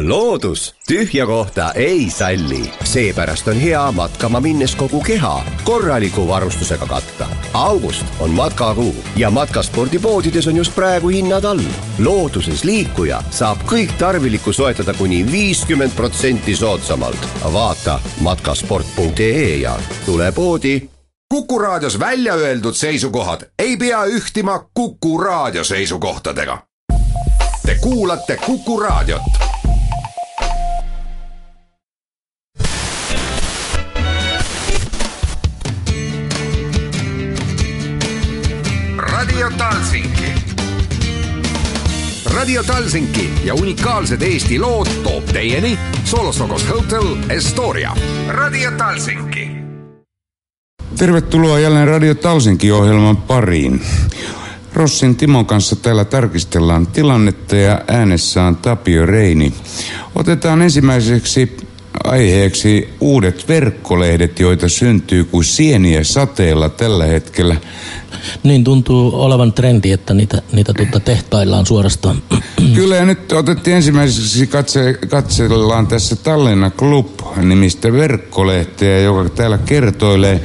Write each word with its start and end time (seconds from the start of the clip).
loodus 0.00 0.74
tühja 0.88 1.26
kohta 1.26 1.72
ei 1.72 2.10
salli, 2.10 2.72
seepärast 2.84 3.48
on 3.48 3.56
hea 3.56 3.92
matkama 3.92 4.40
minnes 4.40 4.76
kogu 4.76 5.00
keha 5.00 5.44
korraliku 5.64 6.28
varustusega 6.28 6.86
katta. 6.86 7.26
august 7.54 8.06
on 8.20 8.30
matkakuu 8.30 8.94
ja 9.16 9.30
matkaspordipoodides 9.30 10.46
on 10.48 10.56
just 10.56 10.74
praegu 10.74 11.08
hinnad 11.08 11.44
all. 11.44 11.60
looduses 11.98 12.64
liikuja 12.64 13.22
saab 13.30 13.58
kõik 13.66 13.92
tarvilikku 13.98 14.52
soetada 14.52 14.94
kuni 14.94 15.32
viiskümmend 15.32 15.92
protsenti 15.96 16.56
soodsamalt. 16.56 17.28
vaata 17.52 18.00
matkasport.ee 18.20 19.56
ja 19.56 19.78
tule 20.06 20.32
poodi 20.32 20.88
Kuku 21.28 21.58
Raadios 21.58 21.98
välja 21.98 22.34
öeldud 22.34 22.74
seisukohad 22.74 23.40
ei 23.58 23.76
pea 23.76 24.04
ühtima 24.04 24.64
Kuku 24.74 25.18
Raadio 25.18 25.64
seisukohtadega. 25.64 26.58
Te 27.66 27.74
kuulate 27.80 28.36
Kuku 28.36 28.80
Raadiot. 28.80 29.51
Radio 39.42 39.58
Talsinki. 39.58 40.32
Radio 42.34 42.62
Talsinki 42.62 43.30
ja 43.44 43.54
unikaalsed 43.54 44.22
Eesti 44.22 44.58
lood 44.58 44.86
toob 45.02 45.24
teieni 45.24 45.78
Solosokos 46.04 46.68
Hotel 46.70 47.16
Estoria. 47.28 47.96
Radio 48.28 48.70
Talsinki 48.70 49.50
Tervetuloa 50.98 51.58
jälleen 51.58 51.88
Radio 51.88 52.14
Talsinki-ohjelman 52.14 53.16
pariin. 53.16 53.82
Rossin 54.72 55.16
Timon 55.16 55.46
kanssa 55.46 55.76
täällä 55.76 56.04
tarkistellaan 56.04 56.86
tilannetta 56.86 57.56
ja 57.56 57.80
äänessä 57.88 58.42
on 58.42 58.56
Tapio 58.56 59.06
Reini. 59.06 59.54
Otetaan 60.14 60.62
ensimmäiseksi 60.62 61.56
aiheeksi 62.04 62.88
uudet 63.00 63.48
verkkolehdet, 63.48 64.40
joita 64.40 64.68
syntyy 64.68 65.24
kuin 65.24 65.44
sieniä 65.44 66.04
sateella 66.04 66.68
tällä 66.68 67.04
hetkellä. 67.04 67.56
Niin 68.42 68.64
tuntuu 68.64 69.22
olevan 69.22 69.52
trendi, 69.52 69.92
että 69.92 70.14
niitä, 70.14 70.42
niitä 70.52 70.74
tuota 70.74 71.00
tehtaillaan 71.00 71.66
suorastaan. 71.66 72.22
Kyllä 72.74 72.96
ja 72.96 73.04
nyt 73.04 73.32
otettiin 73.32 73.76
ensimmäiseksi 73.76 74.46
katse, 74.46 74.94
katsellaan 75.08 75.86
tässä 75.86 76.16
Tallinna 76.16 76.70
Club-nimistä 76.70 77.92
verkkolehteä, 77.92 79.00
joka 79.00 79.28
täällä 79.28 79.58
kertoilee 79.58 80.40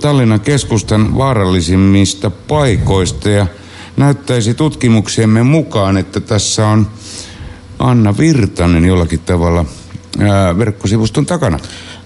Tallinnan 0.00 0.40
keskustan 0.40 1.18
vaarallisimmista 1.18 2.30
paikoista 2.30 3.30
ja 3.30 3.46
näyttäisi 3.96 4.54
tutkimuksiemme 4.54 5.42
mukaan, 5.42 5.96
että 5.96 6.20
tässä 6.20 6.66
on 6.66 6.86
Anna 7.78 8.18
Virtanen 8.18 8.84
jollakin 8.84 9.20
tavalla 9.20 9.64
verkkosivuston 10.58 11.26
takana. 11.26 11.58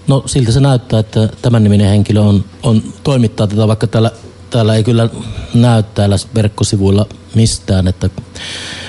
No 0.07 0.23
siltä 0.25 0.51
se 0.51 0.59
näyttää, 0.59 0.99
että 0.99 1.29
tämän 1.41 1.63
niminen 1.63 1.89
henkilö 1.89 2.21
on, 2.21 2.45
on 2.63 2.83
toimittaa 3.03 3.47
tätä, 3.47 3.67
vaikka 3.67 3.87
täällä, 3.87 4.11
täällä 4.49 4.75
ei 4.75 4.83
kyllä 4.83 5.09
näy 5.53 5.83
täällä 5.83 6.15
verkkosivuilla 6.35 7.05
mistään, 7.35 7.87
että 7.87 8.09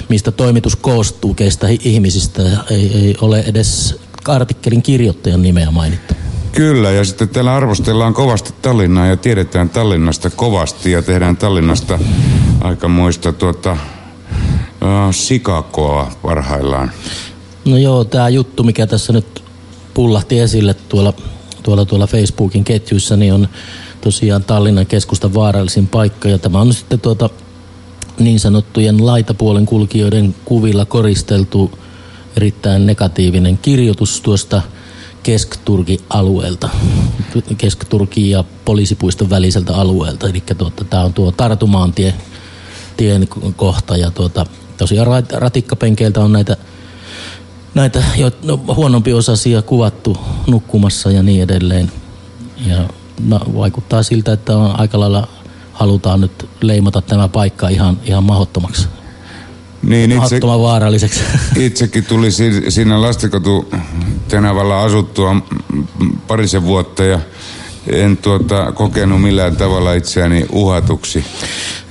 mistä 0.09 0.31
toimitus 0.31 0.77
koostuu, 0.77 1.35
keistä 1.35 1.67
ihmisistä. 1.69 2.43
Ei, 2.71 2.93
ei 2.95 3.15
ole 3.21 3.45
edes 3.47 4.01
artikkelin 4.29 4.83
kirjoittajan 4.83 5.43
nimeä 5.43 5.71
mainittu. 5.71 6.15
Kyllä, 6.53 6.91
ja 6.91 7.05
sitten 7.05 7.29
täällä 7.29 7.55
arvostellaan 7.55 8.15
kovasti 8.15 8.55
Tallinnaa 8.63 9.07
ja 9.07 9.17
tiedetään 9.17 9.71
Tallinnasta 9.71 10.31
kovasti 10.31 10.93
ja 10.93 11.03
tehdään 11.03 11.37
Tallinnasta 11.37 11.99
aikamoista 12.61 13.33
tuota, 13.33 13.73
uh, 13.73 15.15
sikakoa 15.15 16.13
parhaillaan. 16.23 16.91
No 17.65 17.77
joo, 17.77 18.05
tämä 18.05 18.29
juttu, 18.29 18.63
mikä 18.63 18.87
tässä 18.87 19.13
nyt 19.13 19.43
pullahti 19.95 20.41
esille 20.41 20.75
tuolla, 20.75 21.13
tuolla, 21.63 21.85
tuolla 21.85 22.07
Facebookin 22.07 22.65
ketjuissa, 22.65 23.17
niin 23.17 23.35
on 23.35 23.49
tosiaan 24.01 24.45
Tallinnan 24.45 24.87
keskustan 24.87 25.35
vaarallisin 25.35 25.87
paikka. 25.87 26.29
Ja 26.29 26.39
tämä 26.39 26.61
on 26.61 26.75
sitten 26.75 27.01
tuota 27.01 27.31
niin 28.19 28.41
sanottujen 28.41 29.07
laitapuolen 29.07 29.67
kulkijoiden 29.67 30.35
kuvilla 30.45 30.85
koristeltu 30.85 31.79
erittäin 32.37 32.87
negatiivinen 32.87 33.59
kirjoitus 33.59 34.21
tuosta– 34.21 34.63
Kesk-Turki-alueelta, 35.25 36.69
Kesk-Turki 37.59 38.31
ja 38.31 38.45
poliisipuiston 38.65 39.31
väliseltä 39.31 39.77
alueelta. 39.77 40.29
Eli 40.29 40.43
tuota, 40.59 40.85
tämä 40.85 41.03
on 41.03 41.15
tuo 41.15 41.33
Tartumaantie 41.33 42.15
tien 42.97 43.29
kohta 43.57 43.97
ja 43.97 44.11
tuota, 44.11 44.47
tosiaan 44.77 45.25
ratikkapenkeiltä 45.33 46.21
on 46.21 46.33
näitä, 46.33 46.57
näitä 47.75 48.03
jo, 48.17 48.31
no, 48.43 48.61
huonompi 48.77 49.13
osasia 49.13 49.63
kuvattu 49.63 50.17
nukkumassa 50.47 51.11
ja 51.11 51.23
niin 51.23 51.43
edelleen. 51.43 51.93
Ja 52.67 52.89
no, 53.27 53.41
vaikuttaa 53.57 54.03
siltä, 54.03 54.33
että 54.33 54.57
on 54.57 54.81
aika 54.81 55.01
lailla 55.01 55.29
halutaan 55.73 56.21
nyt 56.21 56.49
leimata 56.61 57.03
tämä 57.03 57.29
paikka 57.29 57.69
ihan, 57.69 57.99
ihan 58.05 58.25
mahottomaksi 58.25 58.89
niin, 59.87 60.13
itse, 60.13 60.41
vaaralliseksi. 60.41 61.21
Itsekin 61.57 62.05
tuli 62.05 62.31
siinä 62.69 63.01
lastikotu 63.01 63.69
Tenavalla 64.29 64.83
asuttua 64.83 65.37
parisen 66.27 66.65
vuotta 66.65 67.05
ja 67.05 67.21
en 67.87 68.17
tuota, 68.17 68.73
kokenut 68.73 69.23
millään 69.23 69.57
tavalla 69.57 69.95
itseäni 69.95 70.47
uhatuksi. 70.53 71.25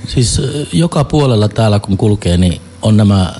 Siis 0.06 0.40
joka 0.72 1.04
puolella 1.04 1.48
täällä 1.48 1.78
kun 1.80 1.96
kulkee, 1.96 2.36
niin 2.36 2.60
on 2.84 2.96
nämä, 2.96 3.34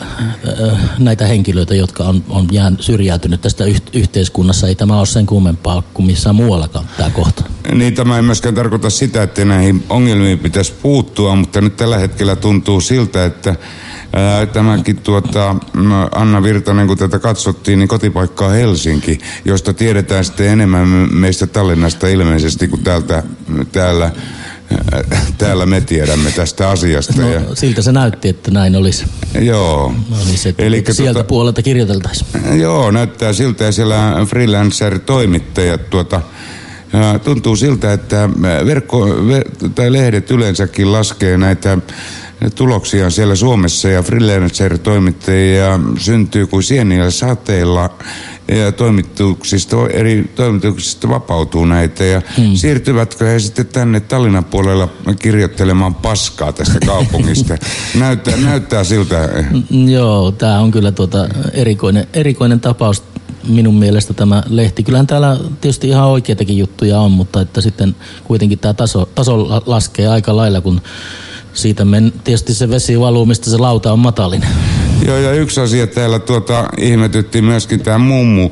näitä 0.99 1.27
henkilöitä, 1.27 1.75
jotka 1.75 2.05
on, 2.05 2.25
on 2.29 2.47
jään 2.53 2.77
syrjäytynyt 2.81 3.41
tästä 3.41 3.65
yhteiskunnassa. 3.93 4.69
Ei 4.69 4.75
tämä 4.75 4.99
ole 4.99 5.07
sen 5.07 5.27
kummempaa 5.27 5.83
kuin 5.95 6.07
missään 6.07 6.35
muuallakaan 6.35 6.85
tämä 6.97 7.11
kohta. 7.11 7.45
Niin, 7.73 7.95
tämä 7.95 8.17
ei 8.17 8.23
myöskään 8.23 8.55
tarkoita 8.55 8.91
sitä, 8.91 9.23
että 9.23 9.45
näihin 9.45 9.85
ongelmiin 9.91 10.39
pitäisi 10.39 10.73
puuttua, 10.83 11.37
mutta 11.37 11.61
nyt 11.61 11.77
tällä 11.77 11.99
hetkellä 11.99 12.37
tuntuu 12.37 12.81
siltä, 12.81 13.25
että 13.25 13.57
Tämäkin 14.53 14.97
tuota, 14.97 15.57
Anna 16.15 16.43
Virtanen, 16.43 16.87
kun 16.87 16.99
tätä 16.99 17.19
katsottiin, 17.19 17.79
niin 17.79 17.89
kotipaikka 17.89 18.47
on 18.47 18.53
Helsinki, 18.53 19.19
josta 19.45 19.75
tiedetään 19.75 20.25
sitten 20.25 20.49
enemmän 20.49 20.89
meistä 21.13 21.47
Tallinnasta 21.47 22.09
ilmeisesti 22.09 22.69
kuin 22.69 22.85
täältä, 22.85 23.23
täällä 23.73 24.11
täällä 25.39 25.67
me 25.67 25.81
tiedämme 25.81 26.31
tästä 26.31 26.71
asiasta. 26.71 27.23
No, 27.23 27.33
ja... 27.33 27.41
Siltä 27.55 27.83
se 27.83 27.93
näytti, 27.93 28.29
että 28.29 28.51
näin 28.51 28.77
olisi. 28.77 29.05
Joo. 29.41 29.95
No 30.11 30.17
niin, 30.25 30.39
se, 30.39 30.55
Eli 30.59 30.85
sieltä 30.91 31.13
tuota, 31.13 31.29
puolelta 31.29 31.63
kirjoiteltaisiin. 31.63 32.61
Joo, 32.61 32.91
näyttää 32.91 33.33
siltä 33.33 33.65
ja 33.65 33.73
siellä 33.73 34.13
freelancer-toimittajat 34.27 35.91
tuota, 35.91 36.21
tuntuu 37.25 37.57
siltä, 37.57 37.93
että 37.93 38.29
verkko, 38.67 39.07
ver, 39.29 39.45
tai 39.75 39.93
lehdet 39.93 40.31
yleensäkin 40.31 40.93
laskee 40.93 41.37
näitä 41.37 41.79
tuloksia 42.51 43.11
siellä 43.11 43.35
Suomessa 43.35 43.89
ja 43.89 44.03
freelancer-toimittajia 44.03 45.81
syntyy 45.99 46.47
kuin 46.47 46.63
sieniä 46.63 47.11
sateilla 47.11 47.91
ja 48.49 48.73
toimituksista, 48.73 49.77
eri 49.91 50.33
toimituksista 50.35 51.09
vapautuu 51.09 51.65
näitä 51.65 52.05
ja 52.05 52.23
hmm. 52.37 52.55
siirtyvätkö 52.55 53.25
he 53.25 53.39
sitten 53.39 53.67
tänne 53.67 54.01
Tallinnan 54.01 54.45
puolella 54.45 54.89
kirjoittelemaan 55.19 55.95
paskaa 55.95 56.53
tästä 56.53 56.79
kaupungista? 56.87 57.57
näyttää, 57.99 58.37
näyttää 58.37 58.85
siltä. 58.85 59.29
Joo, 59.71 60.33
tämä 60.33 60.59
on 60.59 60.71
kyllä 60.71 60.93
tuota 60.93 61.29
erikoinen, 61.53 62.07
erikoinen 62.13 62.61
tapaus 62.61 63.03
minun 63.49 63.75
mielestä 63.75 64.15
tämä 64.15 64.43
lehti. 64.49 64.83
Kyllähän 64.83 65.07
täällä 65.07 65.39
tietysti 65.61 65.89
ihan 65.89 66.07
oikeitakin 66.09 66.59
juttuja 66.59 67.01
on, 67.01 67.11
mutta 67.11 67.41
että 67.41 67.61
sitten 67.61 67.97
kuitenkin 68.25 68.59
tämä 68.59 68.75
taso, 68.75 69.09
taso 69.15 69.63
laskee 69.67 70.09
aika 70.09 70.37
lailla, 70.37 70.61
kun 70.61 70.81
siitä 71.55 71.85
men, 71.85 72.13
tietysti 72.25 72.55
se 72.55 72.71
vesi 72.71 73.01
valuu, 73.01 73.27
mistä 73.27 73.51
se 73.51 73.59
lauta 73.59 73.93
on 73.93 73.99
matalin. 73.99 74.45
Joo, 75.07 75.17
ja 75.17 75.33
yksi 75.33 75.61
asia 75.61 75.87
täällä 75.87 76.19
tuota, 76.19 76.69
ihmetytti 76.79 77.43
myöskin 77.43 77.81
tämä 77.81 77.99
mummu 77.99 78.51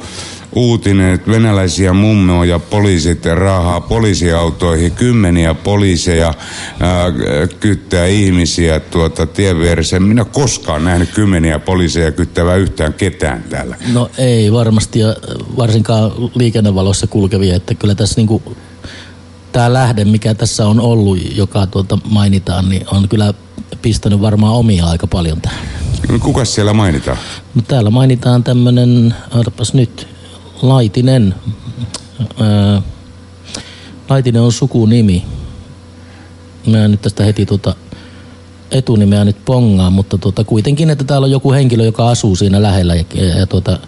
uutinen, 0.54 1.14
että 1.14 1.30
venäläisiä 1.30 1.92
mummoja 1.92 2.58
poliisit 2.58 3.26
raahaa 3.26 3.80
poliisiautoihin, 3.80 4.92
kymmeniä 4.92 5.54
poliiseja 5.54 6.34
ää, 6.80 7.12
kyttää 7.60 8.06
ihmisiä 8.06 8.80
tuota 8.80 9.26
tien 9.26 9.58
vieressä. 9.58 9.96
En 9.96 10.02
minä 10.02 10.24
koskaan 10.24 10.84
nähnyt 10.84 11.10
kymmeniä 11.14 11.58
poliiseja 11.58 12.12
kyttävää 12.12 12.56
yhtään 12.56 12.94
ketään 12.94 13.44
täällä. 13.50 13.76
No 13.92 14.10
ei 14.18 14.52
varmasti, 14.52 14.98
ja 14.98 15.16
varsinkaan 15.56 16.12
liikennevalossa 16.34 17.06
kulkevia, 17.06 17.56
että 17.56 17.74
kyllä 17.74 17.94
tässä 17.94 18.20
niinku 18.20 18.42
tämä 19.52 19.72
lähde, 19.72 20.04
mikä 20.04 20.34
tässä 20.34 20.66
on 20.66 20.80
ollut, 20.80 21.18
joka 21.36 21.66
tuota 21.66 21.98
mainitaan, 22.10 22.68
niin 22.68 22.84
on 22.90 23.08
kyllä 23.08 23.34
pistänyt 23.82 24.20
varmaan 24.20 24.52
omia 24.52 24.86
aika 24.86 25.06
paljon 25.06 25.40
tähän. 25.40 25.66
No, 26.08 26.18
kuka 26.18 26.44
siellä 26.44 26.72
mainitaan? 26.72 27.18
No 27.54 27.62
täällä 27.68 27.90
mainitaan 27.90 28.44
tämmönen, 28.44 29.14
arpas 29.30 29.74
nyt, 29.74 30.08
Laitinen. 30.62 31.34
Ää, 32.40 32.82
Laitinen 34.08 34.42
on 34.42 34.52
sukunimi. 34.52 35.24
Mä 36.66 36.84
en 36.84 36.90
nyt 36.90 37.02
tästä 37.02 37.24
heti 37.24 37.46
tuota 37.46 37.74
etunimeä 38.70 39.24
nyt 39.24 39.44
pongaa, 39.44 39.90
mutta 39.90 40.18
tuota, 40.18 40.44
kuitenkin, 40.44 40.90
että 40.90 41.04
täällä 41.04 41.24
on 41.24 41.30
joku 41.30 41.52
henkilö, 41.52 41.84
joka 41.84 42.08
asuu 42.08 42.36
siinä 42.36 42.62
lähellä 42.62 42.94
ja, 42.94 43.04
ja, 43.14 43.24
ja 43.38 43.46
tuota, 43.46 43.78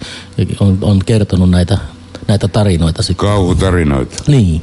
on, 0.60 0.78
on 0.82 1.00
kertonut 1.06 1.50
näitä, 1.50 1.78
näitä 2.28 2.48
tarinoita. 2.48 3.02
Sitten. 3.02 3.28
Kauhutarinoita. 3.28 4.24
Niin. 4.26 4.62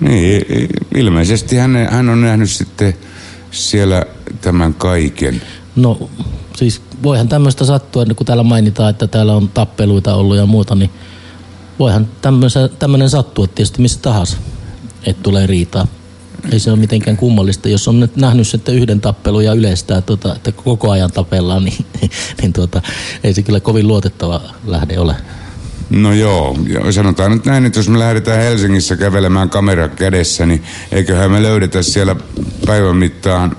Niin, 0.00 0.68
ilmeisesti 0.96 1.56
hän, 1.56 1.88
hän 1.90 2.08
on 2.08 2.20
nähnyt 2.20 2.50
sitten 2.50 2.94
siellä 3.50 4.06
tämän 4.40 4.74
kaiken. 4.74 5.42
No 5.76 6.10
siis 6.56 6.82
voihan 7.02 7.28
tämmöistä 7.28 7.64
sattua, 7.64 8.04
kun 8.16 8.26
täällä 8.26 8.42
mainitaan, 8.42 8.90
että 8.90 9.06
täällä 9.06 9.34
on 9.34 9.48
tappeluita 9.48 10.14
ollut 10.14 10.36
ja 10.36 10.46
muuta, 10.46 10.74
niin 10.74 10.90
voihan 11.78 12.08
tämmöinen 12.78 13.10
sattua 13.10 13.46
tietysti 13.46 13.82
missä 13.82 13.98
tahansa, 14.02 14.36
että 15.06 15.22
tulee 15.22 15.46
riitaa. 15.46 15.86
Ei 16.52 16.58
se 16.58 16.70
ole 16.70 16.78
mitenkään 16.78 17.16
kummallista. 17.16 17.68
Jos 17.68 17.88
on 17.88 18.00
nyt 18.00 18.16
nähnyt 18.16 18.48
sitten 18.48 18.74
yhden 18.74 19.00
tappelun 19.00 19.44
ja 19.44 19.52
yleistää, 19.52 20.00
tuota, 20.00 20.36
että 20.36 20.52
koko 20.52 20.90
ajan 20.90 21.12
tapellaan, 21.12 21.64
niin, 21.64 21.86
niin 22.42 22.52
tuota, 22.52 22.82
ei 23.24 23.34
se 23.34 23.42
kyllä 23.42 23.60
kovin 23.60 23.88
luotettava 23.88 24.40
lähde 24.66 24.98
ole. 24.98 25.16
No 25.92 26.12
joo, 26.12 26.56
sanotaan 26.90 27.32
nyt 27.32 27.44
näin, 27.44 27.66
että 27.66 27.78
jos 27.78 27.88
me 27.88 27.98
lähdetään 27.98 28.42
Helsingissä 28.42 28.96
kävelemään 28.96 29.50
kamera 29.50 29.88
kädessä, 29.88 30.46
niin 30.46 30.62
eiköhän 30.92 31.30
me 31.30 31.42
löydetä 31.42 31.82
siellä 31.82 32.16
päivän 32.66 32.96
mittaan 32.96 33.56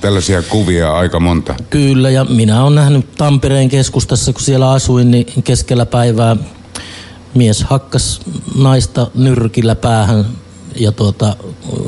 tällaisia 0.00 0.42
kuvia 0.42 0.92
aika 0.92 1.20
monta. 1.20 1.54
Kyllä, 1.70 2.10
ja 2.10 2.24
minä 2.24 2.62
olen 2.62 2.74
nähnyt 2.74 3.14
Tampereen 3.14 3.68
keskustassa, 3.68 4.32
kun 4.32 4.42
siellä 4.42 4.70
asuin, 4.70 5.10
niin 5.10 5.42
keskellä 5.44 5.86
päivää 5.86 6.36
mies 7.34 7.64
hakkas 7.64 8.20
naista 8.58 9.10
nyrkillä 9.14 9.74
päähän 9.74 10.24
ja 10.76 10.92
tuota, 10.92 11.36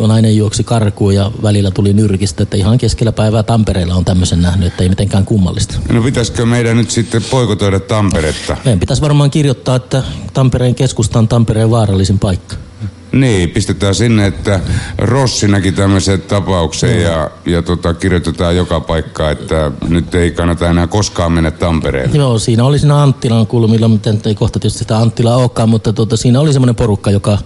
nainen 0.07 0.37
juoksi 0.37 0.65
karkuun 0.65 1.15
ja 1.15 1.31
välillä 1.43 1.71
tuli 1.71 1.93
nyrkistä, 1.93 2.43
että 2.43 2.57
ihan 2.57 2.79
keskellä 2.79 3.13
päivää 3.13 3.43
Tampereella 3.43 3.95
on 3.95 4.05
tämmöisen 4.05 4.43
nähnyt, 4.43 4.69
että 4.69 4.83
ei 4.83 4.89
mitenkään 4.89 5.25
kummallista. 5.25 5.75
No 5.93 6.03
pitäisikö 6.03 6.47
meidän 6.47 6.77
nyt 6.77 6.91
sitten 6.91 7.23
poikotoida 7.31 7.81
Tamperetta? 7.81 8.57
Meidän 8.65 8.81
pitäisi 8.81 9.03
varmaan 9.03 9.31
kirjoittaa, 9.31 9.77
että 9.77 10.03
Tampereen 10.33 10.75
keskusta 10.75 11.19
on 11.19 11.29
Tampereen 11.29 11.71
vaarallisin 11.71 12.19
paikka. 12.19 12.57
Niin, 13.13 13.51
pistetään 13.51 13.95
sinne, 13.95 14.27
että 14.27 14.61
Rossi 14.99 15.49
näki 15.49 15.73
tämmöisen 15.73 16.23
tapauksen 16.23 16.97
no. 16.97 17.03
ja, 17.03 17.31
ja 17.47 17.63
tota, 17.63 17.95
kirjoitetaan 17.95 18.57
joka 18.57 18.81
paikka, 18.81 19.31
että 19.31 19.73
nyt 19.89 20.15
ei 20.15 20.31
kannata 20.31 20.69
enää 20.69 20.87
koskaan 20.87 21.33
mennä 21.33 21.51
Tampereelle. 21.51 22.17
Joo, 22.17 22.39
siinä 22.39 22.65
oli 22.65 22.79
siinä 22.79 23.03
Anttilan 23.03 23.47
kulmilla, 23.47 23.89
mutta 23.89 24.11
ei 24.27 24.35
kohta 24.35 24.59
tietysti 24.59 24.79
sitä 24.79 24.99
Anttilaa 24.99 25.37
olekaan, 25.37 25.69
mutta 25.69 25.93
tota, 25.93 26.17
siinä 26.17 26.41
oli 26.41 26.53
semmoinen 26.53 26.75
porukka, 26.75 27.11
joka, 27.11 27.39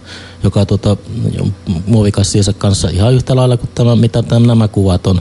joka 0.42 0.66
tota, 0.66 0.96
muovikassiensa 1.86 2.52
kanssa 2.52 2.88
ihan 2.88 3.14
yhtä 3.14 3.36
lailla 3.36 3.56
kuin 3.56 3.70
tämä, 3.74 3.96
mitä 3.96 4.22
tämän, 4.22 4.42
nämä 4.42 4.68
kuvat 4.68 5.06
on 5.06 5.20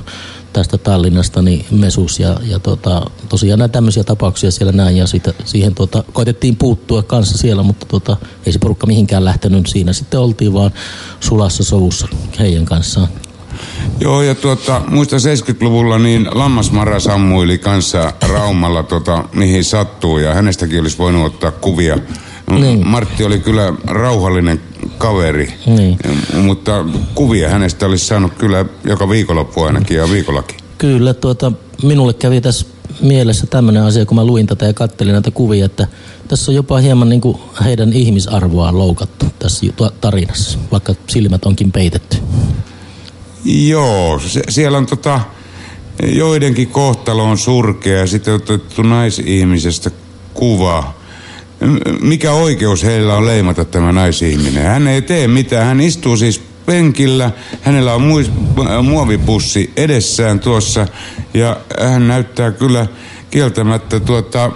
tästä 0.55 0.77
Tallinnasta, 0.77 1.41
niin 1.41 1.65
Mesus 1.71 2.19
ja, 2.19 2.39
ja 2.43 2.59
tota, 2.59 3.11
tosiaan 3.29 3.59
näitä 3.59 3.71
tämmöisiä 3.71 4.03
tapauksia 4.03 4.51
siellä 4.51 4.71
näin 4.71 4.97
ja 4.97 5.07
siitä, 5.07 5.33
siihen 5.45 5.75
tota, 5.75 6.03
koitettiin 6.13 6.55
puuttua 6.55 7.03
kanssa 7.03 7.37
siellä, 7.37 7.63
mutta 7.63 7.85
tota, 7.85 8.17
ei 8.45 8.53
se 8.53 8.59
porukka 8.59 8.87
mihinkään 8.87 9.25
lähtenyt. 9.25 9.67
Siinä 9.67 9.93
sitten 9.93 10.19
oltiin 10.19 10.53
vaan 10.53 10.71
sulassa 11.19 11.63
sovussa 11.63 12.07
heidän 12.39 12.65
kanssaan. 12.65 13.07
Joo, 13.99 14.21
ja 14.21 14.35
tuota, 14.35 14.81
muista 14.87 15.15
70-luvulla 15.15 15.99
niin 15.99 16.27
Lammasmara 16.31 16.99
sammuili 16.99 17.57
kanssa 17.57 18.13
Raumalla, 18.29 18.83
tota, 18.83 19.23
mihin 19.33 19.63
sattuu, 19.63 20.17
ja 20.17 20.33
hänestäkin 20.33 20.81
olisi 20.81 20.97
voinut 20.97 21.25
ottaa 21.25 21.51
kuvia. 21.51 21.97
Niin. 22.51 22.87
Martti 22.87 23.23
oli 23.23 23.39
kyllä 23.39 23.73
rauhallinen 23.87 24.61
kaveri, 24.97 25.53
niin. 25.65 25.97
mutta 26.41 26.85
kuvia 27.15 27.49
hänestä 27.49 27.85
olisi 27.85 28.05
saanut 28.05 28.33
kyllä 28.33 28.65
joka 28.83 29.09
viikonloppu 29.09 29.63
ainakin 29.63 29.97
ja 29.97 30.11
viikollakin. 30.11 30.57
Kyllä, 30.77 31.13
tuota, 31.13 31.51
minulle 31.83 32.13
kävi 32.13 32.41
tässä 32.41 32.65
mielessä 33.01 33.47
tämmöinen 33.47 33.83
asia, 33.83 34.05
kun 34.05 34.15
mä 34.15 34.25
luin 34.25 34.47
tätä 34.47 34.65
ja 34.65 34.73
kattelin 34.73 35.13
näitä 35.13 35.31
kuvia, 35.31 35.65
että 35.65 35.87
tässä 36.27 36.51
on 36.51 36.55
jopa 36.55 36.77
hieman 36.77 37.09
niin 37.09 37.21
kuin 37.21 37.37
heidän 37.63 37.93
ihmisarvoaan 37.93 38.79
loukattu 38.79 39.25
tässä 39.39 39.65
tarinassa, 40.01 40.59
vaikka 40.71 40.95
silmät 41.07 41.45
onkin 41.45 41.71
peitetty. 41.71 42.17
Joo, 43.45 44.19
se, 44.19 44.41
siellä 44.49 44.77
on 44.77 44.85
tota, 44.85 45.21
joidenkin 46.03 46.67
kohtalo 46.67 47.23
on 47.23 47.37
surkea 47.37 47.99
ja 47.99 48.07
sitten 48.07 48.33
otettu 48.33 48.81
naisihmisestä 48.81 49.91
kuva 50.33 50.94
mikä 52.01 52.31
oikeus 52.31 52.83
heillä 52.83 53.15
on 53.15 53.25
leimata 53.25 53.65
tämä 53.65 53.91
naisihminen? 53.91 54.65
Hän 54.65 54.87
ei 54.87 55.01
tee 55.01 55.27
mitään. 55.27 55.65
Hän 55.65 55.81
istuu 55.81 56.17
siis 56.17 56.41
penkillä, 56.65 57.31
hänellä 57.61 57.93
on 57.93 58.01
muis, 58.01 58.31
muovipussi 58.83 59.71
edessään 59.77 60.39
tuossa 60.39 60.87
ja 61.33 61.57
hän 61.81 62.07
näyttää 62.07 62.51
kyllä 62.51 62.87
kieltämättä 63.31 63.99
tuota 63.99 64.51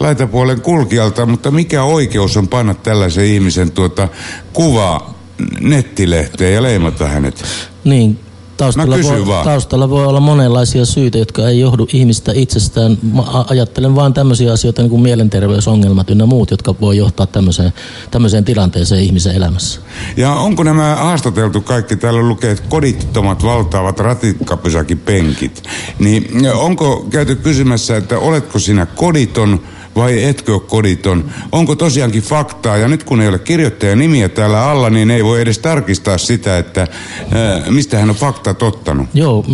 laitapuolen 0.00 0.60
kulkijalta, 0.60 1.26
mutta 1.26 1.50
mikä 1.50 1.82
oikeus 1.82 2.36
on 2.36 2.48
panna 2.48 2.74
tällaisen 2.74 3.24
ihmisen 3.24 3.70
tuota 3.70 4.08
kuvaa 4.52 5.18
nettilehteen 5.60 6.54
ja 6.54 6.62
leimata 6.62 7.08
hänet? 7.08 7.44
Niin, 7.84 8.18
Taustalla 8.58 8.96
voi, 9.02 9.26
vaan. 9.26 9.44
taustalla 9.44 9.90
voi 9.90 10.06
olla 10.06 10.20
monenlaisia 10.20 10.84
syitä, 10.84 11.18
jotka 11.18 11.48
ei 11.48 11.60
johdu 11.60 11.86
ihmistä 11.92 12.32
itsestään. 12.34 12.98
Mä 13.14 13.22
ajattelen 13.50 13.94
vain 13.94 14.14
tämmöisiä 14.14 14.52
asioita 14.52 14.82
niin 14.82 14.90
kuin 14.90 15.02
mielenterveysongelmat 15.02 16.10
ynnä 16.10 16.26
muut, 16.26 16.50
jotka 16.50 16.74
voi 16.80 16.96
johtaa 16.96 17.26
tämmöiseen, 17.26 17.72
tämmöiseen 18.10 18.44
tilanteeseen 18.44 19.02
ihmisen 19.02 19.36
elämässä. 19.36 19.80
Ja 20.16 20.32
onko 20.32 20.62
nämä 20.62 20.96
haastateltu 20.96 21.60
kaikki? 21.60 21.96
Täällä 21.96 22.22
lukee, 22.22 22.50
että 22.50 22.64
kodittomat 22.68 23.44
valtaavat 23.44 24.00
ratikkapysäkipenkit. 24.00 25.62
Niin 25.98 26.52
onko 26.54 27.06
käyty 27.10 27.36
kysymässä, 27.36 27.96
että 27.96 28.18
oletko 28.18 28.58
sinä 28.58 28.86
koditon 28.86 29.60
vai 29.98 30.24
etkö 30.24 30.52
ole 30.52 30.60
koditon? 30.60 31.24
Onko 31.52 31.76
tosiaankin 31.76 32.22
faktaa? 32.22 32.76
Ja 32.76 32.88
nyt 32.88 33.04
kun 33.04 33.20
ei 33.20 33.28
ole 33.28 33.38
kirjoittajan 33.38 33.98
nimiä 33.98 34.28
täällä 34.28 34.70
alla, 34.70 34.90
niin 34.90 35.10
ei 35.10 35.24
voi 35.24 35.40
edes 35.40 35.58
tarkistaa 35.58 36.18
sitä, 36.18 36.58
että 36.58 36.80
ää, 36.80 37.70
mistä 37.70 37.98
hän 37.98 38.10
on 38.10 38.16
fakta 38.16 38.54
tottanut. 38.54 39.08
Joo, 39.14 39.44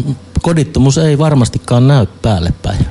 kodittomuus 0.42 0.98
ei 0.98 1.18
varmastikaan 1.18 1.88
näy 1.88 2.06
päälle 2.22 2.52
päin. 2.62 2.86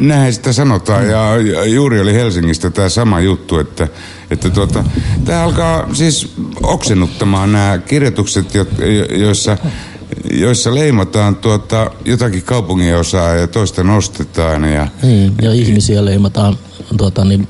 Näin 0.00 0.32
sitä 0.32 0.52
sanotaan 0.52 1.08
ja 1.08 1.36
juuri 1.66 2.00
oli 2.00 2.14
Helsingistä 2.14 2.70
tämä 2.70 2.88
sama 2.88 3.20
juttu, 3.20 3.58
että, 3.58 3.88
että 4.30 4.50
tuota, 4.50 4.84
tämä 5.24 5.44
alkaa 5.44 5.94
siis 5.94 6.34
oksennuttamaan 6.62 7.52
nämä 7.52 7.78
kirjoitukset, 7.78 8.54
jo, 8.54 8.66
joissa 9.10 9.58
joissa 10.30 10.74
leimataan 10.74 11.36
tuota, 11.36 11.90
jotakin 12.04 12.42
kaupungin 12.42 12.96
osaa 12.96 13.34
ja 13.34 13.46
toista 13.46 13.84
nostetaan. 13.84 14.64
Ja, 14.64 14.88
niin, 15.02 15.34
ja 15.42 15.52
ihmisiä 15.52 16.04
leimataan 16.04 16.58
tuota, 16.96 17.24
niin, 17.24 17.48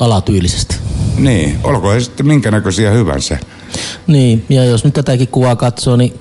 alatyylisesti. 0.00 0.76
Niin, 1.18 1.58
olkoon 1.64 2.00
sitten 2.00 2.26
minkä 2.26 2.50
näköisiä 2.50 2.90
hyvänsä. 2.90 3.38
Niin, 4.06 4.44
ja 4.48 4.64
jos 4.64 4.84
nyt 4.84 4.94
tätäkin 4.94 5.28
kuvaa 5.28 5.56
katsoo, 5.56 5.96
niin 5.96 6.14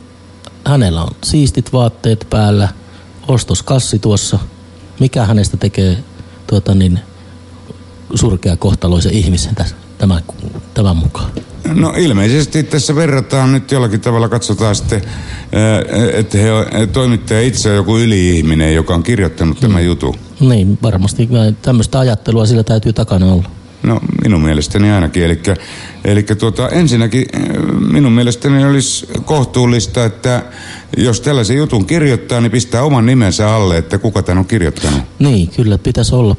hänellä 0.65 1.03
on 1.03 1.11
siistit 1.23 1.73
vaatteet 1.73 2.27
päällä, 2.29 2.69
ostoskassi 3.27 3.99
tuossa. 3.99 4.39
Mikä 4.99 5.25
hänestä 5.25 5.57
tekee 5.57 5.97
tuota, 6.47 6.75
niin, 6.75 6.99
surkea 8.15 8.57
kohtaloisen 8.57 9.13
ihmisen 9.13 9.55
tässä, 9.55 9.75
tämän, 9.97 10.23
tämän 10.73 10.97
mukaan? 10.97 11.31
No 11.73 11.93
ilmeisesti 11.97 12.63
tässä 12.63 12.95
verrataan 12.95 13.51
nyt 13.51 13.71
jollakin 13.71 14.01
tavalla, 14.01 14.29
katsotaan 14.29 14.75
sitten, 14.75 15.01
että 16.13 16.37
he, 16.37 16.49
toimittaja 16.93 17.41
itse 17.41 17.69
on 17.69 17.75
joku 17.75 17.97
yli-ihminen, 17.97 18.75
joka 18.75 18.95
on 18.95 19.03
kirjoittanut 19.03 19.59
tämän 19.59 19.81
mm. 19.81 19.85
jutun. 19.85 20.15
Niin, 20.49 20.77
varmasti 20.81 21.29
tämmöistä 21.61 21.99
ajattelua 21.99 22.45
sillä 22.45 22.63
täytyy 22.63 22.93
takana 22.93 23.33
olla. 23.33 23.49
No 23.83 23.99
minun 24.23 24.41
mielestäni 24.41 24.91
ainakin. 24.91 25.23
Eli, 25.23 25.39
eli 26.05 26.23
tuota, 26.23 26.69
ensinnäkin 26.69 27.25
minun 27.91 28.11
mielestäni 28.11 28.65
olisi 28.65 29.07
kohtuullista, 29.25 30.05
että 30.05 30.43
jos 30.97 31.21
tällaisen 31.21 31.57
jutun 31.57 31.85
kirjoittaa, 31.85 32.41
niin 32.41 32.51
pistää 32.51 32.83
oman 32.83 33.05
nimensä 33.05 33.55
alle, 33.55 33.77
että 33.77 33.97
kuka 33.97 34.21
tämän 34.23 34.37
on 34.37 34.45
kirjoittanut. 34.45 35.01
Niin, 35.19 35.47
kyllä 35.47 35.77
pitäisi 35.77 36.15
olla 36.15 36.35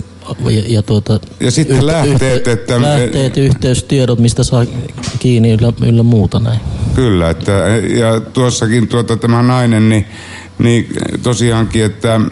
ja, 0.51 0.63
ja, 0.69 0.83
tuota, 0.83 1.21
ja 1.41 1.51
sitten 1.51 1.77
yhtä, 1.77 1.87
lähteet, 1.87 2.49
että... 2.49 2.83
Lähteet, 2.83 3.37
yhteystiedot, 3.37 4.19
mistä 4.19 4.45
saa 4.45 4.67
kiinni 5.19 5.51
yllä, 5.51 5.73
yllä 5.87 6.03
muuta 6.03 6.41
näin. 6.41 6.61
Kyllä, 6.95 7.31
että, 7.31 7.53
ja 7.97 8.21
tuossakin 8.21 8.89
tuota, 8.89 9.17
tämä 9.17 9.43
nainen, 9.43 9.89
niin, 9.89 10.07
niin 10.59 10.89
tosiaankin, 11.23 11.85
että 11.85 12.19
mm, 12.19 12.29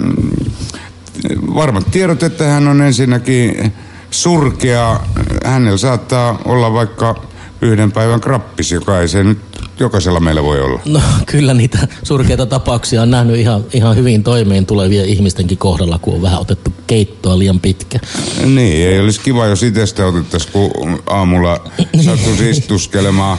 varmat 1.54 1.90
tiedot, 1.90 2.22
että 2.22 2.44
hän 2.44 2.68
on 2.68 2.82
ensinnäkin 2.82 3.72
surkea. 4.10 5.00
Hänellä 5.44 5.78
saattaa 5.78 6.38
olla 6.44 6.72
vaikka 6.72 7.14
yhden 7.62 7.92
päivän 7.92 8.20
krappis, 8.20 8.72
joka 8.72 9.00
ei 9.00 9.08
se 9.08 9.24
nyt 9.24 9.51
jokaisella 9.80 10.20
meillä 10.20 10.42
voi 10.42 10.60
olla. 10.60 10.80
No 10.84 11.00
kyllä 11.32 11.54
niitä 11.54 11.88
surkeita 12.02 12.46
tapauksia 12.46 13.02
on 13.02 13.10
nähnyt 13.10 13.36
ihan, 13.36 13.64
ihan 13.72 13.96
hyvin 13.96 14.22
toimeen 14.22 14.66
tulevien 14.66 15.04
ihmistenkin 15.04 15.58
kohdalla, 15.58 15.98
kun 15.98 16.14
on 16.14 16.22
vähän 16.22 16.40
otettu 16.40 16.72
keittoa 16.86 17.38
liian 17.38 17.60
pitkä. 17.60 17.98
Niin, 18.44 18.88
ei 18.88 19.00
olisi 19.00 19.20
kiva, 19.20 19.46
jos 19.46 19.62
itsestä 19.62 20.06
otettaisiin, 20.06 20.52
kun 20.52 21.02
aamulla 21.06 21.64
sattuisi 22.04 22.50
istuskelemaan 22.50 23.38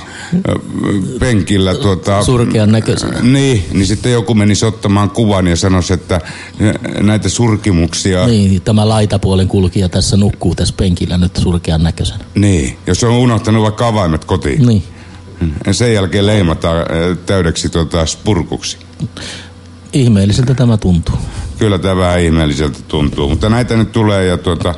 penkillä. 1.20 1.76
Tuota, 1.76 2.24
Surkean 2.24 2.72
näköisenä. 2.72 3.20
Niin, 3.22 3.66
niin 3.74 3.88
sitten 3.88 4.12
joku 4.12 4.34
menisi 4.34 4.66
ottamaan 4.66 5.10
kuvan 5.10 5.48
ja 5.48 5.56
sanoisi, 5.56 5.94
että 5.94 6.22
näitä 7.00 7.30
surkimuksia... 7.30 8.28
Niin, 8.28 8.62
tämä 8.62 8.90
laitapuolen 8.90 9.48
kulkija 9.48 9.90
tässä 9.90 10.18
nukkuu 10.18 10.56
tässä 10.56 10.74
penkillä 10.78 11.18
nyt 11.18 11.36
surkean 11.36 11.84
näköisenä. 11.84 12.26
Niin, 12.36 12.78
jos 12.88 13.04
on 13.04 13.12
unohtanut 13.12 13.64
vaikka 13.64 13.88
avaimet 13.88 14.26
kotiin. 14.26 14.68
Niin. 14.68 14.84
Sen 15.72 15.94
jälkeen 15.94 16.28
leimataan 16.28 16.86
täydeksi 17.26 17.70
tuota 17.70 18.06
spurkuksi. 18.06 18.78
Ihmeelliseltä 19.94 20.54
tämä 20.54 20.78
tuntuu. 20.78 21.16
Kyllä 21.60 21.80
tämä 21.80 21.98
vähän 21.98 22.20
ihmeelliseltä 22.20 22.80
tuntuu, 22.88 23.30
mutta 23.30 23.50
näitä 23.50 23.76
nyt 23.76 23.92
tulee 23.92 24.26
ja 24.26 24.38
tuota, 24.38 24.76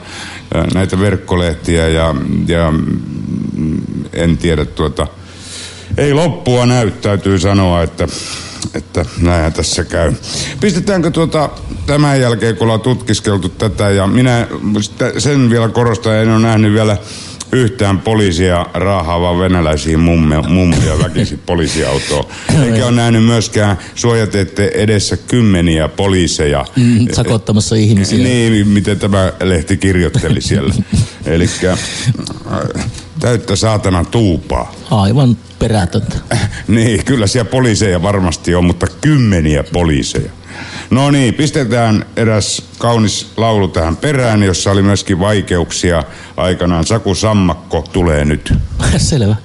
näitä 0.74 1.00
verkkolehtiä 1.00 1.88
ja, 1.88 2.16
ja 2.48 2.72
mm, 2.72 3.82
en 4.14 4.38
tiedä 4.38 4.66
tuota, 4.66 5.08
ei 5.98 6.14
loppua 6.14 6.66
näy, 6.66 6.92
täytyy 6.92 7.40
sanoa, 7.40 7.84
että, 7.84 8.08
että 8.74 9.06
näinhän 9.22 9.54
tässä 9.54 9.84
käy. 9.84 10.14
Pistetäänkö 10.62 11.12
tuota 11.12 11.50
tämän 11.86 12.22
jälkeen, 12.22 12.56
kun 12.56 12.66
ollaan 12.66 12.82
tutkiskeltu 12.82 13.50
tätä 13.50 13.90
ja 13.90 14.08
minä 14.08 14.48
sen 15.18 15.50
vielä 15.50 15.70
korostan, 15.70 16.16
en 16.16 16.30
ole 16.30 16.40
nähnyt 16.40 16.74
vielä 16.74 16.98
yhtään 17.52 18.00
poliisia 18.00 18.66
raahaavaa 18.74 19.40
venäläisiä 19.40 19.98
mumme, 19.98 20.42
mummia 20.48 21.00
väkisin 21.00 21.40
poliisiautoa. 21.46 22.30
Eikä 22.64 22.86
ole 22.86 22.96
nähnyt 22.96 23.26
myöskään 23.26 23.78
suojateette 23.96 24.72
edessä 24.74 25.18
kymmeniä 25.18 25.88
poliiseja. 25.88 26.66
Mm, 26.76 27.08
sakottamassa 27.14 27.76
ihmisiä. 27.76 28.24
Niin, 28.24 28.68
miten 28.68 29.00
tämä 29.00 29.34
lehti 29.44 29.78
kirjoitteli 29.78 30.42
siellä. 30.42 30.74
Eli 31.26 31.50
äh, 31.66 31.80
täyttä 33.20 33.56
saatana 33.56 34.06
tuupaa. 34.06 34.76
Aivan 34.92 35.38
perätöntä. 35.60 36.16
niin, 36.68 37.06
kyllä 37.06 37.28
siellä 37.28 37.50
poliiseja 37.50 38.02
varmasti 38.02 38.56
on, 38.56 38.66
mutta 38.66 38.88
kymmeniä 39.02 39.64
poliiseja. 39.64 40.32
No 40.90 41.12
niin, 41.12 41.34
pistetään 41.34 42.06
eräs 42.16 42.64
kaunis 42.78 43.32
laulu 43.38 43.68
tähän 43.68 43.98
perään, 43.98 44.44
jossa 44.44 44.72
oli 44.72 44.82
myöskin 44.82 45.20
vaikeuksia 45.20 46.04
aikanaan. 46.38 46.86
Saku 46.86 47.16
Sammakko 47.16 47.86
tulee 47.94 48.26
nyt. 48.26 48.54
Selvä. 48.98 49.36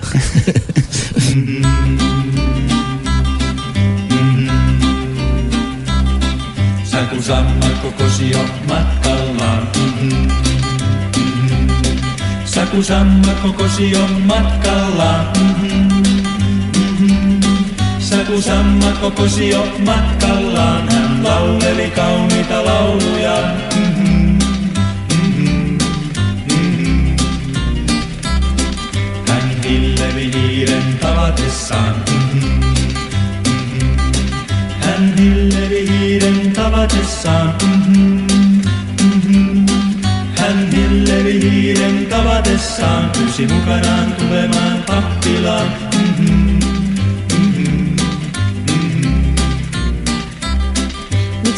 Saku 6.85 7.23
Sammakko 7.23 7.93
kosio 7.99 8.39
matkallaan. 8.69 9.69
Saku 12.45 12.83
Sammakko 12.83 13.53
kosio 13.53 14.07
matkallaan. 14.25 15.33
Saku 18.11 18.43
Sammakko 18.43 19.11
kosio 19.11 19.67
matkallaan. 19.79 20.89
Hän 20.93 21.25
lauleli 21.25 21.91
kauniita 21.91 22.65
lauluja. 22.65 23.37
Hän 29.29 29.63
hillevi 29.65 30.33
hiiren 30.35 30.99
tavatessaan. 31.01 31.95
Hän 34.81 35.15
hillevi 35.19 35.89
hiiren 35.89 36.53
tavatessaan. 36.53 37.55
Hän 40.37 40.71
hillevi 40.73 41.41
hiiren 41.43 42.07
tavatessaan. 42.07 43.11
Pyysi 43.11 43.47
mukanaan 43.47 44.13
tulemaan 44.13 44.83
pappilaan. 44.87 45.90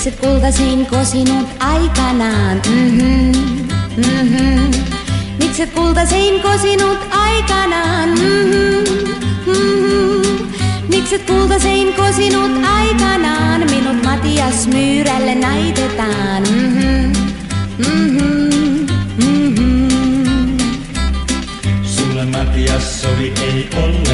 Mikset 0.03 0.21
kultasinko 0.21 1.05
sinut 1.05 1.49
aikanaan? 1.61 2.63
Mm-hmm, 2.67 3.33
mm-hmm. 3.97 4.71
Mikset 5.39 5.71
kultasinko 5.71 6.59
sinut 6.59 6.99
aikanaan? 7.11 8.09
Mm-hmm, 8.09 8.83
mm-hmm. 9.47 10.49
Mikset 10.89 11.23
kultasinko 11.23 12.03
sinut 12.17 12.51
aikanaan? 12.67 13.71
Minut 13.71 14.03
Matias 14.05 14.67
Myyrälle 14.67 15.35
naitetaan. 15.35 16.43
Mm-hmm, 16.43 17.13
mm-hmm, 17.79 18.87
mm-hmm. 19.19 20.59
Sulle 21.83 22.25
Matias 22.25 23.03
sovi 23.03 23.33
ei 23.43 23.69
ollenkaan. 23.77 24.12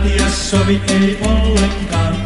Matias 0.00 0.50
sovi 0.50 0.80
ei 0.88 1.18
ollenkaan. 1.22 2.16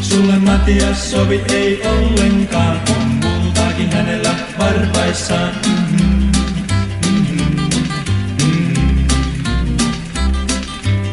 Sulle 0.00 0.38
Matias 0.38 1.10
sovi 1.10 1.40
ei 1.48 1.82
ollenkaan. 1.86 2.80
On 2.90 3.08
multakin 3.08 3.92
hänellä 3.92 4.34
varpaissaan. 4.58 5.52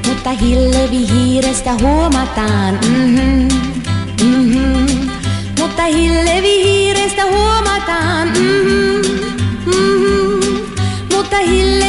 Mutta 0.07 0.29
hillevi 0.41 1.07
hiirestä 1.11 1.73
huomataan. 1.81 2.79
Mm-hmm, 2.87 3.47
mm-hmm. 4.23 5.09
Mutta 5.59 5.83
hillevi 5.83 6.63
hiirestä 6.63 7.25
huomataan. 7.25 8.27
Mm-hmm, 8.27 9.01
mm-hmm. 9.65 10.65
Mutta 11.15 11.37
hillevi 11.37 11.84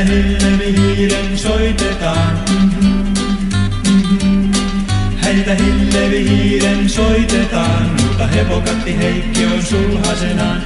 Hillevi 0.00 0.76
hiiren 0.76 1.38
soitetaan. 1.38 2.44
Häitä 5.16 5.54
hillevi 5.54 6.28
hiiren 6.28 6.88
soitetaan, 6.88 7.90
mutta 8.02 8.26
hevokatti 8.26 8.98
Heikki 8.98 9.46
on 9.46 9.62
sulhasenaan. 9.62 10.62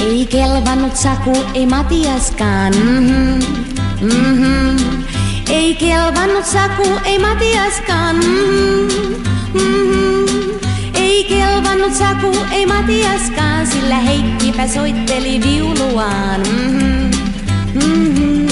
Ei 0.00 0.26
kelvannut 0.26 0.96
Saku, 0.96 1.36
ei 1.54 1.66
Matiaskaan. 1.66 2.72
Mm-hmm, 2.72 3.44
mm-hmm. 4.00 5.04
Ei 5.48 5.74
kelvannut 5.74 6.46
Saku, 6.46 6.86
ei 7.04 7.18
Matiaskaan. 7.18 8.16
Mm-hmm, 8.16 9.14
mm-hmm. 9.54 10.55
Ei 11.16 11.24
kelvannut 11.24 11.94
Saku, 11.94 12.32
ei 12.50 12.66
Matiaskaan, 12.66 13.66
sillä 13.66 13.94
Heikkipä 13.94 14.66
soitteli 14.66 15.40
viuluaan. 15.44 16.40
Mm-hmm, 16.40 17.10
mm-hmm, 17.74 18.48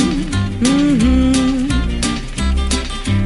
mm-hmm. 0.61 1.69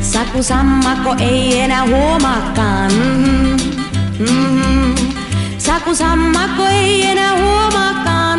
Saku 0.00 0.42
Sammakko 0.42 1.14
ei 1.18 1.60
enää 1.60 1.86
huomaakaan. 1.86 2.92
Mm-hmm, 2.92 3.56
mm-hmm. 4.18 4.94
Saku 5.58 5.94
Sammakko 5.94 6.62
ei 6.66 7.06
enää 7.06 7.36
huomaakaan. 7.36 8.38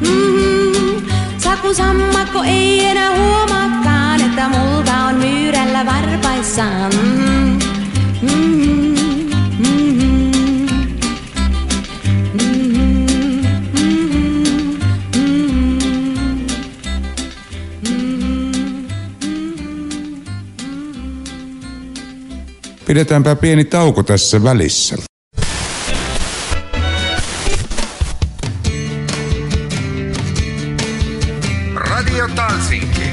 Mm-hmm. 0.00 1.06
Saku 1.38 1.74
Sammakko 1.74 2.42
ei 2.42 2.84
enää 2.84 3.16
huomaakaan, 3.16 4.20
että 4.20 4.48
multa 4.48 4.94
on 4.94 5.14
myyrällä 5.14 5.86
varpaissaan. 5.86 6.92
Mm-hmm. 6.92 7.58
Mm-hmm. 8.22 8.56
Mm-hmm. 8.60 8.85
Pidetäänpä 22.96 23.36
pieni 23.36 23.64
tauko 23.64 24.02
tässä 24.02 24.42
välissä. 24.42 24.96
Radio 31.74 32.28
Talsinki. 32.36 33.10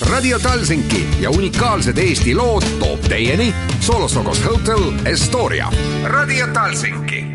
Radio 0.00 0.38
Talsinki 0.38 1.06
ja 1.20 1.30
unikaalsed 1.30 1.98
Eesti 1.98 2.34
lood 2.34 2.62
toob 2.78 3.00
teieni 3.00 3.54
Solosokos 3.80 4.44
Hotel 4.44 4.92
Estoria. 5.04 5.72
Radio 6.04 6.46
Talsinki. 6.46 7.33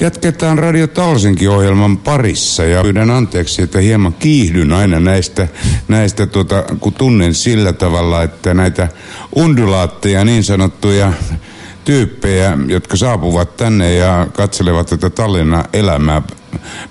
Jatketaan 0.00 0.58
Radio 0.58 0.86
Talsinki-ohjelman 0.86 1.98
parissa 1.98 2.64
ja 2.64 2.82
pyydän 2.82 3.10
anteeksi, 3.10 3.62
että 3.62 3.80
hieman 3.80 4.14
kiihdyn 4.14 4.72
aina 4.72 5.00
näistä, 5.00 5.48
näistä 5.88 6.26
tuota, 6.26 6.64
kun 6.80 6.92
tunnen 6.92 7.34
sillä 7.34 7.72
tavalla, 7.72 8.22
että 8.22 8.54
näitä 8.54 8.88
undulaatteja, 9.36 10.24
niin 10.24 10.44
sanottuja 10.44 11.12
tyyppejä, 11.84 12.58
jotka 12.66 12.96
saapuvat 12.96 13.56
tänne 13.56 13.94
ja 13.94 14.26
katselevat 14.32 14.86
tätä 14.86 15.10
Tallinnan 15.10 15.64
elämää 15.72 16.22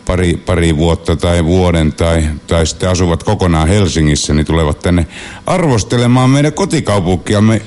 pari, 0.05 0.37
pari 0.45 0.77
vuotta 0.77 1.15
tai 1.15 1.45
vuoden 1.45 1.93
tai, 1.93 2.27
tai 2.47 2.65
sitten 2.65 2.89
asuvat 2.89 3.23
kokonaan 3.23 3.67
Helsingissä, 3.67 4.33
niin 4.33 4.45
tulevat 4.45 4.79
tänne 4.79 5.07
arvostelemaan 5.45 6.29
meidän 6.29 6.53
kotikaupunkiamme. 6.53 7.61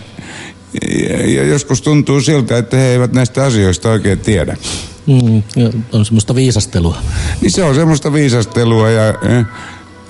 Ja 1.27 1.45
joskus 1.45 1.83
tuntuu 1.83 2.21
siltä, 2.21 2.59
että 2.59 2.77
he 2.77 2.87
eivät 2.87 3.13
näistä 3.13 3.45
asioista 3.45 3.91
oikein 3.91 4.19
tiedä. 4.19 4.57
Mm, 5.07 5.43
ja 5.57 5.71
on 5.93 6.05
semmoista 6.05 6.35
viisastelua. 6.35 6.97
Niin 7.41 7.51
se 7.51 7.65
on 7.65 7.75
semmoista 7.75 8.13
viisastelua 8.13 8.91
ja 8.91 9.09
eh, 9.09 9.45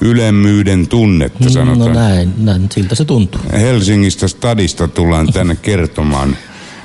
ylemmyyden 0.00 0.88
tunnetta 0.88 1.44
Mm, 1.44 1.50
sanotaan. 1.50 1.92
No 1.92 2.00
näin, 2.00 2.34
näin, 2.38 2.68
siltä 2.74 2.94
se 2.94 3.04
tuntuu. 3.04 3.40
Helsingistä 3.52 4.28
stadista 4.28 4.88
tullaan 4.88 5.32
tänne 5.32 5.56
kertomaan, 5.56 6.36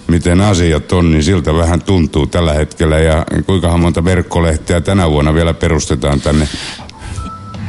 miten 0.07 0.41
asiat 0.41 0.91
on, 0.91 1.11
niin 1.11 1.23
siltä 1.23 1.53
vähän 1.53 1.81
tuntuu 1.81 2.27
tällä 2.27 2.53
hetkellä. 2.53 2.99
Ja 2.99 3.25
kuinka 3.45 3.77
monta 3.77 4.03
verkkolehteä 4.03 4.81
tänä 4.81 5.09
vuonna 5.11 5.33
vielä 5.33 5.53
perustetaan 5.53 6.21
tänne, 6.21 6.47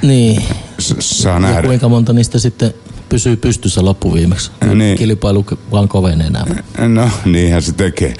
Niin, 0.03 0.43
S- 0.81 0.95
saa 1.01 1.33
ja 1.35 1.39
nähdä. 1.39 1.63
kuinka 1.63 1.89
monta 1.89 2.13
niistä 2.13 2.39
sitten 2.39 2.75
pysyy 3.09 3.37
pystyssä 3.37 3.85
loppuviimeksi. 3.85 4.51
Niin. 4.75 4.99
Kilpailu 4.99 5.47
vaan 5.73 5.89
kovenee 5.89 6.31
nämä. 6.31 6.45
No, 6.89 7.09
niinhän 7.25 7.63
se 7.63 7.73
tekee. 7.73 8.15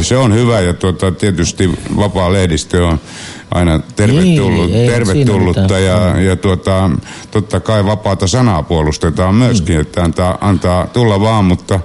Se 0.00 0.16
on 0.16 0.34
hyvä 0.34 0.60
ja 0.60 0.74
tuota, 0.74 1.12
tietysti 1.12 1.70
vapaa 1.96 2.32
lehdistö 2.32 2.86
on 2.86 3.00
aina 3.50 3.80
tervetullut, 3.96 4.70
Niin, 4.70 4.74
ei 4.74 4.86
siinä 4.88 4.92
tervetullutta 4.92 5.78
ja, 5.78 6.20
ja 6.20 6.36
tuota, 6.36 6.90
totta 7.30 7.60
kai 7.60 7.84
vapaata 7.84 8.26
sanaa 8.26 8.62
puolustetaan 8.62 9.34
myöskin, 9.34 9.74
Mm. 9.76 9.80
että 9.80 10.04
antaa, 10.04 10.38
antaa 10.40 10.86
tulla 10.86 11.20
vaan, 11.20 11.44
mutta 11.44 11.80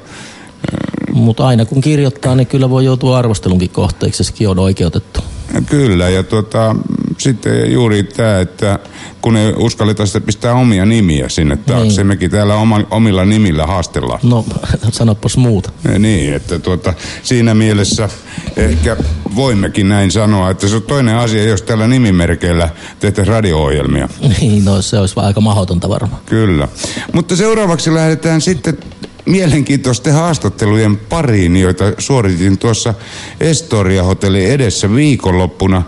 Mutta 1.14 1.48
aina 1.48 1.66
kun 1.66 1.82
kirjoittaa, 1.82 2.36
niin 2.36 2.48
kyllä 2.48 2.70
voi 2.70 2.86
joutua 2.86 3.18
arvostelunkin 3.18 3.70
kohteeksi, 3.70 4.24
sekin 4.24 4.50
on 4.50 4.60
oikeutettu. 4.60 5.20
Kyllä, 5.66 6.10
ja 6.10 6.24
tuota, 6.24 6.76
sitten 7.17 7.72
juuri 7.72 8.03
tämä, 8.03 8.39
että 8.39 8.79
kun 9.22 9.38
ei 9.38 9.53
uskalleta 9.58 10.05
sitä 10.05 10.22
pistää 10.22 10.53
omia 10.53 10.86
nimiä 10.86 11.29
sinne 11.29 11.58
taakse, 11.58 11.98
Niin. 12.01 12.08
mekin 12.08 12.32
täällä 12.32 12.55
oma, 12.55 12.82
omilla 12.91 13.25
nimillä 13.25 13.65
haastellaan. 13.65 14.20
No, 14.24 14.46
sanopas 14.91 15.38
muuta. 15.38 15.72
Niin, 16.00 16.34
että 16.34 16.60
tuota, 16.60 16.93
siinä 17.24 17.53
mielessä 17.53 18.10
ehkä 18.58 18.98
voimmekin 19.36 19.89
näin 19.89 20.12
sanoa, 20.12 20.50
että 20.50 20.67
se 20.67 20.75
on 20.75 20.82
toinen 20.82 21.15
asia, 21.15 21.43
jos 21.43 21.62
tällä 21.62 21.88
nimimerkeillä 21.88 22.70
tehtäisiin 23.00 23.34
radio-ohjelmia. 23.36 24.10
Niin, 24.39 24.65
no 24.65 24.82
se 24.82 25.00
olisi 25.00 25.13
aika 25.17 25.41
mahdotonta 25.41 25.89
varmaan. 25.89 26.22
Kyllä. 26.25 26.67
Mutta 27.13 27.36
seuraavaksi 27.36 27.93
lähdetään 27.93 28.41
sitten 28.41 28.77
mielenkiintoisten 29.25 30.13
haastattelujen 30.13 30.98
pariin, 30.98 31.58
joita 31.58 31.84
suoritin 31.98 32.58
tuossa 32.58 32.93
Estoria 33.39 34.03
Hotelli 34.03 34.50
edessä 34.50 34.96
viikonloppuna. 34.96 35.84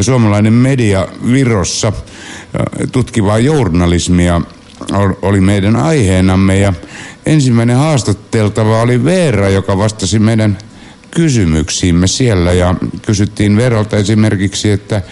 Suomalainen 0.00 0.52
media 0.52 1.08
Virossa, 1.32 1.92
tutkivaa 2.92 3.38
journalismia 3.38 4.40
ol- 4.92 5.14
oli 5.22 5.40
meidän 5.40 5.76
aiheenamme 5.76 6.58
ja 6.58 6.72
ensimmäinen 7.26 7.76
haastateltava 7.76 8.82
oli 8.82 9.04
Veera, 9.04 9.48
joka 9.48 9.78
vastasi 9.78 10.18
meidän 10.18 10.58
kysymyksiimme 11.10 12.06
siellä 12.06 12.52
ja 12.52 12.74
kysyttiin 13.02 13.56
Verolta 13.56 13.96
esimerkiksi, 13.96 14.70
että 14.70 15.02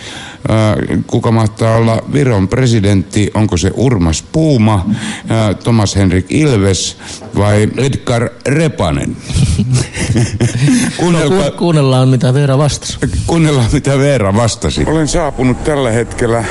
kuka 1.06 1.32
mahtaa 1.32 1.76
olla 1.76 2.02
Viron 2.12 2.48
presidentti, 2.48 3.30
onko 3.34 3.56
se 3.56 3.70
Urmas 3.74 4.24
Puuma, 4.32 4.86
Thomas 5.62 5.96
Henrik 5.96 6.26
Ilves 6.32 6.96
vai 7.38 7.68
Edgar 7.76 8.28
Repanen. 8.46 9.16
No, 10.16 10.90
Kuunnelkaa, 10.96 11.50
ku, 11.50 11.56
kuunnellaan, 11.56 12.08
mitä 12.08 12.34
Veera 12.34 12.58
vastasi. 12.58 12.98
kuunnellaan, 13.26 13.66
mitä 13.72 13.98
Veera 13.98 14.34
vastasi. 14.34 14.84
Olen 14.86 15.08
saapunut 15.08 15.64
tällä 15.64 15.90
hetkellä 15.90 16.44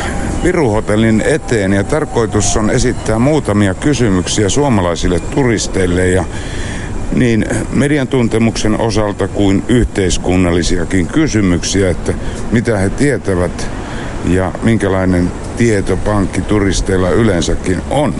Viruhotellin 0.43 1.21
eteen 1.21 1.73
ja 1.73 1.83
tarkoitus 1.83 2.57
on 2.57 2.69
esittää 2.69 3.19
muutamia 3.19 3.73
kysymyksiä 3.73 4.49
suomalaisille 4.49 5.19
turisteille 5.19 6.07
ja 6.07 6.25
niin 7.13 7.45
median 7.71 8.07
tuntemuksen 8.07 8.81
osalta 8.81 9.27
kuin 9.27 9.63
yhteiskunnallisiakin 9.67 11.07
kysymyksiä, 11.07 11.89
että 11.89 12.13
mitä 12.51 12.77
he 12.77 12.89
tietävät 12.89 13.69
ja 14.27 14.51
minkälainen 14.63 15.31
tietopankki 15.57 16.41
turisteilla 16.41 17.09
yleensäkin 17.09 17.81
on. 17.89 18.15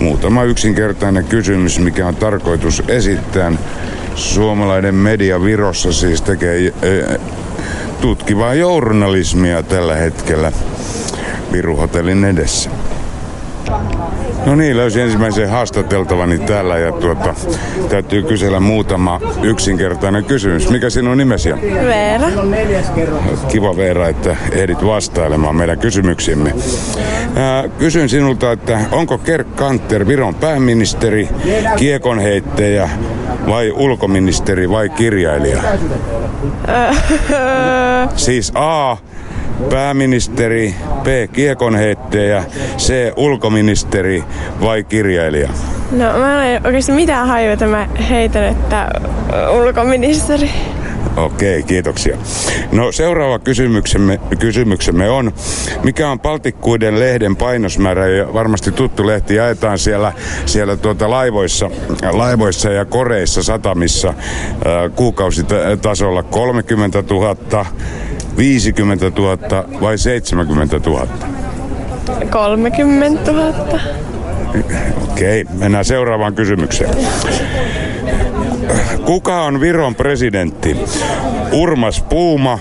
Muutama 0.00 0.44
yksinkertainen 0.44 1.24
kysymys, 1.24 1.78
mikä 1.78 2.06
on 2.06 2.16
tarkoitus 2.16 2.82
esittää. 2.88 3.52
Suomalainen 4.14 4.94
media 4.94 5.42
Virossa 5.42 5.92
siis 5.92 6.22
tekee 6.22 6.66
eh, 6.66 7.18
tutkivaa 8.00 8.54
journalismia 8.54 9.62
tällä 9.62 9.96
hetkellä 9.96 10.52
Viruhotellin 11.52 12.24
edessä. 12.24 12.70
No 14.46 14.54
niin, 14.54 14.76
löysin 14.76 15.02
ensimmäisen 15.02 15.50
haastateltavani 15.50 16.38
täällä 16.38 16.78
ja 16.78 16.92
tuota, 16.92 17.34
täytyy 17.88 18.22
kysellä 18.22 18.60
muutama 18.60 19.20
yksinkertainen 19.42 20.24
kysymys. 20.24 20.70
Mikä 20.70 20.90
sinun 20.90 21.18
nimesi 21.18 21.52
on? 21.52 21.60
Veera. 21.62 22.28
Kiva 23.48 23.76
Veera, 23.76 24.08
että 24.08 24.36
ehdit 24.52 24.84
vastailemaan 24.84 25.56
meidän 25.56 25.78
kysymyksimme. 25.78 26.54
Ää, 27.36 27.68
kysyn 27.68 28.08
sinulta, 28.08 28.52
että 28.52 28.80
onko 28.92 29.18
Kerk 29.18 29.56
Kanter 29.56 30.06
Viron 30.06 30.34
pääministeri, 30.34 31.28
kiekonheittäjä 31.76 32.88
vai 33.46 33.72
ulkoministeri 33.72 34.70
vai 34.70 34.88
kirjailija? 34.88 35.62
Siis 38.16 38.52
A. 38.54 38.96
Pääministeri, 39.70 40.74
B. 41.02 41.06
Kiekonheittäjä, 41.32 42.44
C. 42.78 43.12
Ulkoministeri 43.16 44.24
vai 44.60 44.84
kirjailija? 44.84 45.48
No 45.90 46.18
mä 46.18 46.46
en 46.46 46.66
oikeasti 46.66 46.92
mitään 46.92 47.28
haiota. 47.28 47.66
Mä 47.66 47.88
heitän, 48.10 48.44
että 48.44 48.90
ulkoministeri. 49.62 50.50
Okei, 51.16 51.62
kiitoksia. 51.62 52.16
No 52.72 52.92
seuraava 52.92 53.38
kysymyksemme, 53.38 54.20
kysymyksemme 54.38 55.10
on, 55.10 55.32
mikä 55.82 56.10
on 56.10 56.20
Paltikkuiden 56.20 57.00
lehden 57.00 57.36
painosmäärä? 57.36 58.08
Ja 58.08 58.34
varmasti 58.34 58.72
tuttu 58.72 59.06
lehti 59.06 59.34
jaetaan 59.34 59.78
siellä, 59.78 60.12
siellä 60.46 60.76
tuota 60.76 61.10
laivoissa, 61.10 61.70
laivoissa 62.12 62.70
ja 62.70 62.84
koreissa 62.84 63.42
satamissa 63.42 64.08
ää, 64.64 64.88
kuukausitasolla 64.88 66.22
30 66.22 67.04
000, 67.10 67.66
50 68.36 69.12
000 69.16 69.38
vai 69.80 69.98
70 69.98 70.80
000? 70.86 71.06
30 72.30 73.32
000. 73.32 73.54
Okei, 75.10 75.44
mennään 75.58 75.84
seuraavaan 75.84 76.34
kysymykseen. 76.34 76.90
Kuka 79.04 79.42
on 79.42 79.60
Viron 79.60 79.94
presidentti? 79.94 80.76
Urmas 81.52 82.04
Puuma, 82.08 82.58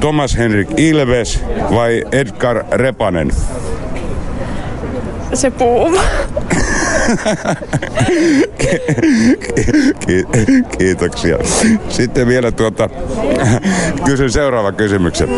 Thomas 0.00 0.38
Henrik 0.38 0.68
Ilves 0.76 1.40
vai 1.74 2.04
Edgar 2.12 2.64
Repanen? 2.70 3.30
Se 5.34 5.50
puuma. 5.50 6.02
Ki- 10.06 10.26
kiitoksia. 10.78 11.38
Sitten 11.88 12.26
vielä 12.28 12.52
tuota, 12.52 12.88
kysyn 14.04 14.32
seuraava 14.32 14.72
kysymyksen. 14.72 15.28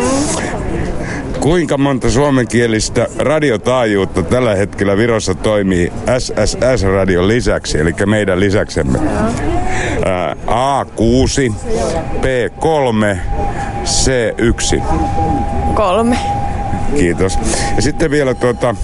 Kuinka 1.40 1.78
monta 1.78 2.10
suomenkielistä 2.10 3.06
radiotaajuutta 3.18 4.22
tällä 4.22 4.54
hetkellä 4.54 4.96
Virossa 4.96 5.34
toimii 5.34 5.92
SSS-radion 6.18 7.28
lisäksi, 7.28 7.78
eli 7.78 7.94
meidän 8.06 8.40
lisäksemme? 8.40 8.98
Ää, 10.04 10.36
A6, 10.46 11.54
B3, 12.20 13.16
C1. 13.84 14.82
Kolme. 15.74 16.18
Kiitos. 16.96 17.38
Ja 17.76 17.82
sitten 17.82 18.10
vielä 18.10 18.34
tuota, 18.34 18.74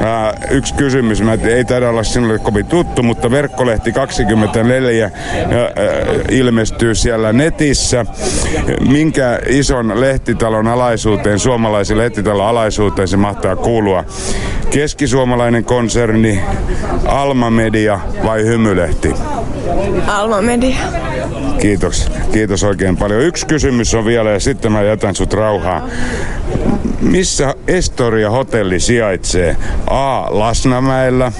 ää, 0.00 0.34
yksi 0.50 0.74
kysymys. 0.74 1.22
Mä 1.22 1.38
ei 1.48 1.64
taida 1.64 1.88
olla 1.88 2.02
sinulle 2.02 2.38
kovin 2.38 2.66
tuttu, 2.66 3.02
mutta 3.02 3.30
verkkolehti 3.30 3.92
24 3.92 5.04
ää, 5.04 5.60
ää, 5.60 5.70
ilmestyy 6.30 6.94
siellä 6.94 7.32
netissä. 7.32 8.06
Minkä 8.88 9.38
ison 9.46 10.00
lehtitalon 10.00 10.68
alaisuuteen, 10.68 11.38
suomalaisen 11.38 11.98
lehtitalon 11.98 12.46
alaisuuteen 12.46 13.08
se 13.08 13.16
mahtaa 13.16 13.56
kuulua? 13.56 14.04
Keskisuomalainen 14.70 15.64
konserni, 15.64 16.40
Alma 17.06 17.50
Media 17.50 18.00
vai 18.24 18.44
Hymylehti? 18.44 19.14
Alma 20.06 20.42
Media. 20.42 20.76
Kiitos. 21.60 22.10
Kiitos 22.32 22.64
oikein 22.64 22.96
paljon. 22.96 23.20
Yksi 23.20 23.46
kysymys 23.46 23.94
on 23.94 24.04
vielä 24.04 24.30
ja 24.30 24.40
sitten 24.40 24.72
mä 24.72 24.82
jätän 24.82 25.14
sut 25.14 25.32
rauhaan. 25.32 25.82
Missä 27.00 27.54
Estoria 27.66 28.30
hotelli 28.30 28.80
sijaitsee? 28.80 29.56
A. 29.86 30.24
Lasnamäellä, 30.30 31.32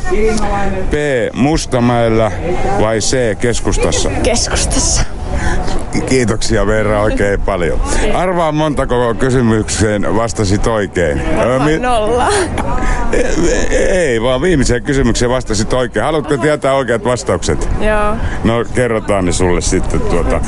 B. 0.90 0.94
Mustamäellä 1.34 2.32
vai 2.80 2.98
C. 2.98 3.38
Keskustassa? 3.38 4.10
Keskustassa. 4.22 5.02
Kiitoksia 6.06 6.66
Veera 6.66 7.02
oikein 7.02 7.40
paljon. 7.40 7.80
Arvaa 8.14 8.52
montako 8.52 9.14
kysymykseen 9.18 10.16
vastasit 10.16 10.66
oikein. 10.66 11.22
Nolla. 11.80 12.28
ei, 13.70 14.22
vaan 14.22 14.42
viimeiseen 14.42 14.82
kysymykseen 14.82 15.30
vastasit 15.30 15.72
oikein. 15.72 16.04
Haluatko 16.04 16.36
tietää 16.36 16.74
oikeat 16.74 17.04
vastaukset? 17.04 17.68
Joo. 17.80 18.16
No 18.44 18.64
kerrotaan 18.74 19.24
ne 19.24 19.32
sulle 19.32 19.60
sitten 19.60 20.00
tuota. 20.00 20.40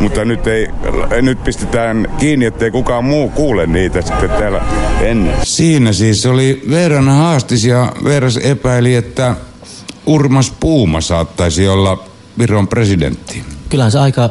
Mutta 0.00 0.24
nyt 0.24 0.46
ei, 0.46 0.68
nyt 1.22 1.44
pistetään 1.44 2.08
kiinni, 2.18 2.46
ettei 2.46 2.70
kukaan 2.70 3.04
muu 3.04 3.28
kuule 3.28 3.66
niitä 3.66 4.02
sitten 4.02 4.30
täällä 4.30 4.60
ennen. 5.00 5.34
Siinä 5.42 5.92
siis 5.92 6.26
oli 6.26 6.62
Veeran 6.70 7.08
haastis 7.08 7.64
ja 7.64 7.92
Veeras 8.04 8.36
epäili, 8.36 8.94
että 8.94 9.36
Urmas 10.06 10.52
Puuma 10.60 11.00
saattaisi 11.00 11.68
olla 11.68 12.04
Viron 12.38 12.68
presidentti. 12.68 13.44
Kyllähän 13.70 13.92
se 13.92 13.98
aika 13.98 14.30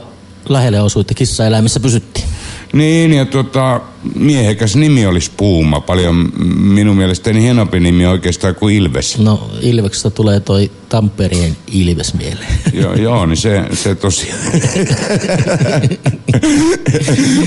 lähelle 0.50 0.82
osui, 0.82 1.02
että 1.02 1.14
kissaeläimissä 1.14 1.80
pysyttiin. 1.80 2.26
Niin, 2.74 3.14
ja 3.14 3.26
tota, 3.26 3.82
miehekäs 4.16 4.76
nimi 4.76 5.06
olisi 5.06 5.32
Puuma. 5.38 5.82
Paljon 5.82 6.32
minun 6.58 6.98
mielestäni 6.98 7.42
hienompi 7.42 7.80
nimi 7.80 8.06
oikeastaan 8.06 8.56
kuin 8.56 8.76
Ilves. 8.76 9.18
No 9.18 9.50
Ilveksestä 9.62 10.10
tulee 10.10 10.40
toi 10.40 10.72
Tampereen 10.90 11.58
Ilves 11.72 12.14
mieleen. 12.14 12.54
joo, 12.82 12.94
joo, 12.94 13.26
niin 13.26 13.38
se, 13.38 13.64
se 13.74 13.96
tosiaan. 13.96 14.40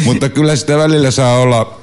Mutta 0.04 0.28
kyllä 0.28 0.56
sitä 0.56 0.78
välillä 0.78 1.10
saa 1.10 1.38
olla, 1.38 1.80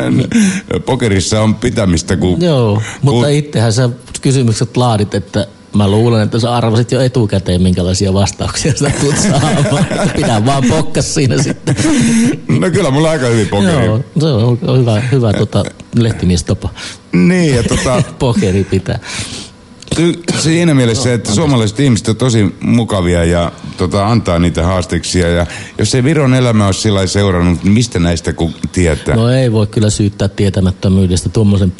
pokerissa 0.86 1.42
on 1.42 1.54
pitämistä, 1.54 2.16
kun... 2.16 2.42
Joo, 2.42 2.82
mutta 3.02 3.26
kun- 3.26 3.34
itsehän 3.34 3.72
sä 3.72 3.90
kysymykset 4.20 4.76
laadit, 4.76 5.14
että 5.14 5.46
mä 5.78 5.90
luulen, 5.90 6.22
että 6.22 6.38
sä 6.38 6.56
arvasit 6.56 6.92
jo 6.92 7.00
etukäteen, 7.00 7.62
minkälaisia 7.62 8.14
vastauksia 8.14 8.72
sä 8.76 8.90
tulet 9.00 9.18
saamaan. 9.18 9.86
Pidä 10.16 10.46
vaan 10.46 10.64
pokkas 10.68 11.14
siinä 11.14 11.42
sitten. 11.42 11.76
No 12.60 12.70
kyllä 12.70 12.90
mulla 12.90 13.10
aika 13.10 13.26
hyvin 13.26 13.48
pokeri. 13.48 13.86
Joo, 13.86 14.00
se 14.20 14.26
on 14.26 14.78
hyvä, 14.80 15.00
hyvä 15.00 15.32
tota, 15.32 15.64
lehtimiestapa. 15.94 16.68
Niin, 17.12 17.54
ja 17.54 17.62
tota, 17.62 18.02
Pokeri 18.18 18.64
pitää. 18.64 18.98
Siinä 20.38 20.74
mielessä, 20.74 21.14
että 21.14 21.34
suomalaiset 21.34 21.80
ihmiset 21.80 22.08
on 22.08 22.16
tosi 22.16 22.54
mukavia 22.60 23.24
ja 23.24 23.52
tota, 23.76 24.06
antaa 24.06 24.38
niitä 24.38 24.66
haasteksia. 24.66 25.28
Ja 25.28 25.46
jos 25.78 25.94
ei 25.94 26.04
Viron 26.04 26.34
elämä 26.34 26.66
ole 26.66 26.72
sillä 26.72 27.06
seurannut, 27.06 27.64
niin 27.64 27.72
mistä 27.72 27.98
näistä 27.98 28.32
kun 28.32 28.54
tietää? 28.72 29.16
No 29.16 29.30
ei 29.30 29.52
voi 29.52 29.66
kyllä 29.66 29.90
syyttää 29.90 30.28
tietämättömyydestä. 30.28 31.28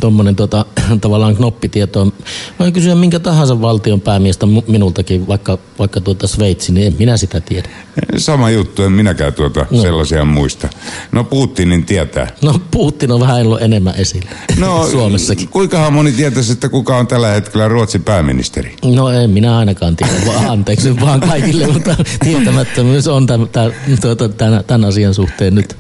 Tuommoinen 0.00 0.37
tota, 0.37 0.64
tavallaan 1.00 1.37
knoppitieto. 1.37 2.12
Voin 2.59 2.72
kysyä 2.72 2.94
minkä 2.94 3.18
tahansa 3.18 3.61
valtion 3.61 4.00
päämiestä 4.00 4.46
minultakin, 4.68 5.28
vaikka, 5.28 5.59
vaikka 5.78 6.00
tuota 6.00 6.26
Sveitsi, 6.26 6.72
niin 6.72 6.87
en 6.87 6.94
minä 6.98 7.16
sitä 7.16 7.40
tiedä. 7.40 7.68
Sama 8.16 8.50
juttu, 8.50 8.83
en 8.83 8.92
minäkään 8.92 9.33
tuota 9.33 9.66
no. 9.70 9.83
sellaisia 9.83 10.24
muista. 10.24 10.68
No 11.12 11.24
Putinin 11.24 11.85
tietää. 11.85 12.26
No 12.42 12.61
Putin 12.70 13.12
on 13.12 13.20
vähän 13.20 13.46
ollut 13.46 13.62
enemmän 13.62 13.94
esillä 13.96 14.31
No, 14.59 14.87
Suomessakin. 14.90 15.48
Kuinkahan 15.48 15.92
moni 15.92 16.12
tietäisi, 16.12 16.52
että 16.52 16.68
kuka 16.68 16.96
on 16.96 17.07
tällä 17.07 17.28
hetkellä 17.28 17.68
Ruotsin 17.68 18.02
pääministeri? 18.09 18.77
No 18.85 19.11
en 19.11 19.31
minä 19.31 19.59
ainakaan 19.59 19.97
tiedä, 19.97 20.12
vaan 20.27 20.51
anteeksi 20.51 20.88
nyt 20.88 21.01
vaan 21.07 21.21
kaikille, 21.21 21.66
mutta 21.66 21.97
tietämättömyys 22.25 23.09
on 23.09 23.27
tämän, 23.27 23.49
tämän, 23.49 23.73
tuota, 24.01 24.29
tämän, 24.29 24.64
tämän 24.64 24.88
asian 24.88 25.14
suhteen 25.14 25.55
nyt 25.55 25.77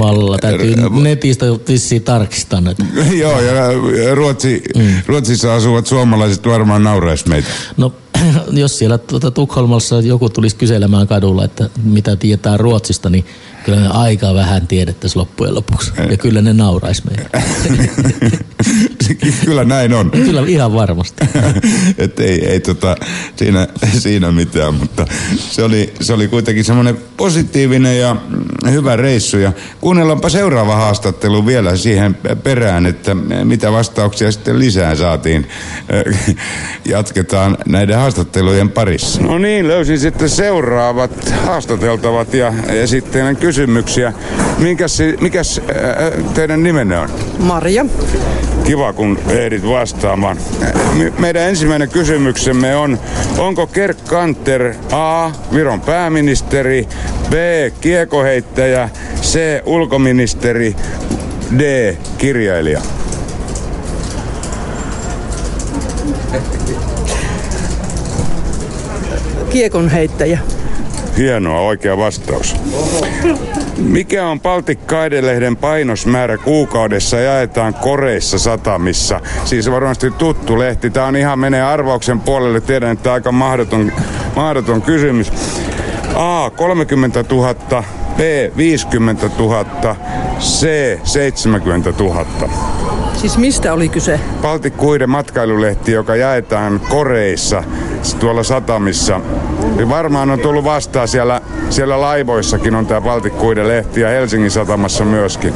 vallalla. 0.00 0.38
Täytyy 0.38 0.74
netistä 0.90 1.46
vissiin 1.68 2.02
tarkistaa 2.02 2.60
näitä. 2.60 2.84
Joo, 3.22 3.40
ja 3.40 4.14
Ruotsi, 4.14 4.62
mm. 4.76 5.02
Ruotsissa 5.06 5.54
asuvat 5.54 5.86
suomalaiset 5.86 6.46
varmaan 6.46 6.82
nauraisi 6.84 7.28
meitä. 7.28 7.48
No 7.76 7.92
jos 8.52 8.78
siellä 8.78 8.98
tuota, 8.98 9.30
Tukholmassa 9.30 10.00
joku 10.00 10.28
tulisi 10.28 10.56
kyselemään 10.56 11.06
kadulla, 11.06 11.44
että 11.44 11.70
mitä 11.82 12.16
tietää 12.16 12.56
Ruotsista, 12.56 13.10
niin 13.10 13.24
kyllä 13.64 13.80
ne 13.80 13.88
aika 13.88 14.34
vähän 14.34 14.66
tiedettäisiin 14.66 15.20
loppujen 15.20 15.54
lopuksi. 15.54 15.92
Ja 16.10 16.16
kyllä 16.16 16.42
ne 16.42 16.52
nauraisi 16.52 17.02
meille. 17.10 17.30
Kyllä 19.44 19.64
näin 19.64 19.94
on. 19.94 20.10
Kyllä 20.10 20.44
ihan 20.46 20.74
varmasti. 20.74 21.24
että 21.98 22.22
ei, 22.22 22.46
ei 22.46 22.60
tota, 22.60 22.96
siinä, 23.36 23.68
siinä 23.98 24.32
mitään, 24.32 24.74
mutta 24.74 25.06
se 25.38 25.62
oli, 25.64 25.94
se 26.00 26.12
oli 26.12 26.28
kuitenkin 26.28 26.64
semmoinen 26.64 26.98
positiivinen 27.16 27.98
ja 27.98 28.16
hyvä 28.70 28.96
reissu. 28.96 29.38
Ja 29.38 29.52
kuunnellaanpa 29.80 30.28
seuraava 30.28 30.76
haastattelu 30.76 31.46
vielä 31.46 31.76
siihen 31.76 32.14
perään, 32.42 32.86
että 32.86 33.14
mitä 33.44 33.72
vastauksia 33.72 34.32
sitten 34.32 34.58
lisää 34.58 34.94
saatiin. 34.94 35.48
Jatketaan 36.84 37.58
näiden 37.66 37.96
haastattelujen 37.96 38.70
parissa. 38.70 39.22
No 39.22 39.38
niin, 39.38 39.68
löysin 39.68 39.98
sitten 39.98 40.28
seuraavat 40.28 41.34
haastateltavat 41.46 42.34
ja 42.34 42.52
esittelen 42.68 43.36
kysymyksiä. 43.36 44.12
Minkäs, 44.58 44.98
mikäs 45.20 45.58
äh, 45.58 46.34
teidän 46.34 46.62
nimenne 46.62 46.98
on? 46.98 47.08
Marja. 47.38 47.86
Kiva, 48.64 48.92
kun 48.96 49.18
ehdit 49.28 49.68
vastaamaan. 49.68 50.36
Me- 50.98 51.12
Meidän 51.18 51.42
ensimmäinen 51.42 51.88
kysymyksemme 51.88 52.76
on, 52.76 52.98
onko 53.38 53.66
Kerk 53.66 54.04
Kanter 54.04 54.74
A. 54.92 55.30
Viron 55.54 55.80
pääministeri, 55.80 56.88
B. 57.30 57.34
Kiekoheittäjä, 57.80 58.88
C. 59.22 59.38
Ulkoministeri, 59.66 60.76
D. 61.58 61.94
Kirjailija? 62.18 62.80
Kiekon 69.50 69.88
heittäjä. 69.88 70.38
Hienoa, 71.16 71.60
oikea 71.60 71.96
vastaus. 71.96 72.56
Mikä 73.78 74.26
on 74.26 74.40
Baltic 74.40 74.78
Kaidelehden 74.86 75.56
painosmäärä 75.56 76.38
kuukaudessa 76.38 77.16
jaetaan 77.20 77.74
koreissa 77.74 78.38
satamissa? 78.38 79.20
Siis 79.44 79.70
varmasti 79.70 80.10
tuttu 80.10 80.58
lehti. 80.58 80.90
Tämä 80.90 81.06
on 81.06 81.16
ihan 81.16 81.38
menee 81.38 81.62
arvauksen 81.62 82.20
puolelle. 82.20 82.60
Tiedän, 82.60 82.92
että 82.92 83.12
aika 83.12 83.32
mahdoton, 83.32 83.92
mahdoton 84.36 84.82
kysymys. 84.82 85.32
A. 86.14 86.50
30 86.50 87.24
000, 87.30 87.54
B. 88.16 88.20
50 88.56 89.30
000, 89.38 89.96
C. 90.40 90.66
70 91.04 91.90
000. 91.98 92.83
Siis 93.24 93.38
mistä 93.38 93.72
oli 93.72 93.88
kyse? 93.88 94.20
Baltikkuiden 94.42 95.10
matkailulehti, 95.10 95.92
joka 95.92 96.16
jaetaan 96.16 96.80
koreissa 96.88 97.64
tuolla 98.18 98.42
satamissa. 98.42 99.20
Ja 99.76 99.88
varmaan 99.88 100.30
on 100.30 100.38
tullut 100.38 100.64
vastaan 100.64 101.08
siellä, 101.08 101.40
siellä 101.70 102.00
laivoissakin 102.00 102.74
on 102.74 102.86
tämä 102.86 103.00
Baltikkuiden 103.00 103.68
lehti 103.68 104.00
ja 104.00 104.08
Helsingin 104.08 104.50
satamassa 104.50 105.04
myöskin. 105.04 105.54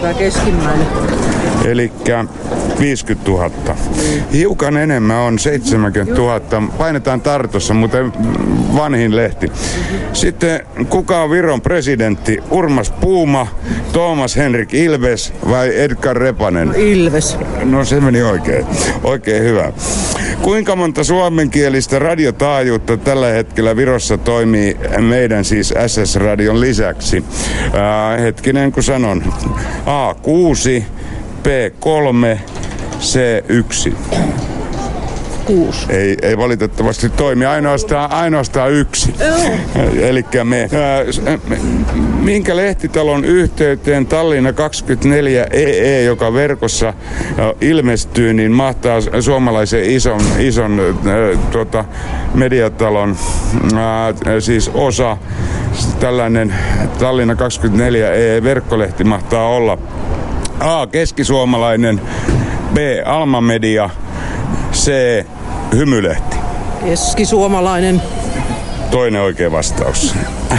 Tämä 0.00 0.14
keskimmäinen. 0.14 0.86
Eli 1.64 1.92
50 2.80 3.30
000. 3.30 3.50
Hiukan 4.32 4.76
enemmän 4.76 5.16
on 5.16 5.38
70 5.38 6.14
000. 6.14 6.40
Painetaan 6.78 7.20
Tartossa, 7.20 7.74
mutta 7.74 7.98
vanhin 8.76 9.16
lehti. 9.16 9.52
Sitten 10.12 10.66
kuka 10.88 11.22
on 11.22 11.30
Viron 11.30 11.60
presidentti? 11.60 12.38
Urmas 12.50 12.90
Puuma, 12.90 13.46
Thomas 13.92 14.36
Henrik 14.36 14.74
Ilves 14.74 15.32
vai 15.50 15.80
Edgar 15.80 16.16
Repanen? 16.16 16.74
Ilves. 16.76 17.38
No 17.64 17.84
se 17.84 18.00
meni 18.00 18.22
oikein. 18.22 18.66
Oikein 19.04 19.42
hyvä. 19.42 19.72
Kuinka 20.42 20.76
monta 20.76 21.04
suomenkielistä 21.04 21.98
radiotaajuutta 21.98 22.96
tällä 22.96 23.26
hetkellä 23.26 23.76
Virossa 23.76 24.18
toimii 24.18 24.76
meidän 24.98 25.44
siis 25.44 25.74
SS-radion 25.86 26.60
lisäksi? 26.60 27.24
Ää, 27.72 28.16
hetkinen 28.16 28.72
kun 28.72 28.82
sanon. 28.82 29.22
A6, 29.86 30.82
B3, 31.42 32.38
C1. 33.00 33.92
kuusi. 35.44 35.86
Ei, 35.92 36.16
ei 36.22 36.38
valitettavasti 36.38 37.08
toimi, 37.08 37.46
ainoastaan, 37.46 38.12
ainoastaan 38.12 38.72
yksi. 38.72 39.14
Eli 40.08 40.24
me, 40.44 40.60
ää, 40.60 41.12
s- 41.12 41.20
me- 41.48 41.58
minkä 42.22 42.56
lehtitalon 42.56 43.24
yhteyteen 43.24 44.06
Tallinna 44.06 44.52
24 44.52 45.46
EE, 45.50 46.02
joka 46.02 46.32
verkossa 46.32 46.86
ää, 46.86 46.94
ilmestyy, 47.60 48.34
niin 48.34 48.52
mahtaa 48.52 49.00
suomalaisen 49.20 49.84
ison, 49.84 50.20
ison 50.38 50.80
ää, 50.80 51.42
tuota, 51.50 51.84
mediatalon 52.34 53.16
ää, 53.76 54.14
siis 54.40 54.70
osa, 54.74 55.16
tällainen 56.00 56.54
Tallinna 56.98 57.34
24 57.36 58.12
EE 58.12 58.42
verkkolehti 58.42 59.04
mahtaa 59.04 59.48
olla 59.48 59.78
A. 60.60 60.86
Keskisuomalainen, 60.86 62.00
B. 62.74 62.78
Alma 63.04 63.40
Media, 63.40 63.90
C. 64.72 64.90
Hymylehti. 65.74 66.36
Keskisuomalainen. 66.84 68.02
Toinen 68.90 69.22
oikea 69.22 69.52
vastaus. 69.52 70.14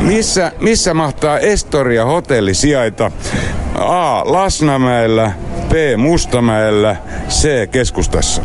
missä, 0.00 0.52
missä 0.60 0.94
mahtaa 0.94 1.38
Estoria 1.38 2.04
hotelli 2.04 2.54
sijaita? 2.54 3.10
A. 3.74 4.32
Lasnamäellä, 4.32 5.32
B. 5.68 5.72
Mustamäellä, 5.96 6.96
C. 7.28 7.70
Keskustassa. 7.70 8.42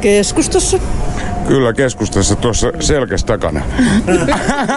Keskustassa. 0.00 0.78
Kyllä 1.48 1.72
keskustassa 1.72 2.36
tuossa 2.36 2.72
selkäs 2.80 3.24
takana. 3.24 3.60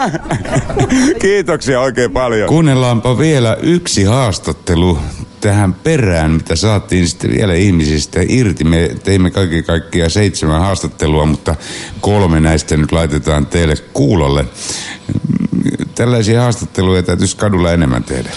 Kiitoksia 1.21 1.81
oikein 1.81 2.11
paljon. 2.11 2.49
Kuunnellaanpa 2.49 3.17
vielä 3.17 3.57
yksi 3.61 4.03
haastattelu 4.03 4.99
tähän 5.41 5.73
perään, 5.73 6.31
mitä 6.31 6.55
saatiin 6.55 7.07
sitten 7.07 7.31
vielä 7.31 7.53
ihmisistä 7.53 8.19
irti. 8.29 8.63
Me 8.63 8.91
teimme 9.03 9.31
kaikki 9.31 9.63
kaikkiaan 9.63 10.11
seitsemän 10.11 10.59
haastattelua, 10.59 11.25
mutta 11.25 11.55
kolme 12.01 12.39
näistä 12.39 12.77
nyt 12.77 12.91
laitetaan 12.91 13.45
teille 13.45 13.75
kuulolle. 13.93 14.45
Tällaisia 15.95 16.41
haastatteluja 16.41 17.03
täytyisi 17.03 17.37
kadulla 17.37 17.73
enemmän 17.73 18.03
tehdä. 18.03 18.29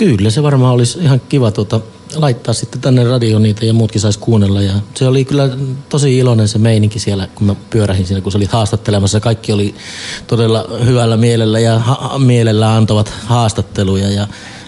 Kyllä 0.00 0.30
se 0.30 0.42
varmaan 0.42 0.74
olisi 0.74 0.98
ihan 0.98 1.20
kiva 1.28 1.50
tuota, 1.50 1.80
laittaa 2.14 2.54
sitten 2.54 2.80
tänne 2.80 3.04
radio 3.04 3.38
niitä 3.38 3.66
ja 3.66 3.72
muutkin 3.72 4.00
saisi 4.00 4.18
kuunnella. 4.18 4.62
Ja 4.62 4.72
se 4.94 5.08
oli 5.08 5.24
kyllä 5.24 5.48
tosi 5.88 6.18
iloinen 6.18 6.48
se 6.48 6.58
meininki 6.58 6.98
siellä, 6.98 7.28
kun 7.34 7.46
mä 7.46 7.54
pyörähin 7.70 8.06
siinä, 8.06 8.20
kun 8.20 8.32
se 8.32 8.38
oli 8.38 8.48
haastattelemassa. 8.50 9.20
Kaikki 9.20 9.52
oli 9.52 9.74
todella 10.26 10.64
hyvällä 10.84 11.16
mielellä 11.16 11.60
ja 11.60 11.78
ha- 11.78 12.18
mielellä 12.18 12.76
antavat 12.76 13.08
haastatteluja 13.08 14.10
ja 14.10 14.26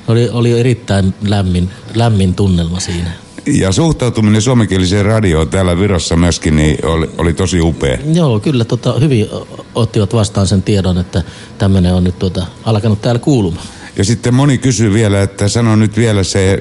oli, 0.09 0.29
oli 0.29 0.61
erittäin 0.61 1.15
lämmin, 1.29 1.71
lämmin 1.95 2.35
tunnelma 2.35 2.81
siinä. 2.81 3.11
Ja 3.47 3.73
suhtautuminen 3.73 4.43
suomenkieliseen 4.43 5.05
radioon 5.05 5.49
täällä 5.49 5.79
Virossa 5.79 6.17
myöskin 6.17 6.57
niin 6.57 6.87
oli, 6.87 7.11
oli 7.19 7.33
tosi 7.33 7.61
upea. 7.61 7.99
Joo, 8.13 8.41
kyllä 8.41 8.65
tota, 8.65 8.99
hyvin 8.99 9.29
ottivat 9.75 10.15
vastaan 10.15 10.47
sen 10.47 10.63
tiedon, 10.63 10.99
että 10.99 11.23
tämmöinen 11.59 11.95
on 11.95 12.05
nyt 12.05 12.19
tuota, 12.19 12.47
alkanut 12.65 13.03
täällä 13.03 13.19
kuulumaan. 13.19 13.67
Ja 13.97 14.05
sitten 14.05 14.35
moni 14.35 14.59
kysyy 14.59 14.93
vielä, 14.93 15.23
että 15.23 15.49
sano 15.49 15.77
nyt 15.77 15.97
vielä 15.97 16.23
se, 16.23 16.53
eh, 16.53 16.61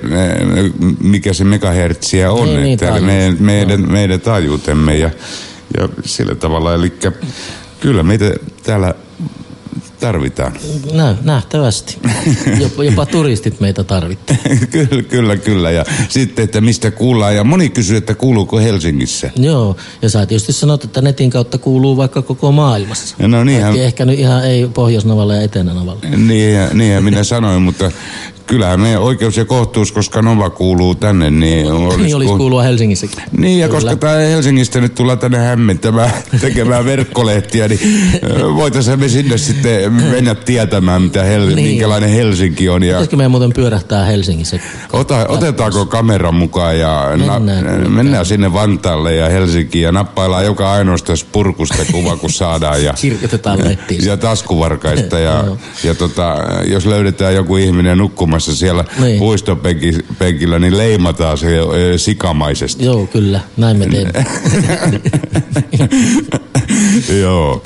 mikä 1.00 1.34
se 1.34 1.44
megahertsiä 1.44 2.32
on, 2.32 2.46
Niin, 2.48 2.62
niin, 2.62 2.74
että 2.74 2.86
taajuus. 2.86 3.06
meidän, 3.06 3.38
meidän, 3.40 3.92
meidän 3.92 4.22
taajuutemme 4.22 4.98
ja, 4.98 5.10
ja 5.78 5.90
sillä 6.06 6.36
tavalla. 6.36 6.74
Eli 6.74 6.94
kyllä 7.80 8.04
meitä 8.04 8.34
täällä 8.64 8.96
tarvitaan. 10.02 10.54
Nä, 10.94 11.16
nähtävästi. 11.24 11.98
Jopa, 12.60 12.84
jopa 12.84 13.06
turistit 13.06 13.60
meitä 13.60 13.84
tarvittaa. 13.84 14.36
kyllä, 14.72 15.04
kyllä, 15.04 15.38
kyllä. 15.38 15.72
Ja 15.72 15.86
sitten, 16.10 16.46
että 16.46 16.62
mistä 16.62 16.92
kuullaan. 16.92 17.36
Ja 17.36 17.44
moni 17.44 17.70
kysyy, 17.70 17.98
että 17.98 18.16
kuuluuko 18.16 18.58
Helsingissä. 18.58 19.32
Joo, 19.36 19.76
ja 20.02 20.10
sä 20.10 20.26
tietysti 20.26 20.54
sanot, 20.54 20.84
että 20.84 21.02
netin 21.02 21.30
kautta 21.30 21.58
kuuluu 21.58 21.98
vaikka 21.98 22.22
koko 22.22 22.52
maailmassa. 22.52 23.16
No 23.28 23.44
niinhän, 23.44 23.78
ehkä 23.78 24.06
nyt 24.06 24.20
ihan 24.20 24.46
ei 24.46 24.70
Pohjoisnavalle 24.74 25.36
ja 25.36 25.42
Etelänavalle. 25.42 26.18
niin, 26.18 26.60
niinhän 26.74 27.04
minä 27.04 27.24
sanoin, 27.24 27.62
mutta 27.62 27.92
kyllähän 28.52 28.80
meidän 28.80 29.02
oikeus 29.02 29.38
ja 29.38 29.46
kohtuus, 29.46 29.92
koska 29.92 30.22
Nova 30.22 30.50
kuuluu 30.50 30.96
tänne, 30.96 31.30
niin 31.30 31.72
olisi, 31.72 32.02
Niin 32.02 32.16
olisi 32.16 32.32
ku- 32.32 32.38
kuulua 32.38 32.64
Helsingissäkin. 32.64 33.24
Niin, 33.38 33.60
ja 33.60 33.68
Kyllä. 33.68 33.80
koska 33.82 33.96
tää 33.96 34.20
Helsingistä 34.20 34.82
nyt 34.82 34.96
tullaan 34.96 35.20
tänne 35.20 35.38
hämmentämään, 35.38 36.12
tekemään 36.42 36.86
verkkolehtiä, 36.86 37.68
niin 37.68 37.80
voitaisiin 38.56 39.00
me 39.00 39.10
sinne 39.10 39.38
sitten 39.38 39.94
mennä 39.94 40.36
tietämään, 40.36 41.02
mitä 41.02 41.24
Hel- 41.24 41.56
Niin. 41.56 41.68
minkälainen 41.68 42.10
Helsinki 42.10 42.70
on. 42.70 42.84
Ja 42.84 42.88
Pitäisikö 42.94 43.16
meidän 43.16 43.32
muuten 43.32 43.54
pyörähtää 43.54 44.06
Helsingissä? 44.06 44.60
ota, 44.94 45.26
otetaanko 45.28 45.86
kamera 45.86 46.32
mukaan 46.32 46.80
ja 46.80 47.08
Mennään, 47.18 47.46
na, 47.46 47.54
kuulkaa. 47.54 47.90
mennään 47.90 48.26
sinne 48.26 48.54
Vantaalle 48.54 49.16
ja 49.16 49.30
Helsinkiin 49.30 49.84
ja 49.84 49.92
nappaillaan 49.92 50.46
joka 50.46 50.72
ainoasta 50.72 51.14
purkusta 51.32 51.86
kuva, 51.92 52.18
kun 52.18 52.32
saadaan. 52.32 52.84
Ja, 52.84 52.94
Kirjoitetaan 53.02 53.64
lehtiin. 53.64 54.06
ja 54.06 54.18
taskuvarkaista 54.18 55.20
ja, 55.20 55.44
Joo. 55.46 55.58
ja 55.84 55.96
tota, 55.96 56.36
jos 56.68 56.86
löydetään 56.86 57.36
joku 57.36 57.58
ihminen 57.58 57.98
nukkumassa 57.98 58.41
siellä 58.42 58.86
Niin. 59.00 59.20
puistopenkillä, 59.20 60.60
niin 60.60 60.78
leimataan 60.78 61.38
se 61.38 61.48
sikamaisesti. 61.98 62.86
Joo, 62.86 63.08
kyllä. 63.08 63.40
Näin 63.58 63.78
me 63.78 63.86
teemme. 63.86 64.26
Joo. 67.20 67.62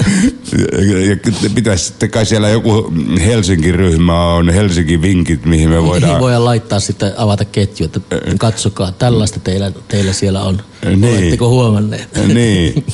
Ja, 0.71 1.17
ja 1.41 1.49
pitäisi 1.55 1.85
sitten 1.85 2.11
kai 2.11 2.25
siellä 2.25 2.49
joku 2.49 2.93
Helsinki-ryhmä 3.25 4.33
on, 4.33 4.49
Helsinki 4.49 5.01
Vinkit, 5.01 5.45
mihin 5.45 5.69
me 5.69 5.75
Voidaan. 5.75 5.91
voidaan... 5.91 6.21
voidaan 6.21 6.45
laittaa 6.45 6.79
sitten, 6.79 7.11
avata 7.17 7.45
ketju, 7.45 7.85
että 7.85 7.99
katsokaa, 8.39 8.91
tällaista 8.91 9.39
teillä, 9.39 9.71
teillä 9.87 10.13
siellä 10.13 10.43
on. 10.43 10.61
Niin. 10.85 11.03
Oletteko 11.03 11.49
huomanneet? 11.49 12.09
Niin. 12.33 12.85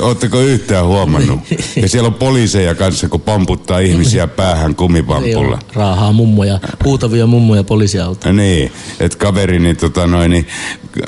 Oletteko 0.00 0.40
yhtään 0.40 0.86
huomannut? 0.86 1.40
Ja 1.82 1.88
siellä 1.88 2.06
on 2.06 2.14
poliiseja 2.14 2.74
kanssa, 2.74 3.08
kun 3.08 3.20
pamputtaa 3.20 3.78
ihmisiä 3.78 4.26
päähän 4.26 4.74
kumipampulla. 4.74 5.58
Joo, 5.64 5.72
Raahaa 5.74 6.12
mummoja, 6.12 6.60
huutavia 6.84 7.26
mummoja 7.26 7.64
poliisiautoja. 7.64 8.32
Niin, 8.32 8.72
että 9.00 9.18
kaverini 9.18 9.74
tota 9.74 10.06
noin, 10.06 10.30
niin 10.30 10.46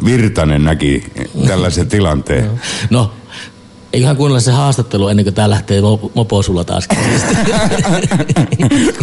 Virtanen 0.04 0.64
näki 0.64 1.04
tällaisen 1.46 1.88
tilanteen. 1.88 2.50
No, 2.90 3.12
eiköhän 3.92 4.16
kuunnella 4.16 4.40
se 4.40 4.52
haastattelu 4.52 5.08
ennen 5.08 5.24
kuin 5.24 5.34
tää 5.34 5.50
lähtee 5.50 5.80
mo- 5.80 6.10
moposulla 6.14 6.64
taas. 6.64 6.88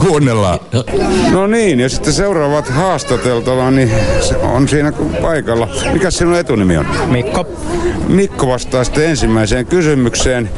Kuunnellaan. 0.07 0.59
No 1.31 1.47
niin, 1.47 1.79
ja 1.79 1.89
sitten 1.89 2.13
seuraavat 2.13 2.69
haastateltava, 2.69 3.71
niin 3.71 3.91
se 4.21 4.37
on 4.37 4.67
siinä 4.67 4.93
paikalla. 5.21 5.67
Mikä 5.93 6.11
sinun 6.11 6.35
etunimi 6.35 6.77
on? 6.77 6.85
Mikko. 7.07 7.45
Mikko 8.07 8.47
vastaa 8.47 8.83
sitten 8.83 9.09
ensimmäiseen 9.09 9.65
kysymykseen. 9.65 10.49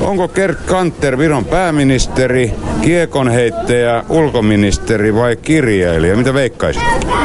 Onko 0.00 0.28
Gerd 0.28 0.56
Kanter 0.66 1.18
Viron 1.18 1.44
pääministeri, 1.44 2.52
kiekonheittäjä, 2.82 4.04
ulkoministeri 4.08 5.14
vai 5.14 5.36
kirjailija? 5.36 6.16
Mitä 6.16 6.34
veikkaisit? 6.34 6.82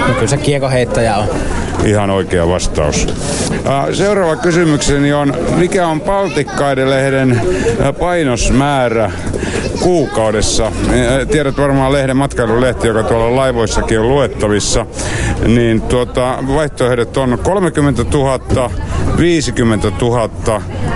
No 0.08 0.14
kyllä 0.14 0.28
se 0.28 0.38
kiekoheittäjä 0.38 1.18
on. 1.18 1.28
Ihan 1.86 2.10
oikea 2.10 2.48
vastaus. 2.48 3.08
Seuraava 3.94 4.36
kysymykseni 4.36 5.14
on, 5.14 5.34
mikä 5.56 5.88
on 5.88 6.02
Baltikkaiden-lehden 6.02 7.42
ää, 7.82 7.94
painosmäärä 7.94 9.12
kuukaudessa? 9.82 10.64
Ää, 10.64 11.26
Tiedät 11.26 11.58
varmaan 11.58 11.94
lehden 11.94 12.18
matkailulehti, 12.18 12.88
joka 12.88 13.04
tuolla 13.04 13.36
laivoissakin 13.36 14.00
on 14.00 14.10
luettavissa. 14.10 14.86
Niin 15.48 15.82
tuota, 15.82 16.38
vaihtoehdot 16.48 17.18
on 17.18 17.40
30 17.44 18.06
000, 18.14 18.72
50 19.18 19.92
000 20.02 20.30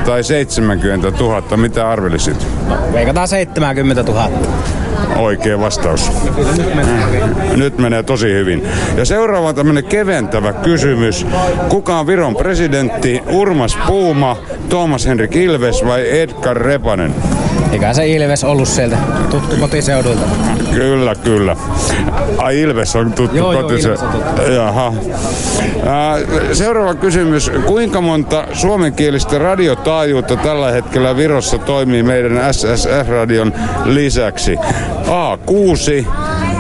tai 0.06 0.24
70 0.24 1.12
000. 1.19 1.58
Mitä 1.58 1.89
arvelisit? 1.89 2.48
Veikataan 2.93 3.28
70 3.28 4.04
000. 4.04 4.30
Oikea 5.15 5.60
vastaus. 5.60 6.12
Nyt 7.56 7.78
menee 7.78 8.04
tosi 8.04 8.28
hyvin. 8.34 8.67
Ja 8.98 9.06
seuraava 9.06 9.50
on 9.50 9.56
tämmönen 9.56 9.84
keventävä 9.84 10.54
kysymys. 10.54 11.28
Kuka 11.69 12.00
on 12.00 12.08
Viron 12.08 12.36
presidentti? 12.36 13.21
Urmas 13.28 13.78
Puuma, 13.88 14.38
Thomas 14.69 15.06
Henrik 15.06 15.36
Ilves 15.36 15.86
vai 15.86 16.19
Edgar 16.21 16.58
Repanen? 16.58 17.15
Eikä 17.75 17.93
se 17.93 18.07
Ilves 18.07 18.43
ollut 18.43 18.67
sieltä 18.67 18.97
tuttu 19.29 19.55
kotiseudulta. 19.59 20.21
Kyllä, 20.73 21.15
kyllä. 21.15 21.55
Ai 22.38 22.61
Ilves 22.61 22.95
on 22.95 23.13
tuttu 23.13 23.38
Joo, 23.38 23.53
joo, 23.53 23.61
kotise- 23.61 23.88
Ilves 23.88 24.01
on 24.03 24.09
tuttu. 24.09 24.51
Jaha. 24.51 24.93
Ää, 25.85 26.17
Seuraava 26.53 26.93
kysymys. 26.95 27.51
Kuinka 27.65 28.01
monta 28.01 28.47
suomenkielistä 28.53 29.38
radiotaajuutta 29.38 30.35
tällä 30.35 30.71
hetkellä 30.71 31.17
Virossa 31.17 31.57
toimii 31.57 32.03
meidän 32.03 32.53
SSF-radion 32.53 33.53
lisäksi? 33.85 34.55
A6, 35.05 36.05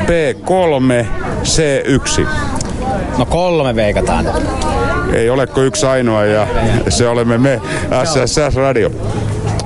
B3, 0.05 1.05
C1. 1.43 2.27
No 3.17 3.25
kolme 3.25 3.75
veikataan. 3.75 4.25
Ei 5.13 5.29
ole 5.29 5.47
kuin 5.47 5.65
yksi 5.67 5.85
ainoa 5.85 6.25
ja 6.25 6.47
se 6.89 7.07
olemme 7.07 7.37
me, 7.37 7.61
SSS 8.05 8.55
Radio. 8.55 8.91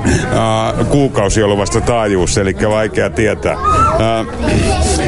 Uh, 0.06 0.88
kuukausi 0.88 1.44
ollut 1.44 1.58
vasta 1.58 1.82
taajuus, 1.82 2.38
eli 2.38 2.56
vaikea 2.70 3.10
tietää. 3.10 3.58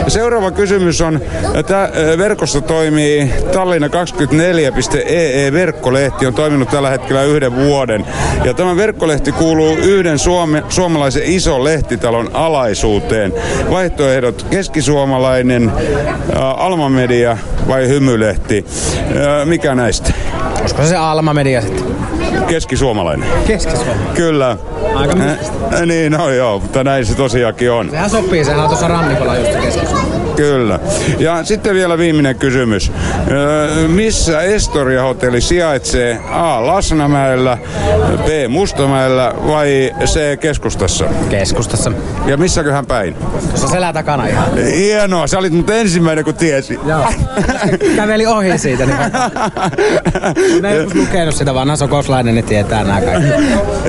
Seuraava 0.08 0.51
kysymys 0.51 1.01
on, 1.01 1.21
että 1.54 1.89
verkossa 2.17 2.62
toimii 2.62 3.34
Tallinna24.ee 3.51 5.51
verkkolehti, 5.51 6.27
on 6.27 6.34
toiminut 6.34 6.69
tällä 6.69 6.89
hetkellä 6.89 7.23
yhden 7.23 7.56
vuoden. 7.56 8.06
Ja 8.43 8.54
tämä 8.54 8.75
verkkolehti 8.75 9.32
kuuluu 9.32 9.75
yhden 9.75 10.19
suome, 10.19 10.63
suomalaisen 10.69 11.23
ison 11.25 11.63
lehtitalon 11.63 12.30
alaisuuteen. 12.34 13.34
Vaihtoehdot 13.69 14.45
keskisuomalainen, 14.49 15.71
ää, 16.36 16.51
Alma 16.51 16.89
Media 16.89 17.38
vai 17.67 17.88
Hymylehti. 17.88 18.65
Mikä 19.45 19.75
näistä? 19.75 20.13
Olisiko 20.60 20.84
se 20.84 20.95
Alma 20.95 21.34
Media 21.34 21.62
sitten? 21.62 21.90
Keskisuomalainen. 22.48 23.30
Keski-Suomi. 23.48 24.02
Kyllä. 24.14 24.58
Aika 24.96 25.16
Äh, 25.74 25.86
niin, 25.86 26.12
no 26.12 26.30
joo, 26.30 26.60
mutta 26.60 26.84
näin 26.84 27.06
se 27.06 27.16
tosiaankin 27.16 27.72
on. 27.72 27.90
Sehän 27.90 28.10
sopii, 28.10 28.46
sehän 28.46 28.60
on 28.60 28.68
tuossa 28.68 28.88
rannikolla 28.88 29.36
just 29.38 29.60
keski 29.62 30.01
Kyllä. 30.36 30.80
Ja 31.20 31.44
sitten 31.44 31.74
vielä 31.76 31.98
viimeinen 31.98 32.36
kysymys. 32.36 32.91
Öö, 33.32 33.88
missä 33.88 34.41
Estoria 34.41 35.04
Hotelli 35.04 35.41
sijaitsee? 35.41 36.20
A. 36.32 36.65
Lasnamäellä, 36.67 37.58
B. 38.26 38.28
Mustamäellä 38.50 39.34
vai 39.48 39.91
C. 40.06 40.39
Keskustassa? 40.39 41.06
Keskustassa. 41.30 41.91
Ja 42.26 42.38
missäköhän 42.38 42.86
päin? 42.86 43.15
Tuossa 43.50 43.67
selän 43.67 43.94
takana 43.94 44.26
ihan. 44.26 44.58
Hienoa, 44.58 45.28
sä 45.28 45.39
olit 45.39 45.54
mutta 45.54 45.74
ensimmäinen 45.74 46.26
kun 46.26 46.34
tiesi. 46.36 46.80
Joo. 46.86 47.06
Käveli 47.96 48.26
ohi 48.26 48.58
siitä. 48.58 48.86
Niin 48.86 50.65
ei 50.65 50.76
joskus 50.76 50.96
lukenut 50.96 51.36
sitä 51.36 51.54
vanha 51.54 51.76
sokoslainen, 51.76 52.36
niin 52.36 52.46
tietää 52.46 52.84
nämä 52.84 53.02
kaikki. 53.02 53.30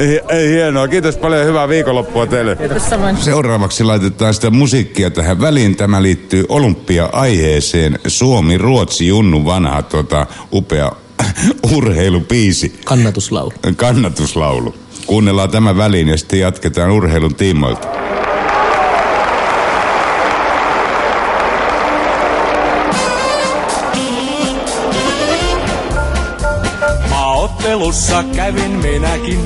Hi- 0.01 0.49
Hienoa, 0.49 0.89
kiitos 0.89 1.17
paljon 1.17 1.47
hyvää 1.47 1.69
viikonloppua 1.69 2.27
teille. 2.27 2.57
Kiitos 2.57 2.91
samoin. 2.91 3.17
Seuraavaksi 3.17 3.85
laitetaan 3.85 4.35
sitä 4.35 4.51
musiikkia 4.51 5.11
tähän 5.11 5.41
väliin. 5.41 5.77
Tämä 5.77 6.03
liittyy 6.03 6.32
olympia-aiheeseen. 6.49 7.99
Suomi, 8.07 8.59
Ruotsi, 8.59 9.09
Junnu, 9.09 9.45
vanha 9.45 9.83
tota, 9.83 10.27
upea 10.53 10.93
urheilupiisi. 11.77 12.81
Kannatuslaulu. 12.85 13.53
Kannatuslaulu. 13.77 14.75
Kuunnellaan 15.07 15.51
tämä 15.51 15.77
väliin 15.77 16.09
ja 16.09 16.17
sitten 16.17 16.41
jatketaan 16.41 16.91
urheilun 16.91 17.35
tiimoilta. 17.35 17.89
Maaottelussa 27.11 28.25
kävin 28.37 28.71
minäkin. 28.71 29.41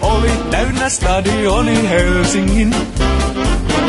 Oli 0.00 0.30
täynnä 0.50 0.88
stadioni 0.88 1.88
Helsingin. 1.88 2.74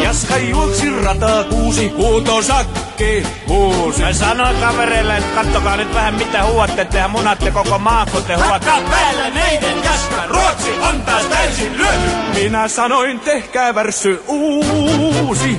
Jaska 0.10 0.38
juoksi 0.38 0.90
rataa 1.04 1.44
kuusi 1.44 1.90
kuutosakki 1.90 3.24
kuusi. 3.48 4.02
Mä 4.02 4.14
sanoin 4.14 4.56
kavereille, 4.56 5.18
että 5.18 5.36
kattokaa 5.36 5.78
nyt 5.78 5.94
vähän 5.94 6.16
mitä 6.16 6.44
huuatte, 6.44 6.86
tehän 6.86 7.12
munatte 7.12 7.52
koko 7.52 7.80
maan, 7.80 8.08
kun 8.12 8.24
te 8.24 8.36
huuatte. 8.36 8.70
Hakka 8.70 8.90
päällä 8.90 9.30
meidän 9.30 9.84
Jaska, 9.84 10.26
Ruotsi 10.28 10.72
on 10.72 11.02
taas 11.02 11.26
täysin 11.26 11.78
lyöty. 11.78 12.10
Minä 12.34 12.68
sanoin, 12.68 13.20
tehkää 13.20 13.76
värssy 13.76 14.24
uusi. 14.28 15.58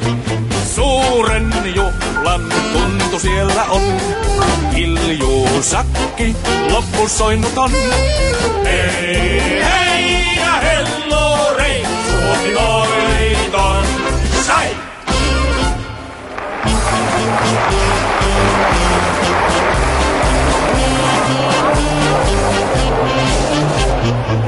Suuren 0.74 1.54
juhlan 1.74 2.40
tuntu 2.72 3.18
siellä 3.18 3.64
on. 3.64 3.82
Kiljuusakki, 4.74 6.36
loppusoinnut 6.70 7.58
on. 7.58 7.70
Hei, 8.64 9.62
hei 9.62 10.36
ja 10.36 10.52
hello 10.52 11.54
rei, 11.56 11.86
Suomi 12.10 12.54
voiton 12.54 12.99
sai. 14.50 14.76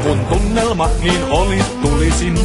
Kun 0.03 0.27
tunnelma 0.29 0.89
niin 1.03 1.25
oli 1.31 1.59
tulisin, 1.83 2.39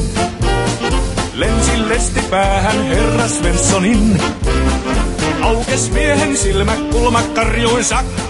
lensi 1.33 1.89
lesti 1.89 2.21
päähän 2.29 2.83
herra 2.83 3.27
Svenssonin. 3.27 4.21
Aukes 5.41 5.91
miehen 5.91 6.37
silmä, 6.37 6.75
kulma 6.91 7.21
karjuin 7.21 7.83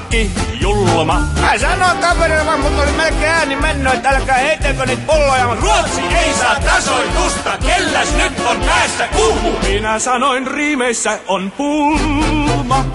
sakki, 0.08 0.32
julma. 0.62 1.20
Mä 1.42 1.58
sanoin 1.58 1.98
kavereille, 1.98 2.58
mutta 2.58 2.82
oli 2.82 2.92
melkein 2.92 3.32
ääni 3.32 3.56
mennyt, 3.56 3.94
että 3.94 4.10
älkää 4.10 4.38
heitelkö 4.38 4.86
niitä 4.86 5.02
pulloja, 5.08 5.58
Ruotsi 5.62 6.02
ei 6.02 6.34
saa 6.34 6.56
tasoitusta, 6.60 7.58
kelläs 7.66 8.16
nyt 8.18 8.40
on 8.46 8.58
päässä 8.60 9.08
kuumu. 9.08 9.50
Minä 9.68 10.00
sanoin 10.00 10.48
riimeissä 10.48 11.20
on 11.28 11.52
pulma. 11.58 12.86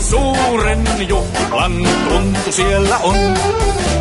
Suuren 0.00 0.88
juhlan 1.08 1.72
tuntu 2.08 2.52
siellä 2.52 2.98
on. 2.98 3.16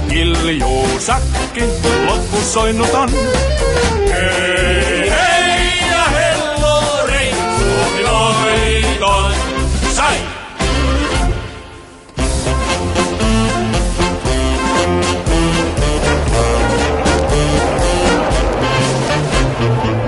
Kiljuusakki, 0.10 1.64
loppusoinnut 2.08 2.94
on. 2.94 3.10
Hei, 4.12 4.67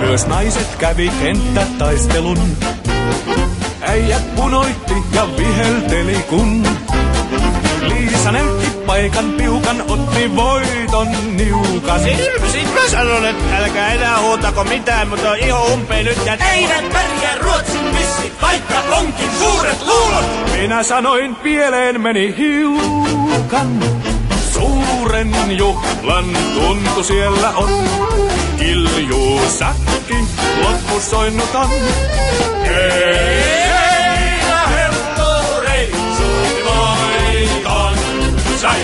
Myös 0.10 0.28
naiset 0.28 0.76
kävi 0.76 1.12
kenttätaistelun. 1.24 2.38
Äijät 3.82 4.36
punoitti 4.36 4.94
ja 5.14 5.28
vihelteli 5.38 6.16
kun 6.30 6.68
Liisa 7.82 8.32
näytti 8.32 8.70
paikan 8.86 9.34
piukan, 9.38 9.84
otti 9.88 10.36
voiton 10.36 11.08
niukan. 11.38 12.00
Sitten 12.52 12.74
mä 12.74 12.90
sanon, 12.92 13.26
että 13.26 13.58
älkää 13.58 13.94
enää 13.94 14.22
huutako 14.22 14.64
mitään, 14.64 15.08
mutta 15.08 15.32
on 15.32 15.38
iho 15.38 15.66
umpeen 15.66 16.06
nyt 16.06 16.26
ja... 16.26 16.38
Eivät 16.54 16.90
pärjää 16.94 17.36
Ruotsin 17.40 17.84
missit, 17.84 18.42
vaikka 18.42 18.76
onkin 18.92 19.30
suuret 19.40 19.82
luulot. 19.82 20.26
Minä 20.52 20.84
sanoin 20.84 21.36
pieleen 21.36 22.02
meni 22.02 22.36
hiukan. 22.38 23.80
Suuren 24.54 25.58
juhlan 25.58 26.26
tuntu 26.56 27.04
siellä 27.04 27.50
on. 27.50 27.70
Kiljuusakki, 28.70 30.18
loppusoinnut 30.64 31.56
on. 31.56 31.70
Hei, 32.68 32.92
hei 33.68 34.40
ja 34.50 34.68
hello 34.68 35.62
rei, 35.62 35.92
Suomi 36.18 36.64
voiton 36.66 37.98
sai. 38.62 38.80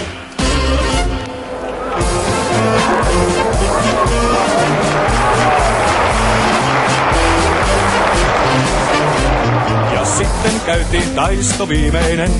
Ja 9.94 10.06
sitten 10.06 10.62
käytiin 10.66 11.10
taisto 11.16 11.70
viimeinen. 11.70 12.32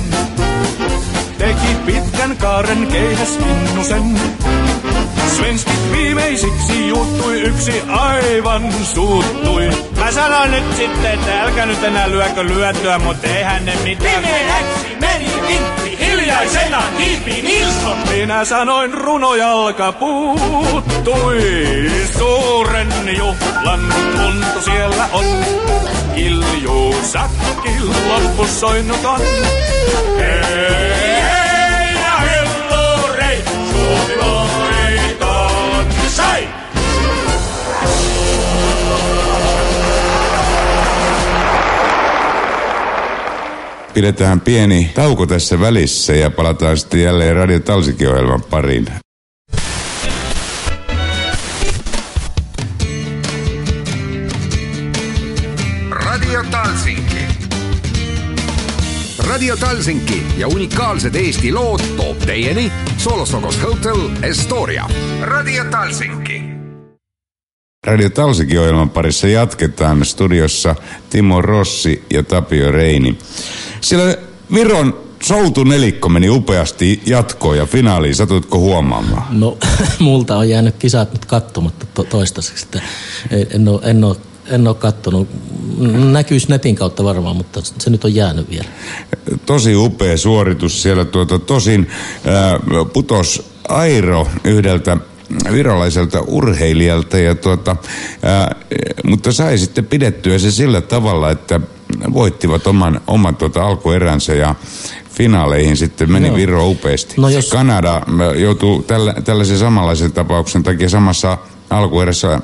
Teki 1.38 1.76
pitkän 1.86 2.36
kaaren 2.36 2.86
keihäs 2.86 3.38
innusen. 3.38 4.20
Svenskit 5.36 5.92
viimeisiksi 5.92 6.88
juuttui 6.88 7.40
yksi 7.40 7.82
aivan 7.88 8.72
suuttui. 8.84 9.68
Mä 9.98 10.12
sanoin 10.12 10.50
nyt 10.50 10.76
sitten, 10.76 11.12
että 11.12 11.42
älkää 11.42 11.66
nyt 11.66 11.84
enää 11.84 12.10
lyökö 12.10 12.44
lyötyä, 12.44 12.98
mutta 12.98 13.26
eihän 13.26 13.64
ne 13.64 13.72
mitään... 13.84 14.14
Pimeäksi 14.14 14.96
meni 15.00 15.30
vintti, 15.48 16.06
hiljaisena 16.06 16.82
hiipi 16.98 17.42
Nilsson. 17.42 17.96
Minä 18.10 18.44
sanoin 18.44 18.94
runojalka 18.94 19.92
puuttui. 19.92 21.42
Suuren 22.18 23.16
juhlan 23.16 23.80
tuntu 24.16 24.60
siellä 24.60 25.08
on. 25.12 25.24
Kiljuusakki 26.14 27.70
loppusoinnut 28.08 29.04
on. 29.04 29.20
Hei, 30.18 31.25
Pidetään 43.96 44.40
pieni 44.40 44.90
tauko 44.94 45.26
tässä 45.26 45.60
välissä 45.60 46.12
ja 46.12 46.30
palataan 46.30 46.76
sitten 46.76 47.02
jälleen 47.02 47.36
Radio 47.36 47.60
Talsikin-ohjelman 47.60 48.42
pariin. 48.42 48.86
Radio 55.90 56.44
Talsinki. 56.50 57.20
Radio 59.28 59.56
Talsinki 59.56 60.26
ja 60.36 60.48
unikaalsed 60.48 61.14
Eesti 61.14 61.52
lood 61.52 61.80
toob 61.96 62.18
teieni 62.18 62.72
Solosokos 62.96 63.62
Hotel 63.62 64.08
Estoria. 64.22 64.88
Radio 65.22 65.64
Talsinki 65.64 66.55
Radio 67.86 68.10
Talsikin 68.10 68.60
ohjelman 68.60 68.90
parissa 68.90 69.28
jatketaan 69.28 70.04
studiossa 70.04 70.74
Timo 71.10 71.42
Rossi 71.42 72.04
ja 72.10 72.22
Tapio 72.22 72.70
Reini. 72.70 73.18
Siellä 73.80 74.16
Viron 74.54 74.98
soutu 75.22 75.64
nelikko 75.64 76.08
meni 76.08 76.30
upeasti 76.30 77.02
jatkoon 77.06 77.56
ja 77.56 77.66
finaaliin. 77.66 78.14
Satutko 78.14 78.58
huomaamaan? 78.58 79.40
No, 79.40 79.58
multa 79.98 80.36
on 80.36 80.48
jäänyt 80.48 80.74
kisat 80.78 81.12
nyt 81.12 81.24
katsomatta 81.24 81.86
to- 81.94 82.04
toistaiseksi. 82.04 82.66
En 83.50 83.68
ole, 83.68 83.80
en 83.84 84.04
ole, 84.04 84.16
en 84.46 84.68
ole 84.68 84.76
kattonut. 84.76 85.28
Näkyisi 86.12 86.48
netin 86.48 86.74
kautta 86.76 87.04
varmaan, 87.04 87.36
mutta 87.36 87.60
se 87.78 87.90
nyt 87.90 88.04
on 88.04 88.14
jäänyt 88.14 88.50
vielä. 88.50 88.68
Tosi 89.46 89.76
upea 89.76 90.16
suoritus 90.16 90.82
siellä. 90.82 91.04
Tuota, 91.04 91.38
tosin 91.38 91.90
ää, 92.24 92.60
putos 92.92 93.42
Airo 93.68 94.28
yhdeltä 94.44 94.96
virolaiselta 95.52 96.20
urheilijalta, 96.26 97.18
ja 97.18 97.34
tuota, 97.34 97.76
ää, 98.22 98.54
mutta 99.04 99.32
sai 99.32 99.58
sitten 99.58 99.86
pidettyä 99.86 100.38
se 100.38 100.50
sillä 100.50 100.80
tavalla, 100.80 101.30
että 101.30 101.60
voittivat 102.12 102.66
oman, 102.66 103.00
oman 103.06 103.36
tuota 103.36 103.66
alkueränsä 103.66 104.34
ja 104.34 104.54
finaaleihin 105.12 105.76
sitten 105.76 106.12
meni 106.12 106.26
Joo. 106.26 106.36
Viro 106.36 106.68
upeasti. 106.68 107.14
No 107.16 107.28
jos- 107.28 107.50
Kanada 107.50 108.02
joutuu 108.36 108.82
tällä, 108.82 109.14
tällaisen 109.24 109.58
samanlaisen 109.58 110.12
tapauksen 110.12 110.62
takia 110.62 110.88
samassa 110.88 111.38
alkuerässä 111.70 112.40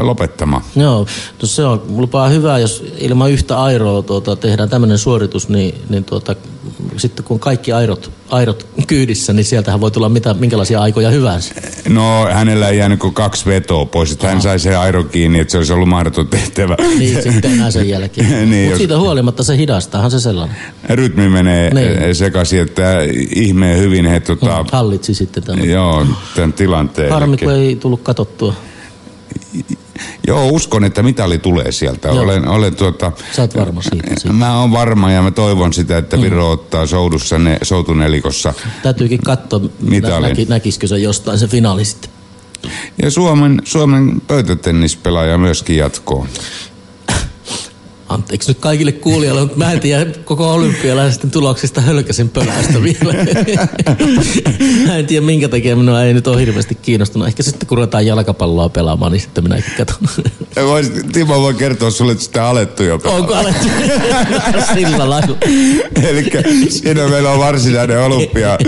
lopettamaan. 0.00 0.62
Joo, 0.76 1.06
no 1.42 1.48
se 1.48 1.64
on 1.64 1.82
lupaa 1.88 2.28
hyvää, 2.28 2.58
jos 2.58 2.84
ilman 2.98 3.30
yhtä 3.30 3.62
airoa 3.62 4.02
tuota, 4.02 4.36
tehdään 4.36 4.68
tämmöinen 4.68 4.98
suoritus, 4.98 5.48
niin, 5.48 5.74
niin 5.88 6.04
tuota, 6.04 6.36
sitten 6.96 7.24
kun 7.24 7.40
kaikki 7.40 7.72
airot, 7.72 8.10
airot 8.32 8.66
kyydissä, 8.86 9.32
niin 9.32 9.44
sieltähän 9.44 9.80
voi 9.80 9.90
tulla 9.90 10.08
mitä, 10.08 10.34
minkälaisia 10.34 10.80
aikoja 10.80 11.10
hyvänsä. 11.10 11.54
No, 11.88 12.26
hänellä 12.32 12.68
ei 12.68 12.78
jäänyt 12.78 12.98
kuin 13.00 13.14
kaksi 13.14 13.46
vetoa 13.46 13.86
pois, 13.86 14.12
että 14.12 14.28
hän 14.28 14.42
sai 14.42 14.58
sen 14.58 14.78
airo 14.78 15.04
kiinni, 15.04 15.40
että 15.40 15.52
se 15.52 15.58
olisi 15.58 15.72
ollut 15.72 15.88
mahdoton 15.88 16.28
tehtävä. 16.28 16.76
Niin 16.98 17.22
sitten 17.22 17.52
enää 17.58 17.70
sen 17.70 17.88
jälkeen. 17.88 18.28
Niin, 18.30 18.48
Mutta 18.48 18.70
jos- 18.70 18.78
siitä 18.78 18.98
huolimatta 18.98 19.42
se 19.42 19.56
hidastaahan 19.56 20.10
se 20.10 20.20
sellainen. 20.20 20.56
Rytmi 20.88 21.28
menee 21.28 21.74
Niin. 21.74 22.00
niin. 22.00 22.14
sekaisin, 22.14 22.60
että 22.60 22.98
ihmeen 23.36 23.78
hyvin 23.78 24.06
he 24.06 24.20
tota, 24.20 24.64
Hallitsi 24.72 25.14
sitten 25.14 25.42
tämän. 25.42 25.68
joo, 25.68 26.06
tämän 26.34 26.52
tilanteen. 26.52 27.12
Harmi, 27.12 27.36
kun 27.36 27.52
ei 27.52 27.76
tullut 27.76 28.02
katsottua. 28.02 28.54
Joo, 30.26 30.46
uskon, 30.48 30.84
että 30.84 31.02
mitali 31.02 31.38
tulee 31.38 31.72
sieltä. 31.72 32.08
Joo. 32.08 32.22
Olen, 32.22 32.48
olen 32.48 32.74
tuota, 32.76 33.12
Sä 33.32 33.42
oot 33.42 33.56
varma 33.56 33.82
siitä. 33.82 34.08
siitä. 34.08 34.32
mä 34.32 34.60
oon 34.60 34.72
varma 34.72 35.10
ja 35.12 35.22
mä 35.22 35.30
toivon 35.30 35.72
sitä, 35.72 35.98
että 35.98 36.20
Viro 36.20 36.50
ottaa 36.50 36.86
soudussa 36.86 37.38
ne, 37.38 37.58
soutunelikossa. 37.62 38.54
Täytyykin 38.82 39.20
katsoa, 39.20 39.60
Mitalin. 39.80 40.28
näki, 40.28 40.44
näkisikö 40.44 40.86
se 40.86 40.98
jostain 40.98 41.38
se 41.38 41.48
finaali 41.48 41.84
sitten. 41.84 42.10
Ja 43.02 43.10
Suomen, 43.10 43.62
Suomen 43.64 44.20
pöytätennispelaaja 44.26 45.38
myöskin 45.38 45.76
jatkoo. 45.76 46.26
Anteeksi 48.12 48.50
nyt 48.50 48.58
kaikille 48.58 48.92
kuulijoille, 48.92 49.40
mutta 49.40 49.58
mä 49.58 49.72
en 49.72 49.80
tiedä 49.80 50.06
koko 50.24 50.52
olympialaisten 50.52 51.30
tuloksista 51.30 51.80
hölkäsin 51.80 52.28
pölästä 52.28 52.82
vielä. 52.82 53.14
mä 54.86 54.96
en 54.96 55.06
tiedä 55.06 55.26
minkä 55.26 55.48
takia 55.48 55.76
minua 55.76 56.02
ei 56.02 56.14
nyt 56.14 56.26
ole 56.26 56.40
hirveästi 56.40 56.74
kiinnostunut. 56.74 57.28
Ehkä 57.28 57.42
sitten 57.42 57.66
kun 57.66 57.78
ruvetaan 57.78 58.06
jalkapalloa 58.06 58.68
pelaamaan, 58.68 59.12
niin 59.12 59.20
sitten 59.20 59.44
minäkin 59.44 59.72
katson. 59.76 60.24
Vois, 60.68 60.92
Timo 61.12 61.40
voi 61.40 61.54
kertoa 61.54 61.90
sulle, 61.90 62.12
että 62.12 62.24
sitä 62.24 62.48
alettu 62.48 62.82
jo 62.82 62.98
pelata. 62.98 63.18
Onko 63.18 63.34
alettu 63.34 63.66
sillä 64.74 65.10
lailla? 65.10 65.36
Eli 66.02 66.30
siinä 66.68 67.08
meillä 67.08 67.30
on 67.30 67.38
varsinainen 67.38 68.00
olympia. 68.00 68.58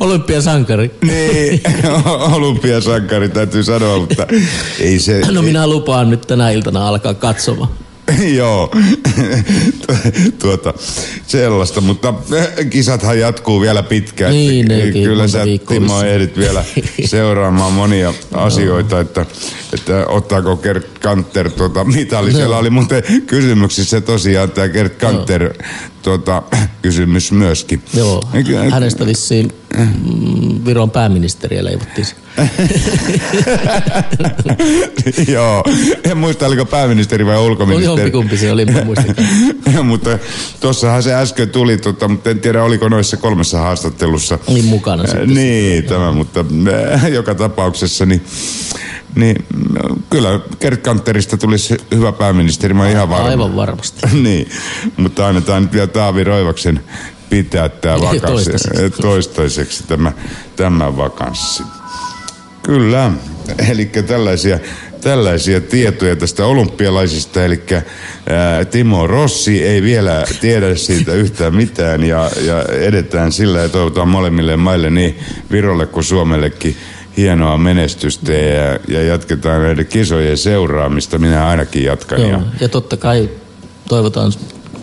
Olympiasankari. 0.00 0.90
Niin, 1.02 1.60
olympiasankari 2.32 3.28
täytyy 3.28 3.62
sanoa, 3.62 3.98
mutta 3.98 4.26
ei 4.80 4.98
se... 4.98 5.20
No 5.32 5.42
minä 5.42 5.66
lupaan 5.66 6.10
nyt 6.10 6.20
tänä 6.20 6.50
iltana 6.50 6.88
alkaa 6.88 7.14
katsomaan. 7.14 7.83
Joo, 8.38 8.70
tuota, 10.38 10.74
sellaista, 11.26 11.80
mutta 11.80 12.14
eh, 12.36 12.70
kisathan 12.70 13.18
jatkuu 13.18 13.60
vielä 13.60 13.82
pitkään. 13.82 14.32
Niin, 14.32 14.68
nekin 14.68 15.04
Kyllä 15.04 15.28
sä 15.28 15.38
Timo 15.68 16.02
ehdit 16.02 16.36
vielä 16.38 16.64
seuraamaan 17.04 17.72
monia 17.72 18.14
asioita, 18.32 19.00
että, 19.00 19.26
että 19.72 20.06
ottaako 20.06 20.56
Gert 20.56 20.98
Kanter 20.98 21.50
tuota 21.50 21.84
mitali. 21.84 22.32
Siellä 22.32 22.58
oli 22.58 22.70
muuten 22.70 23.02
kysymyksissä 23.26 24.00
tosiaan 24.00 24.50
tämä 24.50 24.68
Gert 24.68 24.94
Kanter 24.94 25.54
tuota, 26.04 26.42
kysymys 26.82 27.32
myöskin. 27.32 27.82
Joo, 27.94 28.22
hänestä 28.70 29.06
vissiin 29.06 29.52
mm, 29.76 30.64
Viron 30.64 30.90
pääministeriä 30.90 31.64
leivottiin. 31.64 32.06
Joo, 35.34 35.64
en 36.04 36.16
muista 36.16 36.46
oliko 36.46 36.64
pääministeri 36.64 37.26
vai 37.26 37.38
ulkoministeri. 37.38 37.84
Jompikumpi 37.84 38.36
se 38.36 38.52
oli, 38.52 38.62
en 38.62 38.86
muista. 38.86 39.14
mutta 39.82 40.18
tuossahan 40.60 41.02
se 41.02 41.14
äsken 41.14 41.50
tuli, 41.50 41.76
tota, 41.78 42.08
mutta 42.08 42.30
en 42.30 42.40
tiedä 42.40 42.64
oliko 42.64 42.88
noissa 42.88 43.16
kolmessa 43.16 43.58
haastattelussa. 43.58 44.38
Niin 44.48 44.64
mukana 44.64 45.06
sitten. 45.06 45.34
Niin, 45.34 45.84
tämä, 45.84 46.12
mutta 46.12 46.44
äh, 46.94 47.12
joka 47.12 47.34
tapauksessa 47.34 48.06
niin, 48.06 48.22
niin 49.14 49.46
kyllä 50.10 50.40
Gert 50.60 50.82
Kanterista 50.82 51.36
tulisi 51.36 51.76
hyvä 51.94 52.12
pääministeri, 52.12 52.74
mä 52.74 52.82
oon 52.82 52.92
ihan 52.92 53.08
varma. 53.08 53.28
Aivan 53.28 53.56
varmasti. 53.56 54.06
niin, 54.22 54.48
mutta 54.96 55.28
annetaan 55.28 55.62
nyt 55.62 55.72
vielä 55.72 55.86
Taavi 55.86 56.24
Roivaksen 56.24 56.80
pitää 57.30 57.68
tämä 57.68 58.00
vakanssi 58.00 58.50
Toistaiseksi. 58.50 59.02
toistaiseksi 59.02 59.84
tämä, 59.86 60.12
tämä 60.56 60.96
vakanssi. 60.96 61.62
Kyllä, 62.62 63.12
eli 63.70 63.86
tällaisia, 63.86 64.58
tällaisia 65.00 65.60
tietoja 65.60 66.16
tästä 66.16 66.46
olympialaisista, 66.46 67.44
eli 67.44 67.62
ää, 67.70 68.64
Timo 68.64 69.06
Rossi 69.06 69.64
ei 69.64 69.82
vielä 69.82 70.24
tiedä 70.40 70.74
siitä 70.74 71.12
yhtään 71.24 71.54
mitään 71.54 72.04
ja, 72.04 72.30
ja 72.46 72.62
edetään 72.62 73.32
sillä 73.32 73.60
ja 73.60 73.68
toivotaan 73.68 74.08
molemmille 74.08 74.56
maille 74.56 74.90
niin 74.90 75.18
Virolle 75.50 75.86
kuin 75.86 76.04
Suomellekin 76.04 76.76
hienoa 77.16 77.58
menestystä 77.58 78.32
ja, 78.32 78.78
ja 78.88 79.02
jatketaan 79.02 79.62
näiden 79.62 79.86
kisojen 79.86 80.38
seuraamista. 80.38 81.18
Minä 81.18 81.46
ainakin 81.46 81.84
jatkan. 81.84 82.20
Joo. 82.20 82.30
Ja, 82.30 82.40
Ja 82.60 82.68
totta 82.68 82.96
kai 82.96 83.30
toivotaan 83.88 84.32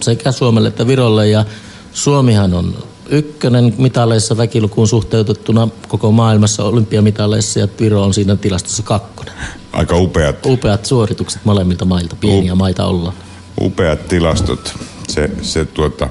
sekä 0.02 0.32
Suomelle 0.32 0.68
että 0.70 0.88
Virolle. 0.88 1.28
Ja 1.30 1.46
Suomihan 1.94 2.54
on 2.54 2.76
ykkönen 3.10 3.74
mitaleissa 3.78 4.38
väkilukuun 4.38 4.88
suhteutettuna 4.88 5.68
koko 5.88 6.12
maailmassa 6.12 6.64
olympiamitaleissa 6.64 7.60
ja 7.60 7.68
Viro 7.80 8.04
on 8.04 8.14
siinä 8.14 8.36
tilastossa 8.36 8.84
kakkonen. 8.84 9.34
aika 9.74 9.98
upeat, 9.98 10.46
Upeat 10.46 10.86
suoritukset 10.86 11.42
molemmilta 11.46 11.86
mailta, 11.86 12.16
pieniä 12.16 12.56
maita 12.56 12.86
ollaan. 12.86 13.16
upeat 13.62 14.08
tilastot. 14.08 14.74
Se, 15.08 15.30
se 15.42 15.66
tuota, 15.66 16.10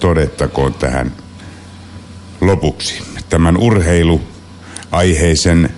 todettakoon 0.00 0.74
tähän 0.74 1.12
lopuksi. 2.40 3.02
Tämän 3.28 3.56
urheiluaiheisen 4.92 5.70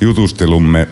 jutustelumme 0.00 0.88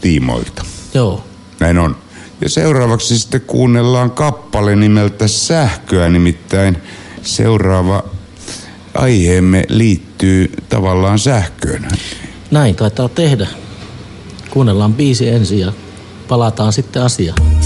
tiimoilta. 0.00 0.64
Joo. 0.94 1.24
Näin 1.60 1.78
on. 1.78 1.96
Ja 2.40 2.48
seuraavaksi 2.48 3.18
sitten 3.18 3.40
kuunnellaan 3.40 4.10
kappale 4.10 4.76
nimeltä 4.76 5.28
Sähköä, 5.28 6.08
nimittäin 6.08 6.76
seuraava 7.22 8.04
aiheemme 8.94 9.64
liittyy 9.68 10.52
tavallaan 10.68 11.18
sähköön. 11.18 11.88
Näin 12.50 12.74
taitaa 12.74 13.08
tehdä. 13.08 13.46
Kuunnellaan 14.50 14.94
biisi 14.94 15.28
ensin 15.28 15.58
ja 15.58 15.72
palataan 16.28 16.72
sitten 16.72 17.02
asiaan. 17.02 17.65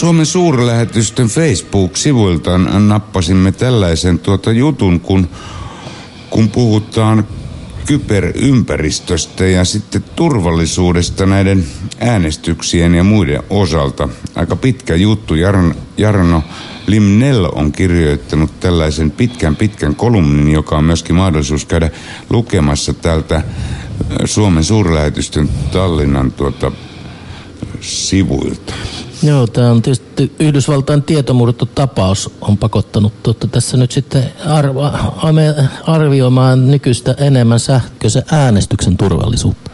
Suomen 0.00 0.26
suurlähetystön 0.26 1.28
Facebook-sivuiltaan 1.28 2.88
nappasimme 2.88 3.52
tällaisen 3.52 4.18
tuota 4.18 4.52
jutun, 4.52 5.00
kun, 5.00 5.28
kun 6.30 6.48
puhutaan 6.48 7.26
kyberympäristöstä 7.86 9.46
ja 9.46 9.64
sitten 9.64 10.04
turvallisuudesta 10.16 11.26
näiden 11.26 11.64
äänestyksien 11.98 12.94
ja 12.94 13.04
muiden 13.04 13.42
osalta. 13.50 14.08
Aika 14.34 14.56
pitkä 14.56 14.94
juttu. 14.94 15.34
Jarno, 15.34 15.74
Jarno 15.96 16.42
Limnell 16.86 17.44
on 17.52 17.72
kirjoittanut 17.72 18.60
tällaisen 18.60 19.10
pitkän 19.10 19.56
pitkän 19.56 19.94
kolumnin, 19.94 20.52
joka 20.52 20.78
on 20.78 20.84
myöskin 20.84 21.16
mahdollisuus 21.16 21.64
käydä 21.64 21.90
lukemassa 22.30 22.94
täältä 22.94 23.42
Suomen 24.24 24.64
suurlähetystön 24.64 25.48
Tallinnan 25.72 26.32
tuota, 26.32 26.72
sivuilta. 27.80 28.74
Joo, 29.22 29.46
tämä 29.46 29.70
on 29.70 29.82
tietysti 29.82 30.32
Yhdysvaltain 30.38 31.02
tietomurtotapaus 31.02 32.30
on 32.40 32.58
pakottanut 32.58 33.22
tuota, 33.22 33.46
tässä 33.46 33.76
nyt 33.76 33.90
sitten 33.90 34.24
arvo, 34.46 34.88
ame- 35.16 35.68
arvioimaan 35.86 36.70
nykyistä 36.70 37.14
enemmän 37.18 37.60
sähköisen 37.60 38.22
äänestyksen 38.32 38.96
turvallisuutta. 38.96 39.70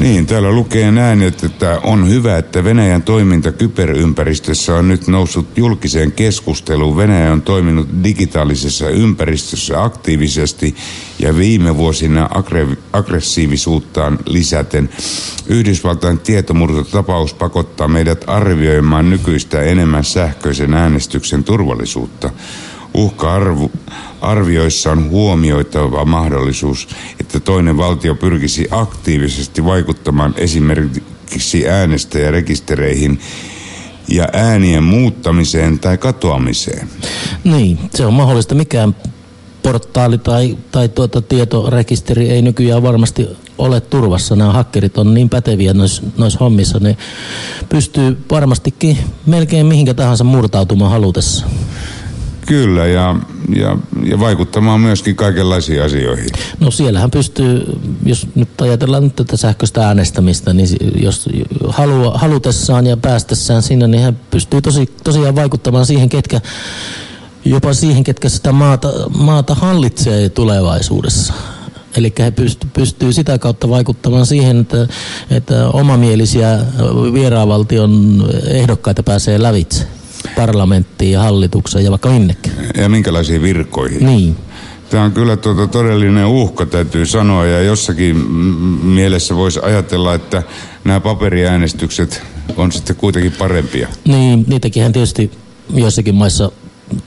Niin, 0.00 0.26
täällä 0.26 0.52
lukee 0.52 0.90
näin, 0.90 1.22
että 1.22 1.80
on 1.82 2.08
hyvä, 2.08 2.38
että 2.38 2.64
Venäjän 2.64 3.02
toiminta 3.02 3.52
kyberympäristössä 3.52 4.74
on 4.74 4.88
nyt 4.88 5.06
noussut 5.06 5.46
julkiseen 5.56 6.12
keskusteluun. 6.12 6.96
Venäjä 6.96 7.32
on 7.32 7.42
toiminut 7.42 7.88
digitaalisessa 8.04 8.88
ympäristössä 8.88 9.82
aktiivisesti 9.82 10.74
ja 11.18 11.36
viime 11.36 11.76
vuosina 11.76 12.28
aggre- 12.34 12.76
aggressiivisuuttaan 12.92 14.18
lisäten. 14.26 14.88
Yhdysvaltain 15.46 16.18
tietomurtotapaus 16.18 17.34
pakottaa 17.34 17.88
meidät 17.88 18.24
arvioimaan 18.26 19.10
nykyistä 19.10 19.62
enemmän 19.62 20.04
sähköisen 20.04 20.74
äänestyksen 20.74 21.44
turvallisuutta. 21.44 22.30
Uhka-arvioissa 22.94 24.90
on 24.90 25.10
huomioitava 25.10 26.04
mahdollisuus, 26.04 26.88
että 27.20 27.40
toinen 27.40 27.76
valtio 27.76 28.14
pyrkisi 28.14 28.68
aktiivisesti 28.70 29.64
vaikuttamaan 29.64 30.34
esimerkiksi 30.36 31.68
äänestäjärekistereihin 31.68 33.20
ja 34.08 34.28
äänien 34.32 34.84
muuttamiseen 34.84 35.78
tai 35.78 35.98
katoamiseen. 35.98 36.88
Niin, 37.44 37.78
se 37.94 38.06
on 38.06 38.14
mahdollista. 38.14 38.54
Mikään 38.54 38.94
portaali 39.62 40.18
tai, 40.18 40.58
tai 40.72 40.88
tuota 40.88 41.22
tietorekisteri 41.22 42.30
ei 42.30 42.42
nykyään 42.42 42.82
varmasti 42.82 43.28
ole 43.58 43.80
turvassa. 43.80 44.36
Nämä 44.36 44.52
hakkerit 44.52 44.98
on 44.98 45.14
niin 45.14 45.28
päteviä 45.28 45.74
noissa 45.74 46.02
nois 46.18 46.40
hommissa, 46.40 46.78
ne 46.78 46.96
pystyy 47.68 48.24
varmastikin 48.30 48.98
melkein 49.26 49.66
mihinkä 49.66 49.94
tahansa 49.94 50.24
murtautumaan 50.24 50.90
halutessa. 50.90 51.46
Kyllä, 52.52 52.86
ja, 52.86 53.16
ja, 53.56 53.76
ja 54.04 54.20
vaikuttamaan 54.20 54.80
myöskin 54.80 55.16
kaikenlaisiin 55.16 55.82
asioihin. 55.82 56.26
No 56.60 56.70
siellähän 56.70 57.10
pystyy, 57.10 57.64
jos 58.06 58.26
nyt 58.34 58.60
ajatellaan 58.60 59.02
nyt 59.02 59.16
tätä 59.16 59.36
sähköistä 59.36 59.86
äänestämistä, 59.86 60.52
niin 60.52 60.68
jos 61.02 61.28
halua, 61.68 62.18
halutessaan 62.18 62.86
ja 62.86 62.96
päästessään 62.96 63.62
sinne, 63.62 63.88
niin 63.88 64.02
hän 64.02 64.20
pystyy 64.30 64.62
tosi, 64.62 64.86
tosiaan 65.04 65.36
vaikuttamaan 65.36 65.86
siihen, 65.86 66.08
ketkä, 66.08 66.40
jopa 67.44 67.74
siihen, 67.74 68.04
ketkä 68.04 68.28
sitä 68.28 68.52
maata, 68.52 68.92
maata 69.18 69.54
hallitsee 69.54 70.28
tulevaisuudessa. 70.28 71.32
Eli 71.96 72.12
he 72.18 72.30
pystyy, 72.30 72.70
pystyy 72.74 73.12
sitä 73.12 73.38
kautta 73.38 73.68
vaikuttamaan 73.68 74.26
siihen, 74.26 74.60
että, 74.60 74.88
että 75.30 75.68
omamielisiä 75.68 76.58
vieraavaltion 77.12 78.24
ehdokkaita 78.46 79.02
pääsee 79.02 79.42
lävitse 79.42 79.86
parlamenttiin 80.36 81.12
ja 81.12 81.20
hallitukseen 81.20 81.84
ja 81.84 81.90
vaikka 81.90 82.08
minnekin. 82.08 82.52
Ja 82.76 82.88
minkälaisiin 82.88 83.42
virkoihin. 83.42 84.06
Niin. 84.06 84.36
Tämä 84.90 85.04
on 85.04 85.12
kyllä 85.12 85.36
tuota 85.36 85.66
todellinen 85.66 86.26
uhka, 86.26 86.66
täytyy 86.66 87.06
sanoa, 87.06 87.46
ja 87.46 87.62
jossakin 87.62 88.16
mielessä 88.84 89.36
voisi 89.36 89.60
ajatella, 89.62 90.14
että 90.14 90.42
nämä 90.84 91.00
paperiäänestykset 91.00 92.22
on 92.56 92.72
sitten 92.72 92.96
kuitenkin 92.96 93.32
parempia. 93.32 93.88
Niin, 94.04 94.44
niitäkin 94.48 94.92
tietysti 94.92 95.30
joissakin 95.74 96.14
maissa 96.14 96.52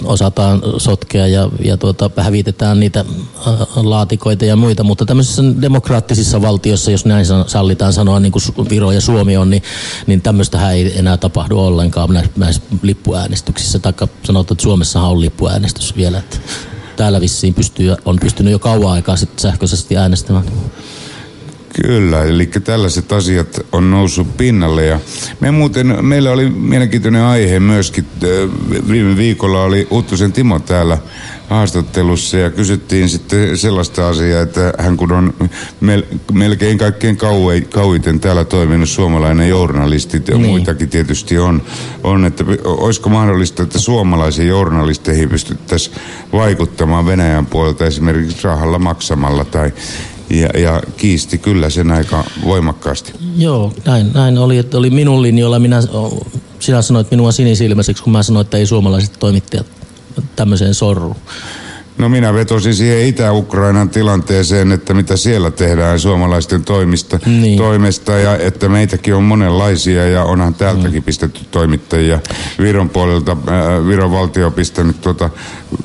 osataan 0.03 0.61
sotkea 0.77 1.27
ja, 1.27 1.49
ja 1.63 1.77
tuota, 1.77 2.09
hävitetään 2.17 2.79
niitä 2.79 2.99
äh, 2.99 3.53
laatikoita 3.75 4.45
ja 4.45 4.55
muita, 4.55 4.83
mutta 4.83 5.05
tämmöisissä 5.05 5.43
demokraattisissa 5.61 6.41
valtioissa, 6.41 6.91
jos 6.91 7.05
näin 7.05 7.25
sallitaan 7.47 7.93
sanoa, 7.93 8.19
niin 8.19 8.31
kuin 8.31 8.69
Viro 8.69 8.91
ja 8.91 9.01
Suomi 9.01 9.37
on, 9.37 9.49
niin, 9.49 9.63
niin 10.07 10.21
tämmöistähän 10.21 10.73
ei 10.73 10.99
enää 10.99 11.17
tapahdu 11.17 11.59
ollenkaan 11.59 12.23
näissä 12.37 12.61
lippuäänestyksissä, 12.81 13.79
taikka 13.79 14.07
sanotaan, 14.23 14.55
että 14.55 14.63
Suomessahan 14.63 15.11
on 15.11 15.21
lippuäänestys 15.21 15.95
vielä, 15.95 16.17
että 16.17 16.37
täällä 16.95 17.21
vissiin 17.21 17.53
pystyy, 17.53 17.95
on 18.05 18.17
pystynyt 18.19 18.51
jo 18.51 18.59
kauan 18.59 18.91
aikaa 18.91 19.15
sitten 19.15 19.39
sähköisesti 19.39 19.97
äänestämään. 19.97 20.45
Kyllä, 21.81 22.23
eli 22.23 22.45
tällaiset 22.45 23.11
asiat 23.11 23.59
on 23.71 23.91
noussut 23.91 24.37
pinnalle 24.37 24.85
ja 24.85 24.99
me 25.39 25.51
muuten, 25.51 26.05
meillä 26.05 26.31
oli 26.31 26.49
mielenkiintoinen 26.49 27.21
aihe 27.21 27.59
myöskin, 27.59 28.05
viime 28.89 29.17
viikolla 29.17 29.63
oli 29.63 29.87
Uttusen 29.91 30.33
Timo 30.33 30.59
täällä 30.59 30.97
haastattelussa 31.49 32.37
ja 32.37 32.49
kysyttiin 32.49 33.09
sitten 33.09 33.57
sellaista 33.57 34.09
asiaa, 34.09 34.41
että 34.41 34.73
hän 34.77 34.97
kun 34.97 35.11
on 35.11 35.33
mel, 35.81 36.03
melkein 36.33 36.77
kaikkein 36.77 37.17
kauei, 37.17 37.61
kauiten 37.61 38.19
täällä 38.19 38.43
toiminut 38.43 38.89
suomalainen 38.89 39.49
journalisti, 39.49 40.21
ja 40.27 40.37
Niin. 40.37 40.49
muitakin 40.49 40.89
tietysti 40.89 41.37
on, 41.37 41.61
on, 42.03 42.25
että 42.25 42.43
olisiko 42.63 43.09
mahdollista, 43.09 43.63
että 43.63 43.79
suomalaisiin 43.79 44.47
journalisteihin 44.47 45.29
pystyttäisiin 45.29 45.95
vaikuttamaan 46.31 47.05
Venäjän 47.05 47.45
puolelta 47.45 47.85
esimerkiksi 47.85 48.43
rahalla 48.43 48.79
maksamalla 48.79 49.45
tai 49.45 49.73
ja, 50.29 50.49
ja 50.59 50.83
kiisti 50.97 51.37
kyllä 51.37 51.69
sen 51.69 51.91
aika 51.91 52.23
voimakkaasti. 52.45 53.13
Joo, 53.37 53.73
näin, 53.85 54.13
näin 54.13 54.37
oli, 54.37 54.57
että 54.57 54.77
oli 54.77 54.89
minun 54.89 55.21
linjoilla. 55.21 55.59
Minä, 55.59 55.81
sinä 56.59 56.81
sanoit 56.81 57.11
minua 57.11 57.31
sinisilmäiseksi, 57.31 58.03
kun 58.03 58.13
mä 58.13 58.23
sanoin, 58.23 58.45
että 58.45 58.57
ei 58.57 58.65
suomalaiset 58.65 59.13
toimittajat 59.19 59.65
tämmöiseen 60.35 60.73
sorru. 60.73 61.15
No 61.97 62.09
minä 62.09 62.33
vetosin 62.33 62.75
siihen 62.75 63.07
Itä-Ukrainan 63.07 63.89
tilanteeseen, 63.89 64.71
että 64.71 64.93
mitä 64.93 65.17
siellä 65.17 65.51
tehdään 65.51 65.99
suomalaisten 65.99 66.63
toimista, 66.63 67.19
Niin. 67.25 67.57
toimesta 67.57 68.11
ja 68.11 68.37
että 68.37 68.69
meitäkin 68.69 69.15
on 69.15 69.23
monenlaisia 69.23 70.05
ja 70.09 70.23
onhan 70.23 70.53
täältäkin 70.53 70.99
Mm. 71.01 71.03
pistetty 71.03 71.39
toimittajia. 71.51 72.19
Viron 72.59 72.89
puolelta, 72.89 73.31
äh, 73.31 73.87
Viron 73.87 74.11
valtio 74.11 74.45
on 74.47 74.53
pistänyt 74.53 75.01
tuota 75.01 75.29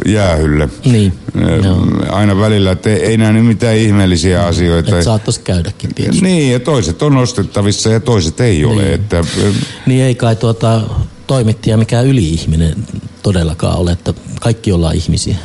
jäähylle. 0.06 0.68
Niin, 0.84 1.12
Äh, 1.42 1.64
joo. 1.64 1.86
Aina 2.10 2.40
välillä, 2.40 2.70
että 2.70 2.90
ei, 2.90 2.96
ei 3.02 3.16
näe 3.16 3.32
nyt 3.32 3.46
mitään 3.46 3.76
ihmeellisiä 3.76 4.46
asioita. 4.46 4.90
Että 4.90 5.02
saattaisi 5.04 5.40
käydäkin 5.40 5.94
tietysti. 5.94 6.22
Niin, 6.24 6.52
ja 6.52 6.60
toiset 6.60 7.02
on 7.02 7.16
ostettavissa 7.16 7.88
ja 7.90 8.00
toiset 8.00 8.40
ei 8.40 8.64
ole. 8.64 8.82
Niin. 8.82 8.94
Että, 8.94 9.18
äh, 9.18 9.26
Niin 9.86 10.02
ei 10.04 10.14
kai 10.14 10.36
tuota, 10.36 10.80
toimittaja 11.26 11.76
mikään 11.76 12.06
yli-ihminen 12.06 12.74
todellakaan 13.22 13.76
ole, 13.78 13.92
että 13.92 14.14
kaikki 14.40 14.72
ollaan 14.72 14.96
ihmisiä 14.96 15.36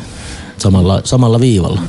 samalla, 0.57 1.01
samalla 1.03 1.39
viivalla. 1.39 1.81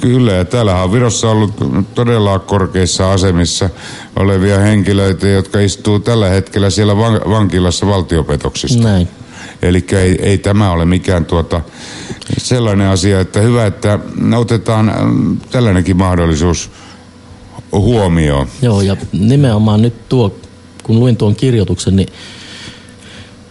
Kyllä, 0.00 0.32
ja 0.32 0.44
täällähän 0.44 0.84
on 0.84 0.92
Virossa 0.92 1.30
ollut 1.30 1.52
todella 1.94 2.38
korkeissa 2.38 3.12
asemissa 3.12 3.70
olevia 4.16 4.58
henkilöitä, 4.58 5.28
jotka 5.28 5.60
istuu 5.60 5.98
tällä 5.98 6.28
hetkellä 6.28 6.70
siellä 6.70 6.96
van- 6.96 7.30
vankilassa 7.30 7.86
valtiopetoksista. 7.86 8.82
Näin. 8.82 9.08
Eli 9.62 9.84
ei, 9.92 10.18
ei 10.22 10.38
tämä 10.38 10.70
ole 10.70 10.84
mikään 10.84 11.24
tuota 11.24 11.60
sellainen 12.38 12.88
asia, 12.88 13.20
että 13.20 13.40
hyvä, 13.40 13.66
että 13.66 13.98
otetaan 14.36 14.92
mm, 15.04 15.36
tällainenkin 15.50 15.96
mahdollisuus 15.96 16.70
huomioon. 17.72 18.46
Joo, 18.62 18.80
ja 18.80 18.96
nimenomaan 19.12 19.82
nyt 19.82 20.08
tuo, 20.08 20.34
kun 20.82 21.00
luin 21.00 21.16
tuon 21.16 21.36
kirjoituksen, 21.36 21.96
niin 21.96 22.08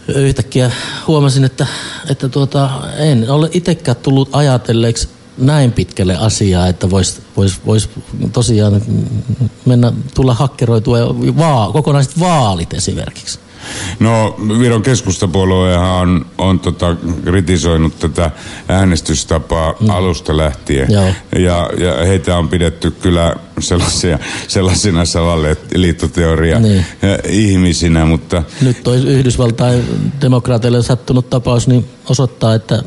yhtäkkiä 0.08 0.72
huomasin, 1.08 1.44
että, 1.44 1.68
että 2.10 2.30
tuota, 2.30 2.70
en 2.98 3.30
ole 3.30 3.50
itsekään 3.54 3.98
tullut 3.98 4.30
ajatelleeksi 4.32 5.08
näin 5.38 5.72
pitkälle 5.72 6.18
asiaa, 6.18 6.68
että 6.68 6.90
voisi 6.90 7.22
vois, 7.38 7.66
vois 7.66 7.90
tosiaan 8.34 8.82
mennä, 9.66 9.92
tulla 10.16 10.34
hakkeroitua 10.34 11.00
ja 11.00 11.06
vaa, 11.38 11.72
kokonaiset 11.72 12.20
vaalit 12.20 12.74
esimerkiksi. 12.74 13.40
No 14.00 14.36
Viron 14.60 14.82
keskustapuoluehan 14.82 15.90
on, 15.92 16.26
on 16.38 16.60
tota, 16.60 16.96
kritisoinut 17.24 18.00
tätä 18.00 18.32
äänestystapaa 18.68 19.74
mm. 19.80 19.90
alusta 19.90 20.38
lähtien. 20.38 20.88
Joo. 20.92 21.06
Ja, 21.40 21.70
ja 21.78 22.06
heitä 22.06 22.38
on 22.38 22.50
pidetty 22.50 22.92
kyllä 22.92 23.36
sellaisia, 23.60 24.20
sellaisina 24.48 25.06
salaliittoteoria 25.06 26.60
Niin. 26.60 26.86
ihmisinä, 27.30 28.06
mutta 28.06 28.44
Nyt 28.62 28.84
toi 28.84 28.98
Yhdysvaltain 28.98 29.84
demokraateille 30.22 30.82
sattunut 30.84 31.30
tapaus 31.30 31.68
niin 31.68 31.86
osoittaa, 32.10 32.56
että 32.56 32.84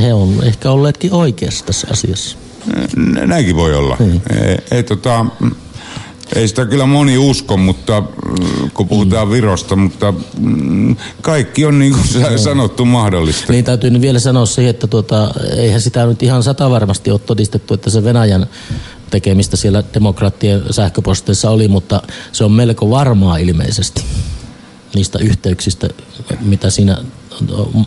he 0.00 0.14
on 0.14 0.34
ehkä 0.44 0.70
olleetkin 0.70 1.12
oikeassa 1.12 1.64
tässä 1.64 1.86
asiassa. 1.90 2.38
nä- 2.96 3.26
näinkin 3.26 3.56
voi 3.56 3.74
olla. 3.74 3.96
Niin. 4.00 4.22
Ei, 4.44 4.56
ei, 4.70 4.82
tota, 4.82 5.26
ei 6.34 6.48
sitä 6.48 6.66
kyllä 6.66 6.86
moni 6.86 7.18
usko, 7.18 7.56
mutta 7.56 8.00
mm, 8.00 8.70
kun 8.70 8.88
puhutaan 8.88 9.30
Virosta, 9.30 9.76
mutta 9.76 10.14
mm, 10.38 10.96
kaikki 11.20 11.64
on 11.64 11.78
niin 11.78 11.92
kuin 11.92 12.38
sanottu 12.38 12.84
mahdollista. 12.84 13.52
Niin 13.52 13.64
täytyy 13.64 13.90
nyt 13.90 14.02
vielä 14.02 14.18
sanoa 14.18 14.46
siihen, 14.46 14.70
että 14.70 14.86
tuota, 14.86 15.34
eihän 15.56 15.80
sitä 15.80 16.06
nyt 16.06 16.22
ihan 16.22 16.42
sata 16.42 16.70
varmasti 16.70 17.10
ole 17.10 17.18
todistettu, 17.18 17.74
että 17.74 17.90
se 17.90 18.04
Venäjän 18.04 18.46
tekemistä 19.10 19.56
siellä 19.56 19.82
demokraattien 19.94 20.62
sähköposteissa 20.70 21.50
oli, 21.50 21.68
mutta 21.68 22.02
se 22.32 22.44
on 22.44 22.52
melko 22.52 22.90
varmaa 22.90 23.36
ilmeisesti 23.36 24.04
niistä 24.94 25.18
yhteyksistä, 25.18 25.88
mitä 26.40 26.70
siinä 26.70 26.98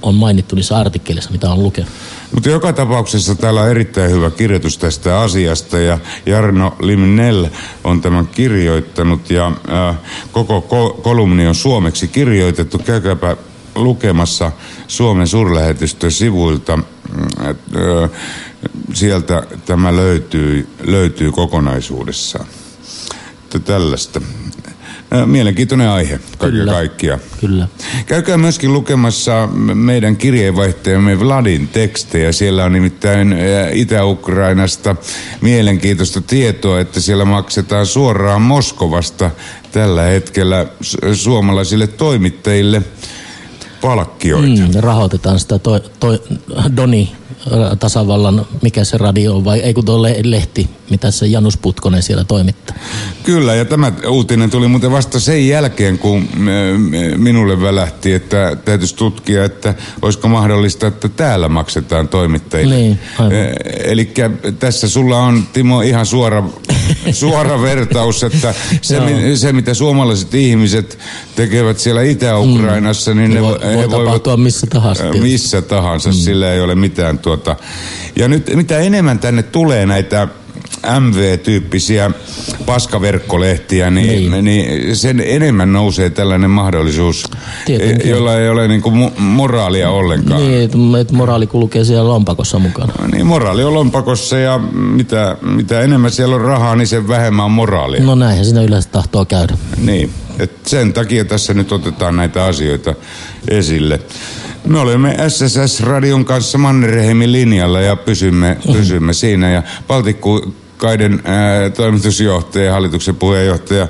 on 0.01 0.15
mainittu 0.15 0.55
niissä 0.55 0.77
artikkelissa, 0.77 1.31
mitä 1.31 1.51
on 1.51 1.63
lukenut. 1.63 1.91
Mutta 2.33 2.49
joka 2.49 2.73
tapauksessa 2.73 3.35
täällä 3.35 3.61
on 3.61 3.69
erittäin 3.69 4.11
hyvä 4.11 4.31
kirjoitus 4.31 4.77
tästä 4.77 5.19
asiasta 5.19 5.79
ja 5.79 5.99
Jarno 6.25 6.75
Limnell 6.79 7.45
on 7.83 8.01
tämän 8.01 8.27
kirjoittanut 8.27 9.29
ja 9.29 9.47
äh, 9.47 9.97
koko 10.31 10.59
ko- 10.59 11.01
kolumni 11.01 11.47
on 11.47 11.55
suomeksi 11.55 12.07
kirjoitettu. 12.07 12.77
Käykääpä 12.77 13.37
lukemassa 13.75 14.51
Suomen 14.87 15.27
suurlähetystön 15.27 16.11
sivuilta. 16.11 16.77
Mm, 16.77 16.83
äh, 17.45 18.09
sieltä 18.93 19.43
tämä 19.65 19.95
löytyy, 19.95 20.67
löytyy 20.83 21.31
kokonaisuudessaan. 21.31 22.45
Tällaista. 23.65 24.21
Mielenkiintoinen 25.25 25.89
aihe 25.89 26.19
kaiken 26.37 26.59
Kyllä. 26.59 26.71
kaikkiaan. 26.71 27.19
Kyllä. 27.41 27.67
Käykää 28.05 28.37
myöskin 28.37 28.73
lukemassa 28.73 29.47
meidän 29.73 30.17
kirjeenvaihtajamme 30.17 31.19
Vladin 31.19 31.67
tekstejä. 31.67 32.31
Siellä 32.31 32.65
on 32.65 32.73
nimittäin 32.73 33.35
Itä-Ukrainasta 33.73 34.95
mielenkiintoista 35.41 36.21
tietoa, 36.21 36.79
että 36.79 36.99
siellä 36.99 37.25
maksetaan 37.25 37.85
suoraan 37.85 38.41
Moskovasta 38.41 39.31
tällä 39.71 40.01
hetkellä 40.01 40.65
su- 40.83 41.15
suomalaisille 41.15 41.87
toimittajille 41.87 42.81
palkkioita. 43.81 44.47
Mm, 44.47 44.79
rahoitetaan 44.79 45.39
sitä 45.39 45.59
toi, 45.59 45.81
toi, 45.99 46.21
Doni 46.75 47.11
tasavallan, 47.79 48.45
mikä 48.61 48.83
se 48.83 48.97
radio 48.97 49.35
on, 49.35 49.45
vai 49.45 49.59
ei 49.59 49.73
kun 49.73 49.85
tuo 49.85 50.01
le- 50.01 50.19
lehti, 50.23 50.69
mitä 50.89 51.11
se 51.11 51.27
Janus 51.27 51.57
Putkonen 51.57 52.03
siellä 52.03 52.23
toimittaa. 52.23 52.75
Kyllä, 53.23 53.55
ja 53.55 53.65
tämä 53.65 53.91
uutinen 54.07 54.49
tuli 54.49 54.67
muuten 54.67 54.91
vasta 54.91 55.19
sen 55.19 55.47
jälkeen, 55.47 55.97
kun 55.97 56.27
minulle 57.17 57.61
välähti, 57.61 58.13
että 58.13 58.57
täytyisi 58.65 58.95
tutkia, 58.95 59.45
että 59.45 59.73
olisiko 60.01 60.27
mahdollista, 60.27 60.87
että 60.87 61.09
täällä 61.09 61.49
maksetaan 61.49 62.07
toimittajille. 62.07 62.75
Niin, 62.75 62.99
aivan. 63.19 63.33
Eli 63.83 64.13
tässä 64.59 64.89
sulla 64.89 65.19
on, 65.19 65.43
Timo, 65.53 65.81
ihan 65.81 66.05
suora, 66.05 66.43
suora 67.11 67.61
vertaus, 67.61 68.23
että 68.23 68.53
se, 68.81 68.99
mi, 68.99 69.37
se, 69.37 69.53
mitä 69.53 69.73
suomalaiset 69.73 70.33
ihmiset 70.33 70.99
tekevät 71.35 71.79
siellä 71.79 72.01
Itä-Ukrainassa, 72.01 73.13
niin 73.13 73.33
ne, 73.33 73.41
voi, 73.41 73.57
vo- 73.57 73.63
voi 73.63 73.71
he 73.71 73.89
voivat 73.89 74.05
tapahtua 74.05 74.37
missä 74.37 74.67
tahansa. 74.67 75.03
Tietysti. 75.03 75.27
missä 75.27 75.61
tahansa, 75.61 76.09
mm. 76.09 76.13
sillä 76.13 76.53
ei 76.53 76.61
ole 76.61 76.75
mitään 76.75 77.19
tuota. 77.19 77.55
Ja 78.15 78.27
nyt 78.27 78.55
mitä 78.55 78.79
enemmän 78.79 79.19
tänne 79.19 79.43
tulee 79.43 79.85
näitä 79.85 80.27
MV-tyyppisiä 80.99 82.11
paskaverkkolehtiä, 82.65 83.89
niin, 83.91 84.31
niin. 84.31 84.45
niin 84.45 84.95
sen 84.95 85.23
enemmän 85.25 85.73
nousee 85.73 86.09
tällainen 86.09 86.49
mahdollisuus, 86.49 87.23
Tietenkin. 87.65 88.07
e- 88.07 88.09
jolla 88.09 88.37
ei 88.37 88.49
ole 88.49 88.67
niinku 88.67 88.89
mo- 88.89 89.19
moraalia 89.19 89.89
ollenkaan. 89.89 90.41
Niin, 90.41 90.61
että- 90.61 90.77
moraali 91.13 91.47
kulkee 91.47 91.83
siellä 91.85 92.09
lompakossa 92.09 92.59
mukana. 92.59 92.93
Niin 93.11 93.25
moraali 93.25 93.63
on 93.63 93.73
lompakossa 93.73 94.37
ja 94.37 94.57
mitä, 94.73 95.37
mitä 95.41 95.81
enemmän 95.81 96.11
siellä 96.11 96.35
on 96.35 96.41
rahaa, 96.41 96.75
niin 96.75 96.87
sen 96.87 97.07
vähemmän 97.07 97.45
on 97.45 97.51
moraalia. 97.51 98.03
No 98.03 98.15
näinhän 98.15 98.45
siinä 98.45 98.61
yleensä 98.61 98.89
tahtoo 98.89 99.25
käydä. 99.25 99.53
Niin, 99.77 100.09
et 100.39 100.51
sen 100.67 100.93
takia 100.93 101.25
tässä 101.25 101.53
nyt 101.53 101.71
otetaan 101.71 102.15
näitä 102.15 102.45
asioita 102.45 102.95
esille. 103.47 103.99
Me 104.65 104.79
olemme 104.79 105.15
SSS-radion 105.27 106.25
kanssa 106.25 106.57
Mannerheimin 106.57 107.31
linjalla 107.31 107.81
ja 107.81 107.95
pysymme, 107.95 108.57
pysymme 108.73 109.13
siinä. 109.13 109.51
Ja 109.51 109.63
Baltikkaiden 110.81 111.21
ää, 111.23 111.69
toimitusjohtaja 111.69 112.65
ja 112.65 112.71
hallituksen 112.71 113.15
puheenjohtaja 113.15 113.87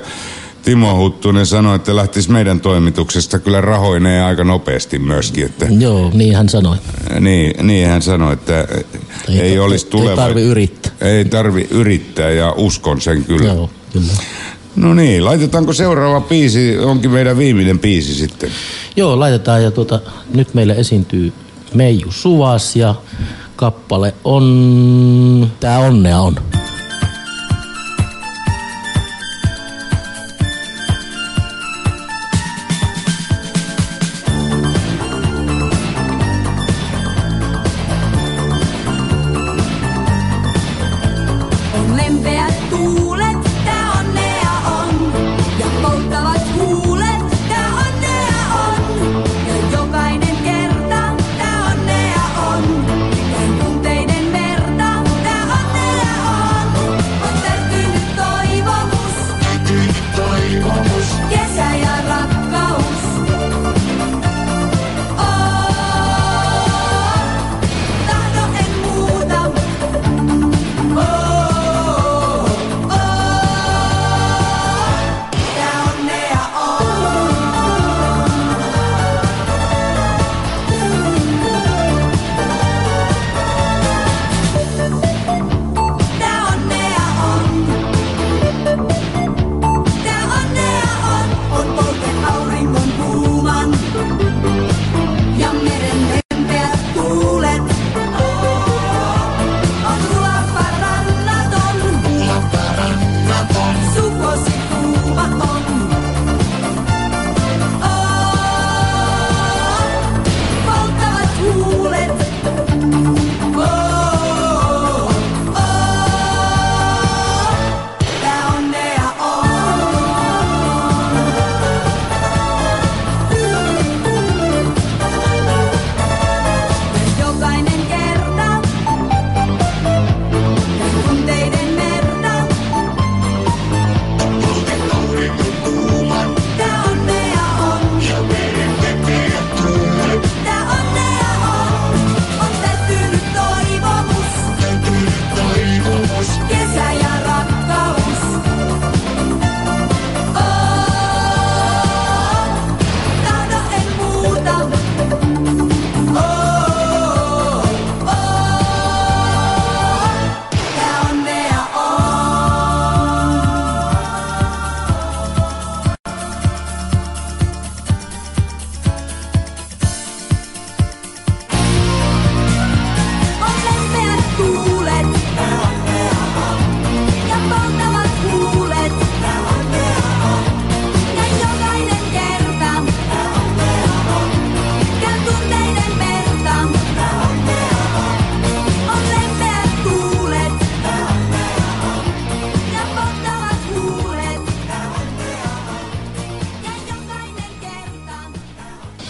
Timo 0.62 0.96
Huttunen 0.96 1.46
sanoi, 1.46 1.76
että 1.76 1.96
lähtisi 1.96 2.30
meidän 2.30 2.60
toimituksesta 2.60 3.38
kyllä 3.38 3.60
rahoineen 3.60 4.24
aika 4.24 4.44
nopeasti 4.44 4.98
myöskin. 4.98 5.44
Että, 5.44 5.66
Joo, 5.78 6.10
niin 6.14 6.36
hän 6.36 6.48
sanoi. 6.48 6.76
niin, 7.20 7.66
niin 7.66 7.88
hän 7.88 8.02
sanoi, 8.02 8.32
että 8.32 8.68
ei, 9.28 9.40
ei 9.40 9.58
olisi 9.58 9.86
tuleva. 9.86 10.10
Ei 10.10 10.16
tarvi 10.16 10.42
yrittää. 10.42 10.92
Ei 11.00 11.24
tarvi 11.24 11.66
yrittää 11.70 12.30
ja 12.30 12.54
uskon 12.56 13.00
sen 13.00 13.24
kyllä. 13.24 13.52
Joo, 13.52 13.70
kyllä. 13.92 14.12
No 14.76 14.94
niin, 14.94 15.24
laitetaanko 15.24 15.72
seuraava 15.72 16.20
biisi, 16.20 16.78
onkin 16.78 17.10
meidän 17.10 17.38
viimeinen 17.38 17.78
biisi 17.78 18.14
sitten. 18.14 18.50
Joo, 18.96 19.20
laitetaan 19.20 19.62
ja 19.62 19.70
tuota, 19.70 20.00
nyt 20.34 20.54
meille 20.54 20.72
esiintyy 20.72 21.32
Meiju 21.74 22.12
Suvas 22.12 22.76
ja 22.76 22.94
kappale 23.56 24.14
on... 24.24 25.50
Tää 25.60 25.78
onnea 25.78 26.20
on. 26.20 26.36
On 26.36 26.61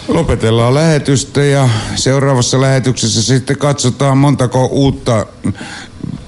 Lopetellaan 0.07 0.73
lähetystä 0.73 1.43
ja 1.43 1.69
seuraavassa 1.95 2.61
lähetyksessä 2.61 3.23
sitten 3.23 3.57
katsotaan 3.57 4.17
montako 4.17 4.65
uutta 4.65 5.25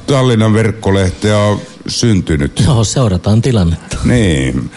Tallinnan 0.07 0.53
verkkolehteä 0.53 1.39
on 1.39 1.59
syntynyt. 1.88 2.63
Joo, 2.65 2.84
seurataan 2.84 3.41
tilannetta. 3.41 3.97
Niin. 4.03 4.71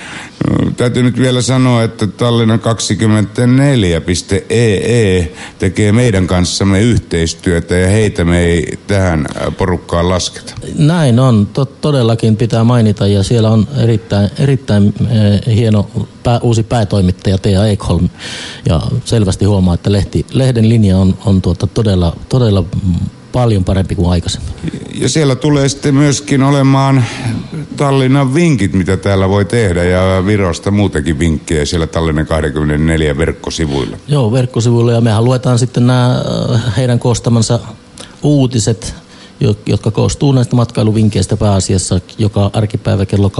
Täytyy 0.77 1.03
nyt 1.03 1.19
vielä 1.19 1.43
sanoa, 1.43 1.83
että 1.83 2.07
Tallinnan 2.07 2.61
24.ee 2.61 5.19
E 5.19 5.33
tekee 5.59 5.93
meidän 5.93 6.27
kanssamme 6.27 6.81
yhteistyötä 6.81 7.75
ja 7.75 7.89
heitä 7.89 8.25
me 8.25 8.41
ei 8.41 8.79
tähän 8.87 9.27
porukkaan 9.59 10.09
lasketa. 10.09 10.55
Näin 10.79 11.19
on, 11.19 11.47
to, 11.47 11.65
todellakin 11.65 12.37
pitää 12.37 12.65
mainita 12.65 13.07
ja 13.07 13.23
siellä 13.23 13.51
on 13.51 13.69
erittäin, 13.77 14.31
erittäin 14.39 14.95
hieno 15.47 15.91
pää, 16.23 16.41
uusi 16.43 16.63
päätoimittaja 16.63 17.39
Tea 17.39 17.67
Ekholm 17.67 18.09
ja 18.67 18.83
selvästi 19.05 19.45
huomaa, 19.45 19.75
että 19.75 19.93
lehti, 19.93 20.27
lehden 20.33 20.69
linja 20.69 20.99
on, 20.99 21.19
on 21.25 21.43
tuota 21.43 21.67
todella, 21.67 22.17
todella 22.29 22.65
paljon 23.39 23.65
parempi 23.65 23.95
kuin 23.95 24.11
aikaisemmin. 24.11 24.53
Ja 24.95 25.09
siellä 25.09 25.37
tulee 25.37 25.69
sitten 25.69 25.95
myöskin 25.95 26.43
olemaan 26.43 27.05
Tallinnan 27.77 28.35
vinkit, 28.35 28.73
mitä 28.73 28.97
täällä 28.97 29.29
voi 29.29 29.45
tehdä 29.45 29.85
ja 29.85 30.27
Virosta 30.27 30.71
muutenkin 30.71 31.19
vinkkejä 31.19 31.65
siellä 31.65 31.87
Tallinnan 31.87 32.27
24 32.27 33.17
verkkosivuilla. 33.17 33.97
Joo, 34.09 34.33
verkkosivuilla 34.33 34.93
ja 34.93 35.01
mehän 35.01 35.25
luetaan 35.25 35.59
sitten 35.59 35.87
nämä 35.87 36.25
äh, 36.55 36.77
heidän 36.77 36.99
koostamansa 36.99 37.59
uutiset, 38.23 38.95
jo- 39.41 39.57
jotka 39.67 39.91
koostuu 39.91 40.33
näistä 40.33 40.57
matkailuvinkkeistä 40.57 41.37
pääasiassa 41.37 42.01
joka 42.19 42.51
arkipäivä 42.53 43.07
kello 43.07 43.33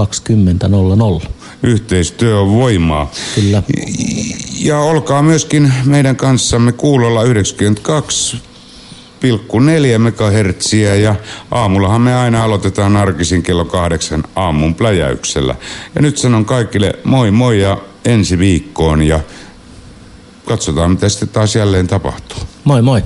20.00. 1.21 1.27
Yhteistyö 1.63 2.39
on 2.39 2.53
voimaa. 2.53 3.11
Kyllä. 3.35 3.63
Ja 4.59 4.79
olkaa 4.79 5.21
myöskin 5.21 5.73
meidän 5.85 6.15
kanssamme 6.15 6.71
kuulolla 6.71 7.23
92,4 9.23 9.97
megahertsiä 9.97 10.95
ja 10.95 11.15
aamullahan 11.51 12.01
me 12.01 12.15
aina 12.15 12.43
aloitetaan 12.43 12.95
arkisin 12.95 13.43
kello 13.43 13.65
kahdeksan 13.65 14.23
aamun 14.35 14.75
pläjäyksellä. 14.75 15.55
Ja 15.95 16.01
nyt 16.01 16.17
sanon 16.17 16.45
kaikille 16.45 16.93
moi 17.03 17.31
moi 17.31 17.61
ja 17.61 17.77
ensi 18.05 18.39
viikkoon 18.39 19.01
ja 19.03 19.19
katsotaan 20.45 20.91
mitä 20.91 21.09
sitten 21.09 21.29
taas 21.29 21.55
jälleen 21.55 21.87
tapahtuu. 21.87 22.37
Moi 22.63 22.81
moi. 22.81 23.03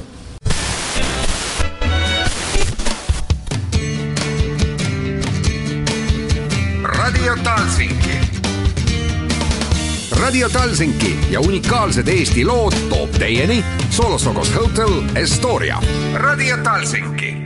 Radio 10.33 10.49
Talsinki 10.49 11.19
ja 11.29 11.39
unikaalsed 11.39 12.07
Eesti 12.07 12.45
lood 12.45 12.73
toob 12.89 13.11
teieni 13.19 13.65
Solosokos 13.89 14.55
Hotel 14.55 15.01
Estoria. 15.15 15.81
Radio 16.13 16.57
Talsinki 16.57 17.42